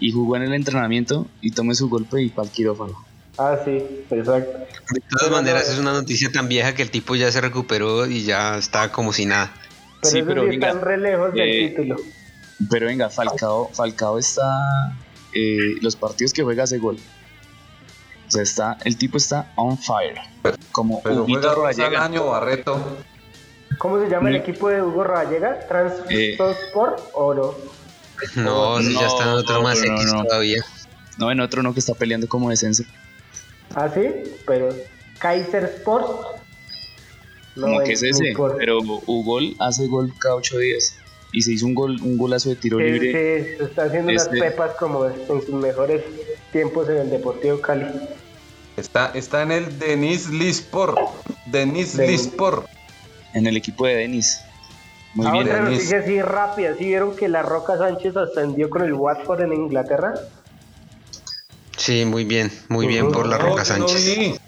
y 0.00 0.10
jugó 0.10 0.36
en 0.36 0.42
el 0.42 0.54
entrenamiento 0.54 1.28
y 1.40 1.52
tomé 1.52 1.74
su 1.74 1.88
golpe 1.88 2.20
y 2.22 2.30
para 2.30 2.46
el 2.48 2.52
quirófano. 2.52 2.94
Ah, 3.38 3.58
sí, 3.64 3.78
exacto. 4.10 4.58
De 4.90 5.00
todas 5.10 5.30
maneras, 5.30 5.66
no- 5.66 5.72
es 5.74 5.78
una 5.78 5.92
noticia 5.92 6.30
tan 6.32 6.48
vieja 6.48 6.74
que 6.74 6.82
el 6.82 6.90
tipo 6.90 7.14
ya 7.16 7.30
se 7.30 7.40
recuperó 7.40 8.06
y 8.06 8.24
ya 8.24 8.56
está 8.56 8.90
como 8.92 9.12
si 9.12 9.26
nada. 9.26 9.52
Pero 10.00 10.10
Sí, 10.12 10.18
eso 10.18 10.26
pero 10.28 10.42
sí 10.42 10.48
venga, 10.48 10.68
están 10.68 10.82
re 10.82 10.98
lejos 10.98 11.32
del 11.34 11.48
eh, 11.48 11.68
título. 11.68 11.96
Pero 12.70 12.86
venga, 12.86 13.10
Falcao, 13.10 13.70
Falcao 13.74 14.18
está, 14.18 14.96
eh, 15.34 15.74
los 15.82 15.96
partidos 15.96 16.32
que 16.32 16.42
juega 16.42 16.64
hace 16.64 16.78
gol. 16.78 16.96
O 18.26 18.30
sea, 18.30 18.42
está, 18.42 18.78
el 18.84 18.96
tipo 18.96 19.18
está 19.18 19.52
on 19.56 19.76
fire. 19.78 20.18
Como 20.72 21.02
Pero 21.02 21.22
Huguito 21.24 21.54
Rodallega. 21.54 22.04
año, 22.04 22.26
Barreto. 22.26 22.98
¿Cómo 23.78 24.00
se 24.02 24.08
llama 24.08 24.30
el 24.30 24.36
Mm. 24.38 24.40
equipo 24.42 24.68
de 24.70 24.80
Hugo 24.82 25.04
Rodallega? 25.04 25.58
Eh. 26.08 26.34
¿Transport 26.38 27.00
o 27.12 27.34
no? 27.34 27.54
No, 28.36 28.78
si 28.80 28.94
ya 28.94 29.06
está 29.06 29.24
en 29.24 29.28
otro 29.30 29.56
No, 29.56 29.62
más 29.62 29.78
no, 29.84 29.94
X 29.94 30.12
no. 30.14 30.24
todavía. 30.24 30.62
No, 31.18 31.30
en 31.30 31.40
otro 31.40 31.62
no 31.62 31.74
que 31.74 31.80
está 31.80 31.92
peleando 31.94 32.26
como 32.28 32.48
descenso. 32.50 32.84
Ah, 33.74 33.90
sí, 33.92 34.06
pero 34.46 34.68
Kaiser 35.18 35.64
Sport. 35.64 36.36
No, 37.56 37.66
como 37.66 37.80
que 37.80 37.92
es 37.92 38.02
ese. 38.02 38.28
importa. 38.28 38.56
Pero 38.58 38.78
Hugo 38.80 39.38
hace 39.60 39.86
gol 39.86 40.12
cada 40.18 40.36
ocho 40.36 40.58
días. 40.58 40.94
Y 41.32 41.42
se 41.42 41.52
hizo 41.52 41.66
un 41.66 41.74
gol, 41.74 41.96
un 42.02 42.16
golazo 42.16 42.48
de 42.50 42.56
tiro 42.56 42.78
Sí, 42.78 42.84
libre. 42.84 43.56
sí, 43.58 43.64
está 43.64 43.84
haciendo 43.84 44.12
Este- 44.12 44.30
unas 44.38 44.40
pepas 44.40 44.70
como 44.78 45.04
en 45.06 45.26
sus 45.26 45.48
mejores 45.50 46.02
tiempos 46.52 46.88
en 46.88 46.98
el 46.98 47.10
Deportivo 47.10 47.60
Cali. 47.60 47.86
Está, 48.76 49.10
está 49.14 49.42
en 49.42 49.52
el 49.52 49.78
Denis 49.78 50.28
Lispor. 50.30 50.94
Denis 51.46 51.96
Denis. 51.96 52.22
Lispor. 52.26 52.66
En 53.34 53.46
el 53.46 53.56
equipo 53.56 53.86
de 53.86 53.96
Denis. 53.96 54.40
Muy 55.14 55.26
Ah, 55.26 55.32
bien. 55.32 55.44
otra 55.44 55.56
Denis. 55.56 55.72
noticia 55.72 55.98
así 55.98 56.22
rápida. 56.22 56.74
¿Sí 56.78 56.84
vieron 56.84 57.16
que 57.16 57.28
la 57.28 57.42
Roca 57.42 57.76
Sánchez 57.78 58.16
ascendió 58.16 58.68
con 58.70 58.82
el 58.82 58.92
Watford 58.94 59.42
en 59.42 59.52
Inglaterra? 59.54 60.14
Sí, 61.76 62.04
muy 62.04 62.24
bien, 62.24 62.50
muy 62.68 62.86
bien 62.86 63.10
por 63.12 63.26
la 63.26 63.38
Roca 63.38 63.64
Sánchez. 63.64 64.38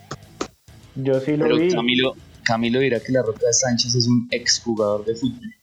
Yo 0.95 1.21
sí 1.21 1.37
lo 1.37 1.45
Pero 1.45 1.57
vi. 1.57 1.71
Camilo, 1.71 2.15
Camilo 2.45 2.81
dirá 2.81 3.01
que 3.01 3.13
la 3.13 3.23
Roca 3.23 3.53
Sánchez 3.53 3.95
es 3.95 4.07
un 4.07 4.27
exjugador 4.31 5.05
de 5.05 5.15
fútbol. 5.15 5.55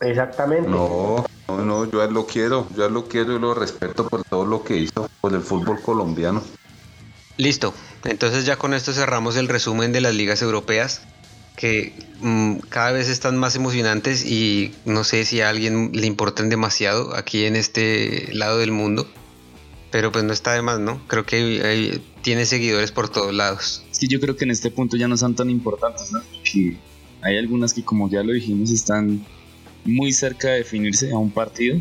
Exactamente. 0.00 0.68
No, 0.68 1.26
no, 1.48 1.64
no, 1.64 1.90
yo 1.90 2.00
a 2.00 2.06
él 2.06 2.14
lo 2.14 2.26
quiero. 2.26 2.66
Yo 2.76 2.84
a 2.84 2.86
él 2.86 2.94
lo 2.94 3.06
quiero 3.06 3.36
y 3.36 3.38
lo 3.38 3.54
respeto 3.54 4.08
por 4.08 4.24
todo 4.24 4.46
lo 4.46 4.64
que 4.64 4.76
hizo 4.76 5.08
por 5.20 5.34
el 5.34 5.42
fútbol 5.42 5.80
colombiano. 5.80 6.42
Listo. 7.36 7.74
Entonces 8.04 8.46
ya 8.46 8.56
con 8.56 8.74
esto 8.74 8.92
cerramos 8.92 9.36
el 9.36 9.48
resumen 9.48 9.92
de 9.92 10.00
las 10.00 10.14
ligas 10.14 10.42
europeas 10.42 11.02
que 11.56 11.92
mm, 12.20 12.56
cada 12.68 12.92
vez 12.92 13.08
están 13.08 13.36
más 13.36 13.54
emocionantes 13.56 14.24
y 14.24 14.74
no 14.84 15.04
sé 15.04 15.24
si 15.24 15.40
a 15.40 15.48
alguien 15.48 15.90
le 15.92 16.06
importan 16.06 16.48
demasiado 16.48 17.14
aquí 17.14 17.44
en 17.44 17.56
este 17.56 18.28
lado 18.32 18.58
del 18.58 18.72
mundo. 18.72 19.06
Pero 19.92 20.10
pues 20.10 20.24
no 20.24 20.32
está 20.32 20.54
de 20.54 20.62
más, 20.62 20.80
¿no? 20.80 21.00
Creo 21.06 21.24
que 21.24 21.36
hay- 21.64 22.02
tiene 22.22 22.46
seguidores 22.46 22.90
por 22.90 23.08
todos 23.10 23.32
lados. 23.32 23.84
Es 23.92 23.98
que 23.98 24.08
yo 24.08 24.18
creo 24.20 24.36
que 24.36 24.44
en 24.44 24.50
este 24.50 24.70
punto 24.70 24.96
ya 24.96 25.06
no 25.06 25.16
son 25.16 25.36
tan 25.36 25.50
importantes, 25.50 26.10
¿no? 26.10 26.20
Porque 26.20 26.76
hay 27.20 27.36
algunas 27.38 27.74
que, 27.74 27.84
como 27.84 28.08
ya 28.10 28.22
lo 28.22 28.32
dijimos, 28.32 28.70
están 28.70 29.24
muy 29.84 30.12
cerca 30.12 30.48
de 30.48 30.58
definirse 30.58 31.12
a 31.12 31.18
un 31.18 31.30
partido. 31.30 31.78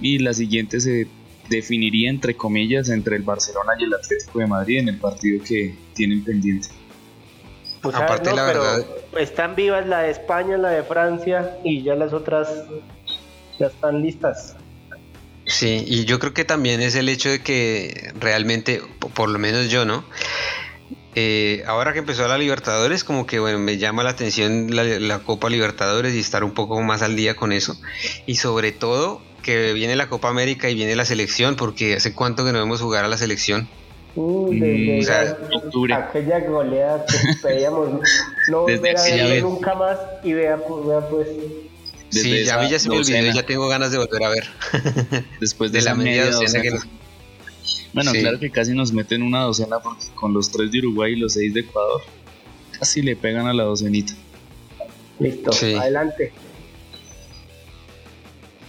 Y 0.00 0.18
la 0.18 0.32
siguiente 0.32 0.80
se 0.80 1.08
definiría, 1.50 2.08
entre 2.10 2.34
comillas, 2.36 2.88
entre 2.88 3.16
el 3.16 3.22
Barcelona 3.22 3.72
y 3.78 3.84
el 3.84 3.92
Atlético 3.94 4.38
de 4.38 4.46
Madrid 4.46 4.78
en 4.78 4.88
el 4.88 4.98
partido 4.98 5.44
que 5.44 5.74
tienen 5.94 6.24
pendiente. 6.24 6.68
Sea, 7.82 7.90
Aparte, 7.98 8.30
no, 8.30 8.36
la 8.36 8.44
verdad- 8.44 8.86
están 9.18 9.56
vivas 9.56 9.86
la 9.86 10.00
de 10.02 10.10
España, 10.10 10.56
la 10.56 10.70
de 10.70 10.82
Francia 10.84 11.58
y 11.64 11.82
ya 11.82 11.94
las 11.96 12.12
otras 12.14 12.48
ya 13.58 13.66
están 13.66 14.00
listas. 14.00 14.56
Sí, 15.50 15.84
y 15.86 16.04
yo 16.04 16.18
creo 16.20 16.32
que 16.32 16.44
también 16.44 16.80
es 16.80 16.94
el 16.94 17.08
hecho 17.08 17.28
de 17.28 17.40
que 17.42 18.12
realmente, 18.14 18.80
po- 19.00 19.08
por 19.10 19.28
lo 19.28 19.38
menos 19.38 19.68
yo, 19.68 19.84
¿no? 19.84 20.04
Eh, 21.16 21.64
ahora 21.66 21.92
que 21.92 21.98
empezó 21.98 22.26
la 22.28 22.38
Libertadores, 22.38 23.02
como 23.02 23.26
que 23.26 23.40
bueno, 23.40 23.58
me 23.58 23.76
llama 23.78 24.04
la 24.04 24.10
atención 24.10 24.68
la, 24.74 24.84
la 24.84 25.18
Copa 25.18 25.50
Libertadores 25.50 26.14
y 26.14 26.20
estar 26.20 26.44
un 26.44 26.54
poco 26.54 26.80
más 26.82 27.02
al 27.02 27.16
día 27.16 27.34
con 27.34 27.50
eso. 27.52 27.74
Y 28.26 28.36
sobre 28.36 28.70
todo 28.70 29.20
que 29.42 29.72
viene 29.72 29.96
la 29.96 30.08
Copa 30.08 30.28
América 30.28 30.70
y 30.70 30.74
viene 30.76 30.94
la 30.94 31.04
selección, 31.04 31.56
porque 31.56 31.94
hace 31.96 32.14
cuánto 32.14 32.44
que 32.44 32.52
no 32.52 32.60
vemos 32.60 32.80
jugar 32.80 33.04
a 33.04 33.08
la 33.08 33.16
selección. 33.16 33.68
Uh, 34.14 34.52
Mm, 34.52 34.60
desde 34.60 34.98
o 34.98 35.02
sea, 35.02 35.22
esa- 35.24 35.38
octubre. 35.64 35.94
aquella 35.94 36.40
goleada 36.48 37.04
que 37.06 37.16
pedíamos 37.42 37.88
no 38.48 38.64
Desde 38.66 38.78
volver 38.80 38.96
a 38.98 39.02
verlo 39.26 39.50
nunca 39.50 39.74
más 39.74 39.98
y 40.22 40.32
vea, 40.32 40.58
pues, 40.58 40.86
vea, 40.86 41.08
pues 41.08 41.28
Desde 42.10 42.40
sí, 42.40 42.44
ya 42.44 42.58
a 42.58 42.62
mí 42.64 42.70
ya 42.70 42.78
se 42.78 42.88
me 42.88 42.96
olvidó 42.96 43.32
ya 43.32 43.46
tengo 43.46 43.68
ganas 43.68 43.92
de 43.92 43.98
volver 43.98 44.24
a 44.24 44.28
ver. 44.30 44.44
Después 45.40 45.70
de, 45.72 45.78
de 45.78 45.84
la 45.84 45.94
media 45.94 46.24
media 46.24 46.30
docena 46.36 46.62
que 46.62 46.70
docena. 46.70 46.92
nos- 46.92 47.92
Bueno, 47.92 48.10
Sí. 48.12 48.20
claro 48.20 48.38
que 48.40 48.50
casi 48.50 48.72
nos 48.74 48.92
meten 48.92 49.22
una 49.22 49.42
docena 49.42 49.78
porque 49.80 50.06
con 50.14 50.32
los 50.32 50.50
tres 50.50 50.70
de 50.72 50.78
Uruguay 50.80 51.12
y 51.12 51.16
los 51.16 51.32
seis 51.34 51.54
de 51.54 51.60
Ecuador, 51.60 52.02
casi 52.78 53.02
le 53.02 53.16
pegan 53.16 53.46
a 53.46 53.52
la 53.52 53.64
docenita. 53.64 54.12
listo, 55.18 55.52
Sí. 55.52 55.74
adelante. 55.74 56.32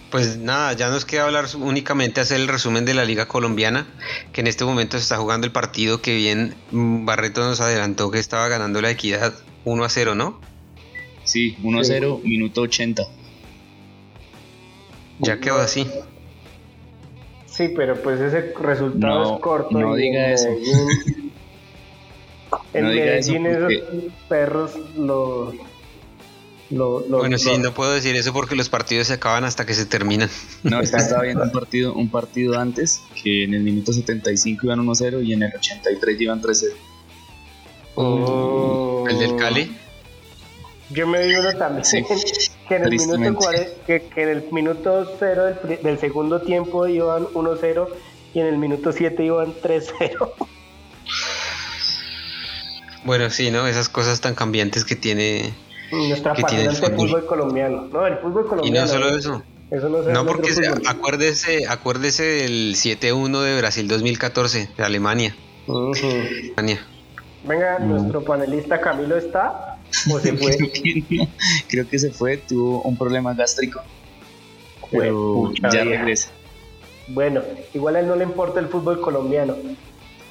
Pues 0.10 0.36
nada, 0.38 0.74
ya 0.74 0.90
nos 0.90 1.06
queda 1.06 1.24
hablar 1.24 1.46
únicamente 1.58 2.20
hacer 2.20 2.42
el 2.42 2.50
resumen 2.50 2.84
de 2.84 2.94
la 2.94 3.06
Liga 3.06 3.28
Colombiana, 3.30 3.88
que 4.34 4.42
en 4.42 4.48
este 4.48 4.66
momento 4.66 4.98
se 4.98 5.04
está 5.04 5.16
jugando 5.18 5.48
el 5.48 5.54
partido 5.54 6.02
que 6.02 6.14
bien 6.16 6.54
Barreto 6.72 7.42
nos 7.48 7.62
adelantó 7.62 8.12
que 8.12 8.20
estaba 8.20 8.50
ganando 8.50 8.82
la 8.82 8.90
equidad 8.92 9.34
1 9.64 9.84
a 9.86 9.90
0, 9.90 10.16
¿no? 10.16 10.42
Sí, 11.24 11.56
1-0, 11.64 12.22
minuto 12.24 12.62
80. 12.62 13.04
Ya 15.22 15.40
quedó 15.40 15.58
así. 15.60 15.88
Sí, 17.46 17.70
pero 17.76 18.02
pues 18.02 18.20
ese 18.22 18.54
resultado 18.60 19.24
No, 19.24 19.36
es 19.36 19.42
corto. 19.42 19.78
no 19.78 19.98
y 19.98 20.02
diga 20.04 20.28
en 20.28 20.32
eso. 20.34 20.48
Medellín- 20.50 21.32
en 22.74 22.84
No 22.84 22.90
diga 22.92 23.06
eso 23.16 23.32
Medellín 23.34 23.60
porque- 23.62 23.76
esos 23.76 24.14
perros 24.30 24.72
lo, 24.98 25.54
lo, 26.70 27.02
lo- 27.08 27.18
Bueno, 27.20 27.38
sí, 27.38 27.50
lo- 27.50 27.58
no 27.60 27.74
puedo 27.74 27.92
decir 27.92 28.16
eso 28.16 28.32
porque 28.34 28.56
los 28.56 28.70
partidos 28.70 29.08
se 29.08 29.14
acaban 29.14 29.44
hasta 29.44 29.66
que 29.66 29.74
se 29.74 29.86
terminan. 29.86 30.30
No, 30.64 30.80
es 30.80 30.92
que 30.92 30.98
estaba 30.98 31.24
viendo 31.24 31.44
un 31.44 31.52
partido, 31.52 31.94
un 31.94 32.10
partido 32.10 32.58
antes 32.58 33.02
que 33.22 33.44
en 33.44 33.54
el 33.54 33.62
minuto 33.64 33.92
75 33.94 34.66
iban 34.68 34.80
1-0 34.80 35.22
y 35.24 35.34
en 35.34 35.44
el 35.44 35.54
83 35.54 36.22
iban 36.22 36.42
3-0. 36.42 36.74
Oh. 37.96 39.06
El 39.10 39.20
del 39.20 39.36
Cali. 39.36 39.76
Yo 40.90 41.06
me 41.08 41.26
vi 41.28 41.36
uno 41.36 41.54
también 41.58 41.84
Sí, 41.86 42.04
que, 42.72 42.78
en 42.78 42.84
el 42.84 42.92
minuto 42.92 43.40
que, 43.86 44.02
que 44.04 44.24
en 44.24 44.30
el 44.30 44.44
minuto 44.52 45.16
0 45.20 45.44
del, 45.64 45.82
del 45.82 46.00
segundo 46.00 46.42
tiempo 46.42 46.88
iban 46.88 47.26
1-0 47.28 47.88
y 48.34 48.40
en 48.40 48.46
el 48.48 48.58
minuto 48.58 48.92
7 48.94 49.24
iban 49.26 49.54
3-0. 49.62 50.32
Bueno, 53.04 53.30
sí, 53.30 53.52
¿no? 53.52 53.68
Esas 53.68 53.90
cosas 53.90 54.22
tan 54.22 54.36
cambiantes 54.36 54.86
que 54.86 54.96
tiene. 54.96 55.54
Nuestra 55.92 56.34
Que 56.34 56.44
tiene 56.44 56.66
el 56.66 56.76
fútbol. 56.76 56.96
fútbol. 57.10 57.26
colombiano. 57.26 57.88
No, 57.92 58.08
el 58.08 58.18
fútbol 58.20 58.46
Y 58.46 58.50
colombiano. 58.50 58.88
no 58.88 58.94
solo 58.94 59.18
eso. 59.18 59.44
Eso 59.72 59.90
no, 59.90 60.04
se 60.04 60.12
No, 60.12 60.26
porque 60.26 60.50
acuérdese, 60.88 61.66
acuérdese 61.68 62.24
del 62.24 62.76
7-1 62.76 63.42
de 63.42 63.58
Brasil 63.58 63.88
2014, 63.88 64.70
de 64.78 64.84
Alemania. 64.84 65.36
Ujú. 65.68 65.92
Alemania. 66.58 66.86
Venga, 67.44 67.80
nuestro 67.80 68.24
panelista 68.24 68.80
Camilo 68.80 69.18
está 69.18 69.71
se 69.92 70.34
fue. 70.38 70.58
Creo 70.58 70.72
que, 70.72 71.04
no, 71.18 71.28
creo 71.68 71.88
que 71.90 72.00
se 72.00 72.12
fue, 72.12 72.38
tuvo 72.38 72.82
un 72.84 72.98
problema 72.98 73.34
gástrico. 73.34 73.82
Pero 74.90 75.52
ya 75.54 75.70
vida. 75.70 75.84
regresa. 75.84 76.30
Bueno, 77.08 77.42
igual 77.74 77.96
a 77.96 78.00
él 78.02 78.08
no 78.08 78.16
le 78.16 78.24
importa 78.24 78.60
el 78.60 78.68
fútbol 78.68 79.02
colombiano. 79.02 79.56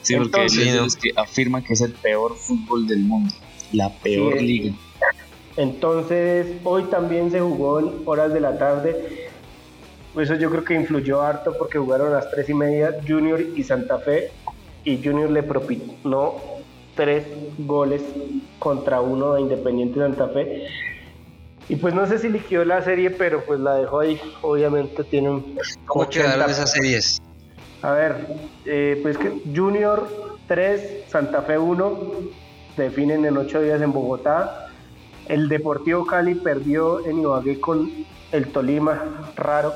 Sí, 0.03 0.15
porque 0.17 0.29
Entonces- 0.43 0.59
él 0.59 0.67
es 0.69 0.73
de 0.73 0.79
Sí, 0.79 0.85
los 0.85 0.97
que 0.97 1.11
afirma 1.17 1.63
que 1.63 1.73
es 1.75 1.81
el 1.83 1.93
peor 1.93 2.35
fútbol 2.37 2.87
del 2.87 3.01
mundo. 3.01 3.33
La 3.73 3.91
peor 3.91 4.39
Sí. 4.39 4.45
liga. 4.47 4.75
Entonces, 5.57 6.47
hoy 6.65 6.85
también 6.85 7.31
se 7.31 7.41
jugó 7.41 7.81
en 7.81 7.91
horas 8.07 8.33
de 8.33 8.41
la 8.41 8.57
tarde. 8.59 9.29
Eso 10.19 10.35
yo 10.37 10.51
creo 10.51 10.65
que 10.65 10.75
influyó 10.75 11.23
harto 11.23 11.57
porque 11.59 11.79
jugaron 11.79 12.09
a 12.09 12.17
las 12.17 12.31
tres 12.31 12.49
y 12.49 12.55
media 12.55 12.97
Junior 13.07 13.41
y 13.57 13.63
Santa 13.63 13.99
Fe. 13.99 14.31
Y 14.85 15.03
Junior 15.03 15.31
le 15.31 15.43
propinó 15.43 16.35
tres 16.95 17.25
goles 17.59 18.03
contra 18.59 19.01
uno 19.01 19.35
a 19.35 19.41
Independiente 19.41 20.01
Santa 20.01 20.29
Fe. 20.29 20.67
Y 21.69 21.77
pues 21.77 21.95
no 21.95 22.07
sé 22.07 22.19
si 22.19 22.29
liquidó 22.29 22.65
la 22.65 22.83
serie, 22.83 23.11
pero 23.11 23.45
pues 23.45 23.61
la 23.61 23.75
dejó 23.77 24.01
ahí. 24.01 24.21
Obviamente 24.43 25.05
tiene 25.05 25.31
un 25.31 25.59
¿Cómo 25.87 26.05
80. 26.05 26.33
quedaron 26.33 26.51
esas 26.51 26.73
series? 26.73 27.23
A 27.83 27.93
ver, 27.93 28.27
eh, 28.67 28.99
pues 29.03 29.17
que 29.17 29.41
Junior 29.55 30.09
3, 30.49 31.05
Santa 31.09 31.43
Fe 31.43 31.59
1, 31.59 31.99
definen 32.77 33.25
en 33.25 33.37
8 33.37 33.63
días 33.63 33.81
en 33.81 33.93
Bogotá. 33.93 34.69
El 35.29 35.49
Deportivo 35.49 36.05
Cali 36.07 36.35
perdió 36.35 37.07
en 37.07 37.21
Ibagué 37.21 37.61
con 37.61 37.89
el 38.33 38.49
Tolima, 38.49 39.33
raro. 39.37 39.73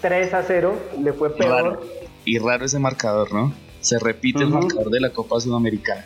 3 0.00 0.32
a 0.32 0.42
0, 0.44 0.76
le 1.02 1.12
fue 1.12 1.30
peor. 1.30 1.50
Raro. 1.50 1.80
Y 2.24 2.38
raro 2.38 2.64
ese 2.64 2.78
marcador, 2.78 3.32
¿no? 3.32 3.52
Se 3.80 3.98
repite 3.98 4.44
el 4.44 4.50
marcador 4.50 4.90
de 4.90 5.00
la 5.00 5.10
Copa 5.10 5.40
Sudamericana. 5.40 6.04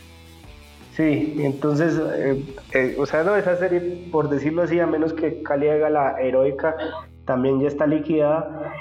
Sí, 0.96 1.36
entonces, 1.38 2.00
eh, 2.14 2.44
eh, 2.72 2.96
o 2.98 3.06
sea, 3.06 3.22
no, 3.22 3.36
esa 3.36 3.56
serie, 3.56 4.08
por 4.10 4.28
decirlo 4.28 4.62
así, 4.62 4.80
a 4.80 4.86
menos 4.86 5.12
que 5.12 5.42
Cali 5.42 5.68
haga 5.68 5.88
la 5.88 6.20
heroica, 6.20 6.76
también 7.24 7.60
ya 7.60 7.68
está 7.68 7.86
liquidada. 7.86 8.74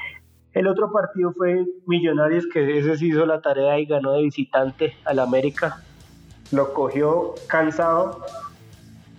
El 0.53 0.67
otro 0.67 0.91
partido 0.91 1.31
fue 1.33 1.65
Millonarios, 1.85 2.47
que 2.51 2.79
ese 2.79 2.97
sí 2.97 3.09
hizo 3.09 3.25
la 3.25 3.41
tarea 3.41 3.79
y 3.79 3.85
ganó 3.85 4.13
de 4.13 4.23
visitante 4.23 4.95
al 5.05 5.19
América. 5.19 5.83
Lo 6.51 6.73
cogió 6.73 7.35
cansado. 7.47 8.25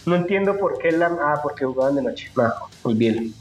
No 0.07 0.16
entiendo 0.16 0.59
por 0.59 0.78
qué 0.78 0.91
la... 0.91 1.07
Ah, 1.07 1.38
porque 1.43 1.64
jugaban 1.64 1.95
de 1.95 2.03
noche. 2.03 2.30
Ah, 2.36 2.55
pues 2.82 2.99
bien. 2.99 3.32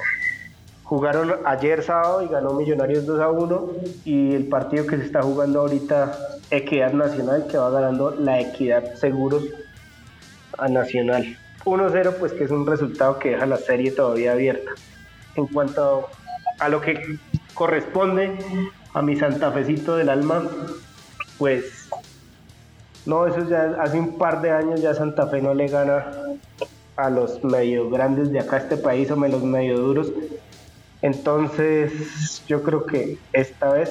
Jugaron 0.84 1.32
ayer 1.45 1.82
sábado 1.82 2.22
y 2.22 2.28
ganó 2.28 2.54
Millonarios 2.54 3.08
2 3.08 3.20
a 3.20 3.30
1. 3.32 3.70
Y 4.06 4.36
el 4.36 4.47
partido 4.47 4.86
que 4.86 4.97
se 4.97 5.06
está 5.06 5.24
jugando 5.24 5.62
ahorita 5.62 6.39
Equidad 6.52 6.93
Nacional 6.93 7.47
que 7.47 7.58
va 7.58 7.70
ganando 7.70 8.12
la 8.12 8.39
Equidad 8.39 8.95
Seguros 8.95 9.43
a 10.58 10.68
Nacional. 10.68 11.38
1-0 11.66 12.16
pues 12.20 12.34
que 12.34 12.45
es 12.45 12.52
un 12.52 12.66
resultado 12.66 13.20
que 13.20 13.32
deja 13.32 13.45
la 13.45 13.58
serie 13.58 13.91
todavía 13.91 14.34
abierta. 14.34 14.72
En 15.36 15.47
cuanto 15.47 16.10
a 16.60 16.70
lo 16.70 16.82
que 16.82 17.20
corresponde 17.54 18.38
a 18.93 19.02
mi 19.02 19.16
santafecito 19.16 19.95
del 19.95 20.10
alma, 20.10 20.50
pues 21.38 21.89
no, 23.06 23.26
eso 23.26 23.47
ya 23.47 23.76
hace 23.80 24.00
un 24.00 24.18
par 24.18 24.41
de 24.41 24.52
años 24.52 24.82
ya 24.82 24.93
Santa 24.93 25.28
Fe 25.28 25.41
no 25.41 25.54
le 25.54 25.68
gana 25.68 26.06
a 26.95 27.10
los 27.10 27.43
medio 27.43 27.89
grandes 27.89 28.32
de 28.32 28.39
acá 28.39 28.58
este 28.58 28.78
país 28.78 29.10
o 29.10 29.16
los 29.16 29.43
medio 29.43 29.80
duros. 29.80 30.12
Entonces 31.02 32.43
yo 32.47 32.62
creo 32.62 32.86
que 32.86 33.18
esta 33.32 33.70
vez 33.72 33.89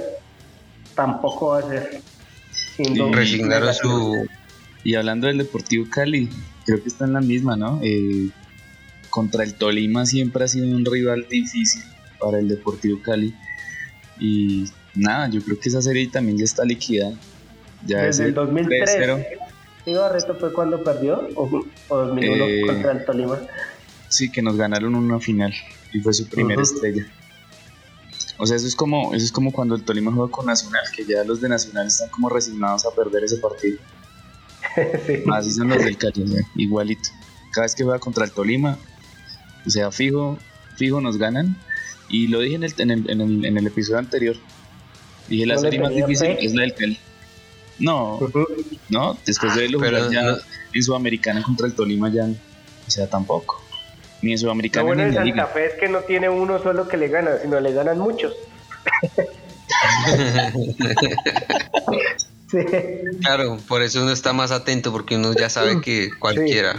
tampoco 0.94 1.48
va 1.48 1.58
a 1.60 1.62
ser. 1.62 2.00
Resignaron 3.12 3.74
su... 3.74 4.26
Y 4.84 4.94
hablando 4.94 5.26
del 5.26 5.38
Deportivo 5.38 5.86
Cali, 5.90 6.28
creo 6.64 6.82
que 6.82 6.88
está 6.88 7.04
en 7.04 7.12
la 7.12 7.20
misma, 7.20 7.56
¿no? 7.56 7.80
Eh, 7.82 8.30
contra 9.10 9.42
el 9.42 9.54
Tolima 9.54 10.06
siempre 10.06 10.44
ha 10.44 10.48
sido 10.48 10.66
un 10.66 10.84
rival 10.84 11.26
difícil 11.28 11.82
para 12.20 12.38
el 12.38 12.48
Deportivo 12.48 13.00
Cali. 13.02 13.34
Y 14.20 14.64
nada, 14.94 15.28
yo 15.28 15.42
creo 15.42 15.58
que 15.58 15.68
esa 15.68 15.82
serie 15.82 16.08
también 16.08 16.38
ya 16.38 16.44
está 16.44 16.64
liquidada. 16.64 17.14
Ya 17.86 18.02
Desde 18.02 18.26
el 18.26 18.34
2003. 18.34 19.26
¿Sí, 19.84 19.94
Barreto 19.94 20.34
fue 20.34 20.52
cuando 20.52 20.82
perdió? 20.82 21.28
¿O, 21.34 21.64
2001 21.88 22.44
eh, 22.44 22.62
contra 22.66 22.92
el 22.92 23.04
Tolima? 23.04 23.40
Sí, 24.08 24.30
que 24.30 24.42
nos 24.42 24.56
ganaron 24.56 24.94
una 24.94 25.20
final 25.20 25.52
y 25.92 26.00
fue 26.00 26.12
su 26.12 26.28
primera 26.28 26.62
estrella. 26.62 27.06
O 28.38 28.46
sea, 28.46 28.56
eso 28.56 28.66
es 28.66 28.76
como 28.76 29.14
eso 29.14 29.24
es 29.24 29.32
como 29.32 29.52
cuando 29.52 29.74
el 29.74 29.82
Tolima 29.82 30.12
juega 30.12 30.30
con 30.30 30.46
Nacional, 30.46 30.84
que 30.94 31.04
ya 31.04 31.24
los 31.24 31.40
de 31.40 31.48
Nacional 31.48 31.88
están 31.88 32.08
como 32.10 32.28
resignados 32.28 32.86
a 32.86 32.90
perder 32.90 33.24
ese 33.24 33.36
partido. 33.38 33.78
sí. 35.06 35.24
Así 35.32 35.50
son 35.50 35.68
los 35.68 35.78
del 35.78 35.98
Cali, 35.98 36.24
igualito. 36.54 37.10
Cada 37.52 37.64
vez 37.64 37.74
que 37.74 37.82
juega 37.82 37.98
contra 37.98 38.24
el 38.24 38.30
Tolima, 38.30 38.78
o 39.66 39.70
sea, 39.70 39.90
fijo, 39.90 40.38
fijo 40.76 41.00
nos 41.00 41.18
ganan. 41.18 41.56
Y 42.08 42.28
lo 42.28 42.40
dije 42.40 42.54
en 42.54 42.62
el, 42.62 42.74
en 42.78 42.90
el, 42.90 43.10
en 43.10 43.20
el, 43.20 43.44
en 43.44 43.58
el 43.58 43.66
episodio 43.66 43.98
anterior. 43.98 44.36
Dije, 45.28 45.44
la 45.44 45.58
serie 45.58 45.80
más 45.80 45.94
difícil 45.94 46.36
es 46.40 46.54
la 46.54 46.62
del 46.62 46.74
Cali. 46.74 46.98
No, 47.78 48.18
no, 48.88 49.16
después 49.24 49.54
de 49.54 49.62
verlo 49.62 49.78
jugar 49.78 50.10
ya 50.10 50.36
en 50.72 50.82
Sudamericana 50.82 51.42
contra 51.42 51.66
el 51.66 51.74
Tolima 51.74 52.08
ya, 52.08 52.24
o 52.24 52.90
sea, 52.90 53.08
tampoco. 53.08 53.62
Ni 54.22 54.32
en 54.32 54.38
Sudamericana 54.38 54.82
Lo 54.82 54.86
bueno 54.88 55.02
ni 55.02 55.16
en 55.16 55.36
Santa 55.36 55.46
Fe 55.46 55.66
es 55.66 55.74
que 55.74 55.88
no 55.88 56.00
tiene 56.00 56.28
uno 56.28 56.60
solo 56.62 56.88
que 56.88 56.96
le 56.96 57.08
gana, 57.08 57.38
sino 57.42 57.60
le 57.60 57.72
ganan 57.72 57.98
muchos. 57.98 58.34
Claro, 63.20 63.58
por 63.68 63.82
eso 63.82 64.02
uno 64.02 64.10
está 64.10 64.32
más 64.32 64.50
atento 64.50 64.90
porque 64.90 65.16
uno 65.16 65.34
ya 65.34 65.50
sabe 65.50 65.80
que 65.82 66.08
cualquiera 66.18 66.76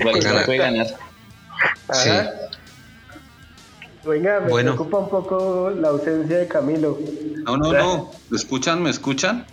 puede 0.00 0.20
ganar. 0.20 0.44
Puede 0.46 0.58
ganar. 0.58 0.86
Sí. 1.92 2.10
Venga, 4.04 4.40
me 4.40 4.62
preocupa 4.62 4.98
un 4.98 5.10
poco 5.10 5.70
la 5.70 5.88
ausencia 5.88 6.38
de 6.38 6.48
Camilo. 6.48 6.98
No, 7.44 7.58
no, 7.58 7.72
no. 7.72 8.10
¿Me 8.30 8.36
escuchan? 8.36 8.82
¿Me 8.82 8.90
escuchan? 8.90 9.44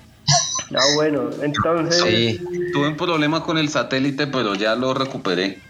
Ah, 0.73 0.83
bueno, 0.95 1.29
entonces. 1.41 2.01
Sí. 2.01 2.41
Tuve 2.71 2.88
un 2.88 2.97
problema 2.97 3.43
con 3.43 3.57
el 3.57 3.69
satélite, 3.69 4.27
pero 4.27 4.55
ya 4.55 4.75
lo 4.75 4.93
recuperé. 4.93 5.61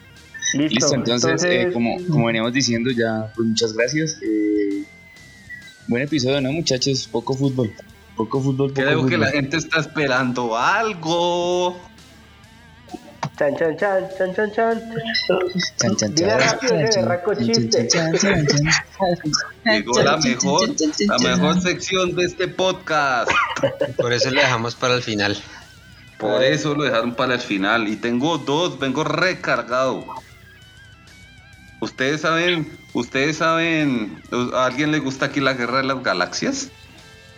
Listo, 0.53 0.95
entonces, 0.95 1.43
eh, 1.43 1.69
como, 1.73 1.97
como 2.07 2.27
veníamos 2.27 2.53
diciendo, 2.53 2.89
ya, 2.91 3.31
pues 3.35 3.47
muchas 3.47 3.73
gracias. 3.73 4.17
Eh, 4.21 4.83
buen 5.87 6.03
episodio, 6.03 6.39
¿no, 6.41 6.51
muchachos? 6.51 7.07
Poco 7.11 7.33
fútbol. 7.33 7.73
Poco 8.15 8.41
fútbol, 8.41 8.69
poco 8.69 8.81
Creo 8.81 9.05
que 9.05 9.17
la 9.17 9.27
gente 9.27 9.57
está 9.57 9.79
esperando 9.79 10.57
algo. 10.57 11.77
Chan, 13.37 13.55
chan, 13.55 13.77
chan, 13.77 14.07
chan, 14.17 14.33
chan, 14.33 14.51
chan. 14.51 14.81
Chan, 15.77 15.95
chan, 15.95 16.15
chan. 16.15 16.29
Llegó 19.65 20.01
la 20.01 20.17
mejor, 20.17 20.69
la 20.99 21.17
mejor 21.19 21.61
sección 21.61 22.15
de 22.15 22.25
este 22.25 22.47
podcast. 22.47 23.29
Por 23.97 24.13
eso 24.13 24.31
le 24.31 24.41
dejamos 24.41 24.75
para 24.75 24.95
el 24.95 25.03
final. 25.03 25.37
Por 26.17 26.43
eso 26.43 26.73
lo 26.73 26.85
dejaron 26.85 27.13
para 27.13 27.35
el 27.35 27.39
final. 27.39 27.87
Y 27.87 27.97
tengo 27.97 28.39
dos, 28.39 28.79
vengo 28.79 29.03
recargado. 29.03 30.05
Ustedes 31.79 32.21
saben, 32.21 32.77
ustedes 32.93 33.37
saben, 33.37 34.21
¿a 34.53 34.65
alguien 34.65 34.91
le 34.91 34.99
gusta 34.99 35.27
aquí 35.27 35.39
la 35.39 35.53
guerra 35.53 35.77
de 35.77 35.83
las 35.83 36.03
galaxias? 36.03 36.69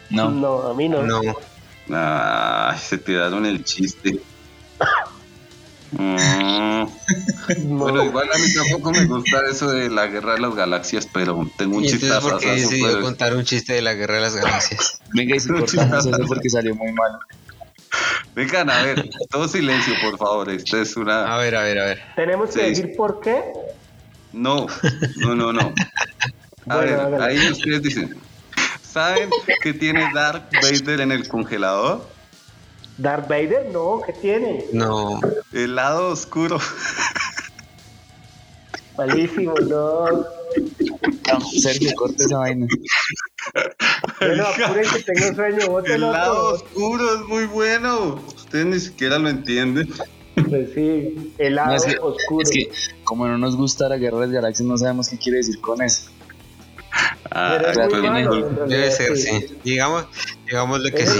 No. 0.10 0.30
No, 0.30 0.62
a 0.70 0.74
mí 0.74 0.88
no. 0.88 1.04
No. 1.04 1.22
Ay, 1.92 2.78
se 2.78 2.98
tiraron 2.98 3.46
el 3.46 3.64
chiste. 3.64 4.22
Mm. 5.92 6.86
Bueno, 7.78 8.04
igual 8.06 8.30
a 8.32 8.38
mí 8.38 8.54
tampoco 8.54 8.92
me 8.92 9.06
gusta 9.06 9.42
eso 9.50 9.72
de 9.72 9.90
la 9.90 10.06
guerra 10.06 10.34
de 10.34 10.42
las 10.42 10.56
galaxias, 10.56 11.08
pero 11.12 11.50
tengo 11.58 11.78
un 11.78 11.84
chiste. 11.84 12.08
¿Por 12.22 12.40
qué 12.40 12.52
decidió 12.52 13.02
contar 13.02 13.36
un 13.36 13.44
chiste 13.44 13.74
de 13.74 13.82
la 13.82 13.94
guerra 13.94 14.16
de 14.16 14.22
las 14.22 14.36
galaxias? 14.36 15.00
Venga, 15.14 15.36
y 15.36 15.40
si 15.40 15.50
cortamos 15.50 16.06
eso 16.06 16.26
porque 16.28 16.50
salió 16.50 16.76
muy 16.76 16.92
malo. 16.92 17.20
Vengan, 18.36 18.70
a 18.70 18.84
ver, 18.84 19.10
todo 19.30 19.48
silencio, 19.48 19.96
por 20.02 20.18
favor. 20.18 20.50
Esto 20.50 20.80
es 20.80 20.96
una. 20.96 21.34
A 21.34 21.38
ver, 21.40 21.56
a 21.56 21.64
ver, 21.64 21.80
a 21.80 21.86
ver. 21.86 22.00
¿Tenemos 22.16 22.52
que 22.52 22.64
decir 22.64 22.94
por 22.96 23.20
qué? 23.20 23.44
No, 24.34 24.67
no, 25.17 25.36
no, 25.36 25.53
no. 25.53 25.73
A 26.67 26.77
ver, 26.77 26.99
ahí 27.21 27.49
ustedes 27.49 27.82
dicen. 27.82 28.15
¿Saben 28.82 29.30
qué 29.61 29.73
tiene 29.73 30.09
Dark 30.13 30.49
Vader 30.61 31.01
en 31.01 31.11
el 31.11 31.27
congelador? 31.27 32.07
Darth 32.97 33.30
Vader, 33.30 33.69
no, 33.71 34.01
¿qué 34.05 34.13
tiene? 34.13 34.65
No. 34.73 35.21
El 35.53 35.75
lado 35.75 36.09
oscuro. 36.09 36.59
Malísimo, 38.97 39.53
no. 39.53 40.25
Sergio, 41.61 41.93
corte 41.95 42.25
esa 42.25 42.38
vaina. 42.39 42.67
Bueno, 44.19 44.45
que 44.57 45.03
tengo 45.03 45.36
sueño, 45.36 45.80
El 45.86 46.01
lado 46.01 46.55
oscuro 46.55 47.15
es 47.15 47.21
muy 47.27 47.45
bueno. 47.45 48.21
Ustedes 48.36 48.65
ni 48.65 48.80
siquiera 48.80 49.17
lo 49.17 49.30
entienden. 49.30 49.93
Pues 50.48 50.70
sí, 50.74 51.34
el 51.38 51.56
lado 51.56 51.76
oscuro. 52.02 52.44
Es 52.44 52.50
que, 52.52 52.70
como 53.04 53.28
no 53.28 53.38
nos 53.38 53.56
gusta 53.56 53.90
la 53.90 53.98
guerra 53.98 54.20
de 54.20 54.28
las 54.28 54.34
galaxias, 54.34 54.68
no 54.68 54.78
sabemos 54.78 55.10
qué 55.10 55.18
quiere 55.18 55.40
decir 55.40 55.60
con 55.60 55.82
eso. 55.82 56.10
Ah, 57.32 57.60
debe 58.68 58.92
ser, 58.92 59.16
sí. 59.18 59.58
Digamos, 59.64 60.06
digamos 60.46 60.82
lo 60.82 60.90
que 60.92 61.06
sí. 61.06 61.20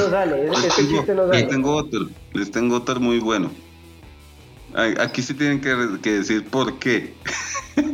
Les 1.32 1.48
tengo 1.48 1.76
otro, 1.76 2.10
les 2.34 2.52
tengo 2.52 2.78
otro 2.78 3.00
muy 3.00 3.20
bueno. 3.20 3.52
Aquí 4.74 5.22
sí 5.22 5.34
tienen 5.34 5.62
que, 5.62 6.10
decir 6.10 6.46
por 6.48 6.78
qué. 6.80 7.14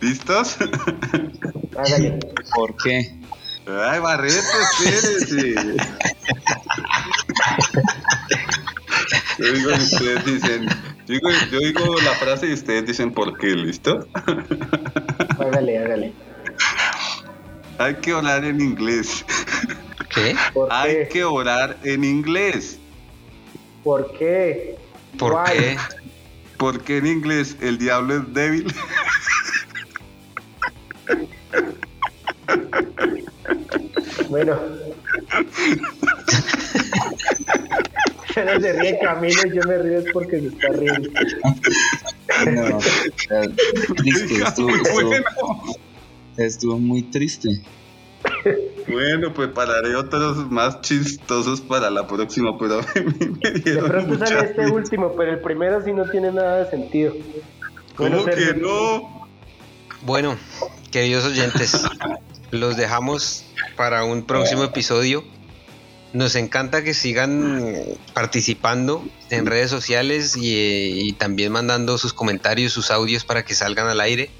¿Listos? 0.00 0.56
¿Por 2.54 2.76
qué? 2.76 3.20
Ay, 3.66 4.00
Barreto, 4.00 4.36
espérese. 4.80 5.54
yo 9.38 9.52
digo, 9.52 9.70
ustedes 9.72 10.24
dicen, 10.24 10.68
yo 11.06 11.58
digo, 11.58 12.00
la 12.02 12.12
frase 12.12 12.48
y 12.48 12.52
ustedes 12.52 12.86
dicen 12.86 13.12
por 13.12 13.38
qué, 13.38 13.48
¿listo? 13.48 14.06
hágale, 15.38 15.78
hágale. 15.78 16.12
Hay 17.78 17.94
que 17.96 18.12
orar 18.12 18.44
en 18.44 18.60
inglés. 18.60 19.24
¿Qué? 20.14 20.36
Hay 20.70 21.08
que 21.08 21.24
orar 21.24 21.78
en 21.82 22.04
inglés. 22.04 22.78
¿Por 23.82 24.12
qué? 24.18 24.76
¿Por 25.18 25.42
qué? 25.44 25.76
Porque 26.58 26.98
en 26.98 27.06
inglés 27.06 27.56
el 27.60 27.78
diablo 27.78 28.16
es 28.18 28.34
débil. 28.34 28.74
Bueno. 34.28 34.58
se 38.34 38.72
ríe 38.72 38.98
Camilo 39.00 39.42
y 39.46 39.56
yo 39.56 39.62
me 39.66 39.78
río 39.78 40.04
porque 40.12 40.40
se 40.40 40.46
está 40.48 40.68
riendo. 40.68 41.10
No, 42.46 42.78
triste, 43.96 44.34
estuvo, 44.44 44.70
estuvo, 46.36 46.78
muy 46.78 47.02
triste. 47.02 47.48
Bueno, 48.88 49.34
prepararé 49.34 49.94
otros 49.96 50.50
más 50.50 50.80
chistosos 50.80 51.60
para 51.60 51.90
la 51.90 52.06
próxima, 52.06 52.56
pero 52.58 52.80
me 52.94 53.50
De 53.50 53.82
pronto 53.82 54.18
sale 54.18 54.50
este 54.50 54.66
último, 54.70 55.14
pero 55.16 55.32
el 55.32 55.40
primero 55.40 55.82
sí 55.82 55.92
no 55.92 56.08
tiene 56.08 56.32
nada 56.32 56.64
de 56.64 56.70
sentido. 56.70 57.14
¿Cómo 57.96 58.24
que 58.24 58.54
no? 58.54 59.28
Bueno, 60.02 60.36
queridos 60.90 61.26
oyentes, 61.26 61.76
los 62.50 62.76
dejamos 62.76 63.44
para 63.76 64.04
un 64.04 64.24
próximo 64.24 64.64
episodio 64.64 65.24
nos 66.12 66.34
encanta 66.34 66.82
que 66.82 66.94
sigan 66.94 67.76
participando 68.14 69.04
en 69.30 69.46
redes 69.46 69.70
sociales 69.70 70.36
y, 70.36 71.12
también 71.14 71.52
mandando 71.52 71.98
sus 71.98 72.12
comentarios, 72.12 72.72
sus 72.72 72.90
audios 72.90 73.24
para 73.24 73.44
que 73.44 73.54
salgan 73.54 73.86
al 73.86 74.00
aire. 74.00 74.30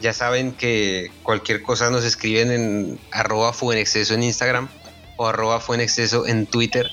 Ya 0.00 0.12
saben 0.12 0.52
que 0.52 1.10
cualquier 1.22 1.62
cosa 1.62 1.90
nos 1.90 2.04
escriben 2.04 2.50
en 2.50 2.98
arroba 3.10 3.52
exceso 3.74 4.14
en 4.14 4.22
Instagram 4.22 4.68
o 5.16 5.26
arroba 5.26 5.58
fue 5.58 5.76
en 5.76 5.82
exceso 5.82 6.26
en 6.26 6.46
Twitter. 6.46 6.90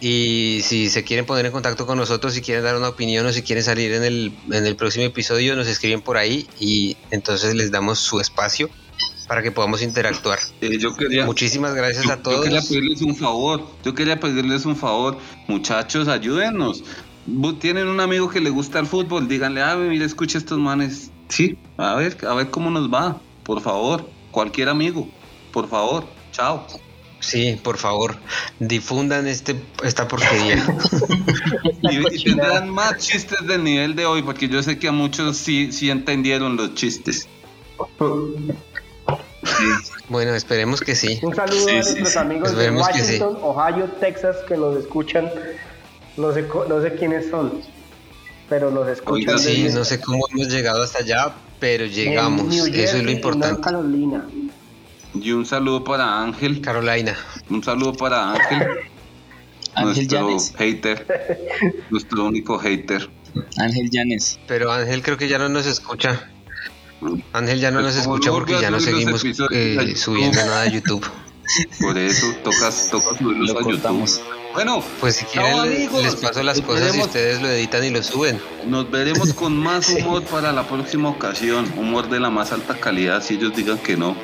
Y 0.00 0.60
si 0.64 0.88
se 0.88 1.04
quieren 1.04 1.26
poner 1.26 1.46
en 1.46 1.52
contacto 1.52 1.86
con 1.86 1.98
nosotros, 1.98 2.34
si 2.34 2.40
quieren 2.40 2.64
dar 2.64 2.76
una 2.76 2.88
opinión 2.88 3.26
o 3.26 3.32
si 3.32 3.42
quieren 3.42 3.62
salir 3.62 3.92
en 3.92 4.04
el, 4.04 4.32
en 4.50 4.66
el 4.66 4.74
próximo 4.74 5.04
episodio, 5.04 5.54
nos 5.54 5.68
escriben 5.68 6.00
por 6.00 6.16
ahí 6.16 6.48
y 6.58 6.96
entonces 7.10 7.54
les 7.54 7.70
damos 7.70 7.98
su 7.98 8.20
espacio 8.20 8.70
para 9.26 9.42
que 9.42 9.50
podamos 9.50 9.82
interactuar. 9.82 10.38
Eh, 10.60 10.78
yo 10.78 10.94
quería, 10.94 11.24
Muchísimas 11.24 11.74
gracias 11.74 12.04
yo, 12.06 12.12
a 12.12 12.16
todos. 12.16 12.36
Yo 12.38 12.42
quería 12.42 12.62
pedirles 12.62 13.02
un 13.02 13.16
favor, 13.16 13.66
yo 13.84 13.94
quería 13.94 14.20
pedirles 14.20 14.66
un 14.66 14.76
favor, 14.76 15.18
muchachos, 15.48 16.08
ayúdenos. 16.08 16.84
Tienen 17.60 17.86
un 17.86 18.00
amigo 18.00 18.28
que 18.28 18.40
le 18.40 18.50
gusta 18.50 18.80
el 18.80 18.86
fútbol, 18.86 19.28
díganle, 19.28 19.62
ah, 19.62 19.76
mira, 19.76 20.04
escucha 20.04 20.38
estos 20.38 20.58
manes. 20.58 21.10
Sí, 21.28 21.56
a 21.76 21.94
ver, 21.94 22.16
a 22.26 22.34
ver 22.34 22.50
cómo 22.50 22.70
nos 22.70 22.92
va, 22.92 23.20
por 23.44 23.60
favor, 23.60 24.08
cualquier 24.30 24.68
amigo, 24.68 25.08
por 25.52 25.68
favor, 25.68 26.04
chao. 26.32 26.66
Sí, 27.20 27.56
por 27.62 27.78
favor, 27.78 28.16
difundan 28.58 29.28
este, 29.28 29.54
esta 29.84 30.08
porquería. 30.08 30.56
y, 31.82 32.16
y 32.16 32.24
tendrán 32.24 32.68
más 32.68 32.98
chistes 32.98 33.46
del 33.46 33.62
nivel 33.62 33.94
de 33.94 34.06
hoy, 34.06 34.22
porque 34.22 34.48
yo 34.48 34.60
sé 34.60 34.76
que 34.80 34.88
a 34.88 34.92
muchos 34.92 35.36
sí, 35.36 35.70
sí 35.70 35.88
entendieron 35.88 36.56
los 36.56 36.74
chistes. 36.74 37.28
Bueno, 40.08 40.34
esperemos 40.34 40.80
que 40.80 40.94
sí. 40.94 41.18
Un 41.22 41.34
saludo 41.34 41.56
Sí, 41.68 41.70
a 41.76 41.82
sí, 41.82 41.88
nuestros 41.94 42.12
sí. 42.12 42.18
amigos 42.18 42.50
de 42.56 42.64
Esperemos. 42.66 42.86
Washington, 42.86 43.38
Ohio, 43.42 43.84
Texas, 44.00 44.36
que 44.46 44.56
nos 44.56 44.76
escuchan. 44.78 45.30
No 46.16 46.32
sé, 46.32 46.46
co- 46.46 46.66
no 46.68 46.82
sé 46.82 46.94
quiénes 46.94 47.30
son, 47.30 47.60
pero 48.48 48.70
nos 48.70 48.86
escuchan. 48.88 49.14
Oiga, 49.14 49.38
Sí, 49.38 49.62
desde- 49.64 49.78
no 49.78 49.84
sé 49.84 50.00
cómo 50.00 50.24
hemos 50.30 50.48
llegado 50.48 50.82
hasta 50.82 50.98
allá, 51.00 51.34
pero 51.58 51.86
llegamos. 51.86 52.54
Eso 52.54 52.96
es 52.98 53.02
lo 53.02 53.10
importante. 53.10 53.60
Carolina. 53.62 54.24
Y 55.14 55.32
un 55.32 55.44
saludo 55.46 55.84
para 55.84 56.22
Ángel, 56.22 56.60
Carolina. 56.60 57.16
un 57.50 57.62
saludo 57.64 57.92
para 57.94 58.32
Ángel, 58.32 58.60
Ángel 59.74 59.94
nuestro 60.06 60.18
Llanes. 60.28 60.54
hater, 60.56 61.06
nuestro 61.90 62.24
único 62.26 62.58
hater. 62.58 63.10
Ángel 63.58 63.88
Llanes. 63.90 64.38
Pero 64.46 64.70
Ángel 64.70 65.02
creo 65.02 65.16
que 65.16 65.28
ya 65.28 65.38
no 65.38 65.48
nos 65.48 65.66
escucha. 65.66 66.28
Ángel 67.32 67.60
ya 67.60 67.70
no 67.70 67.80
Pues 67.80 67.94
nos 67.94 68.02
escucha 68.02 68.28
no 68.30 68.34
porque 68.36 68.60
ya 68.60 68.70
no 68.70 68.80
seguimos 68.80 69.24
eh, 69.50 69.94
subiendo 69.96 70.38
nada 70.44 70.62
a 70.62 70.66
YouTube. 70.68 71.04
Por 71.80 71.98
eso 71.98 72.26
tocas, 72.44 72.88
toca 72.90 73.16
subirlos 73.18 73.50
Lo 73.50 73.58
a 73.58 73.62
YouTube. 73.70 74.20
Bueno, 74.54 74.82
Pues 75.00 75.16
si 75.16 75.24
quieren 75.24 75.58
amigos. 75.58 76.02
les 76.02 76.14
paso 76.16 76.42
las 76.42 76.60
cosas 76.60 76.94
y 76.94 77.00
ustedes 77.00 77.40
lo 77.40 77.48
editan 77.48 77.82
y 77.84 77.90
lo 77.90 78.02
suben. 78.02 78.40
nos 78.66 78.90
veremos 78.90 79.32
con 79.34 79.56
más 79.56 79.88
humor 79.88 80.22
para 80.24 80.52
la 80.52 80.66
próxima 80.68 81.08
ocasión. 81.08 81.66
Humor 81.76 82.08
de 82.10 82.20
la 82.20 82.30
más 82.30 82.52
alta 82.52 82.74
calidad, 82.78 83.22
si 83.22 83.34
ellos 83.34 83.54
digan 83.56 83.78
que 83.78 83.96
no. 83.96 84.14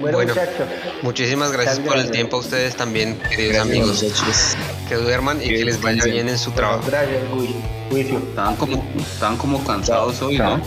Bueno, 0.00 0.18
Bueno. 0.18 0.34
muchachos, 0.34 0.68
Muchísimas 1.02 1.50
gracias 1.52 1.80
por 1.80 1.96
el 1.98 2.10
tiempo 2.10 2.36
a 2.36 2.40
ustedes 2.40 2.76
también, 2.76 3.18
queridos 3.30 3.54
Gracias, 3.54 3.66
amigos. 3.66 4.02
muchachos. 4.02 4.56
Que 4.88 4.94
duerman 4.94 5.42
y 5.42 5.48
que 5.48 5.64
les 5.64 5.82
vaya 5.82 6.04
bien 6.04 6.28
en 6.28 6.38
su 6.38 6.52
trabajo. 6.52 6.84
gracias. 6.86 7.22
Estaban 7.90 8.56
como, 8.56 8.86
estaban 9.00 9.36
como 9.36 9.64
cansados 9.64 10.20
hoy, 10.22 10.38
¿no? 10.38 10.60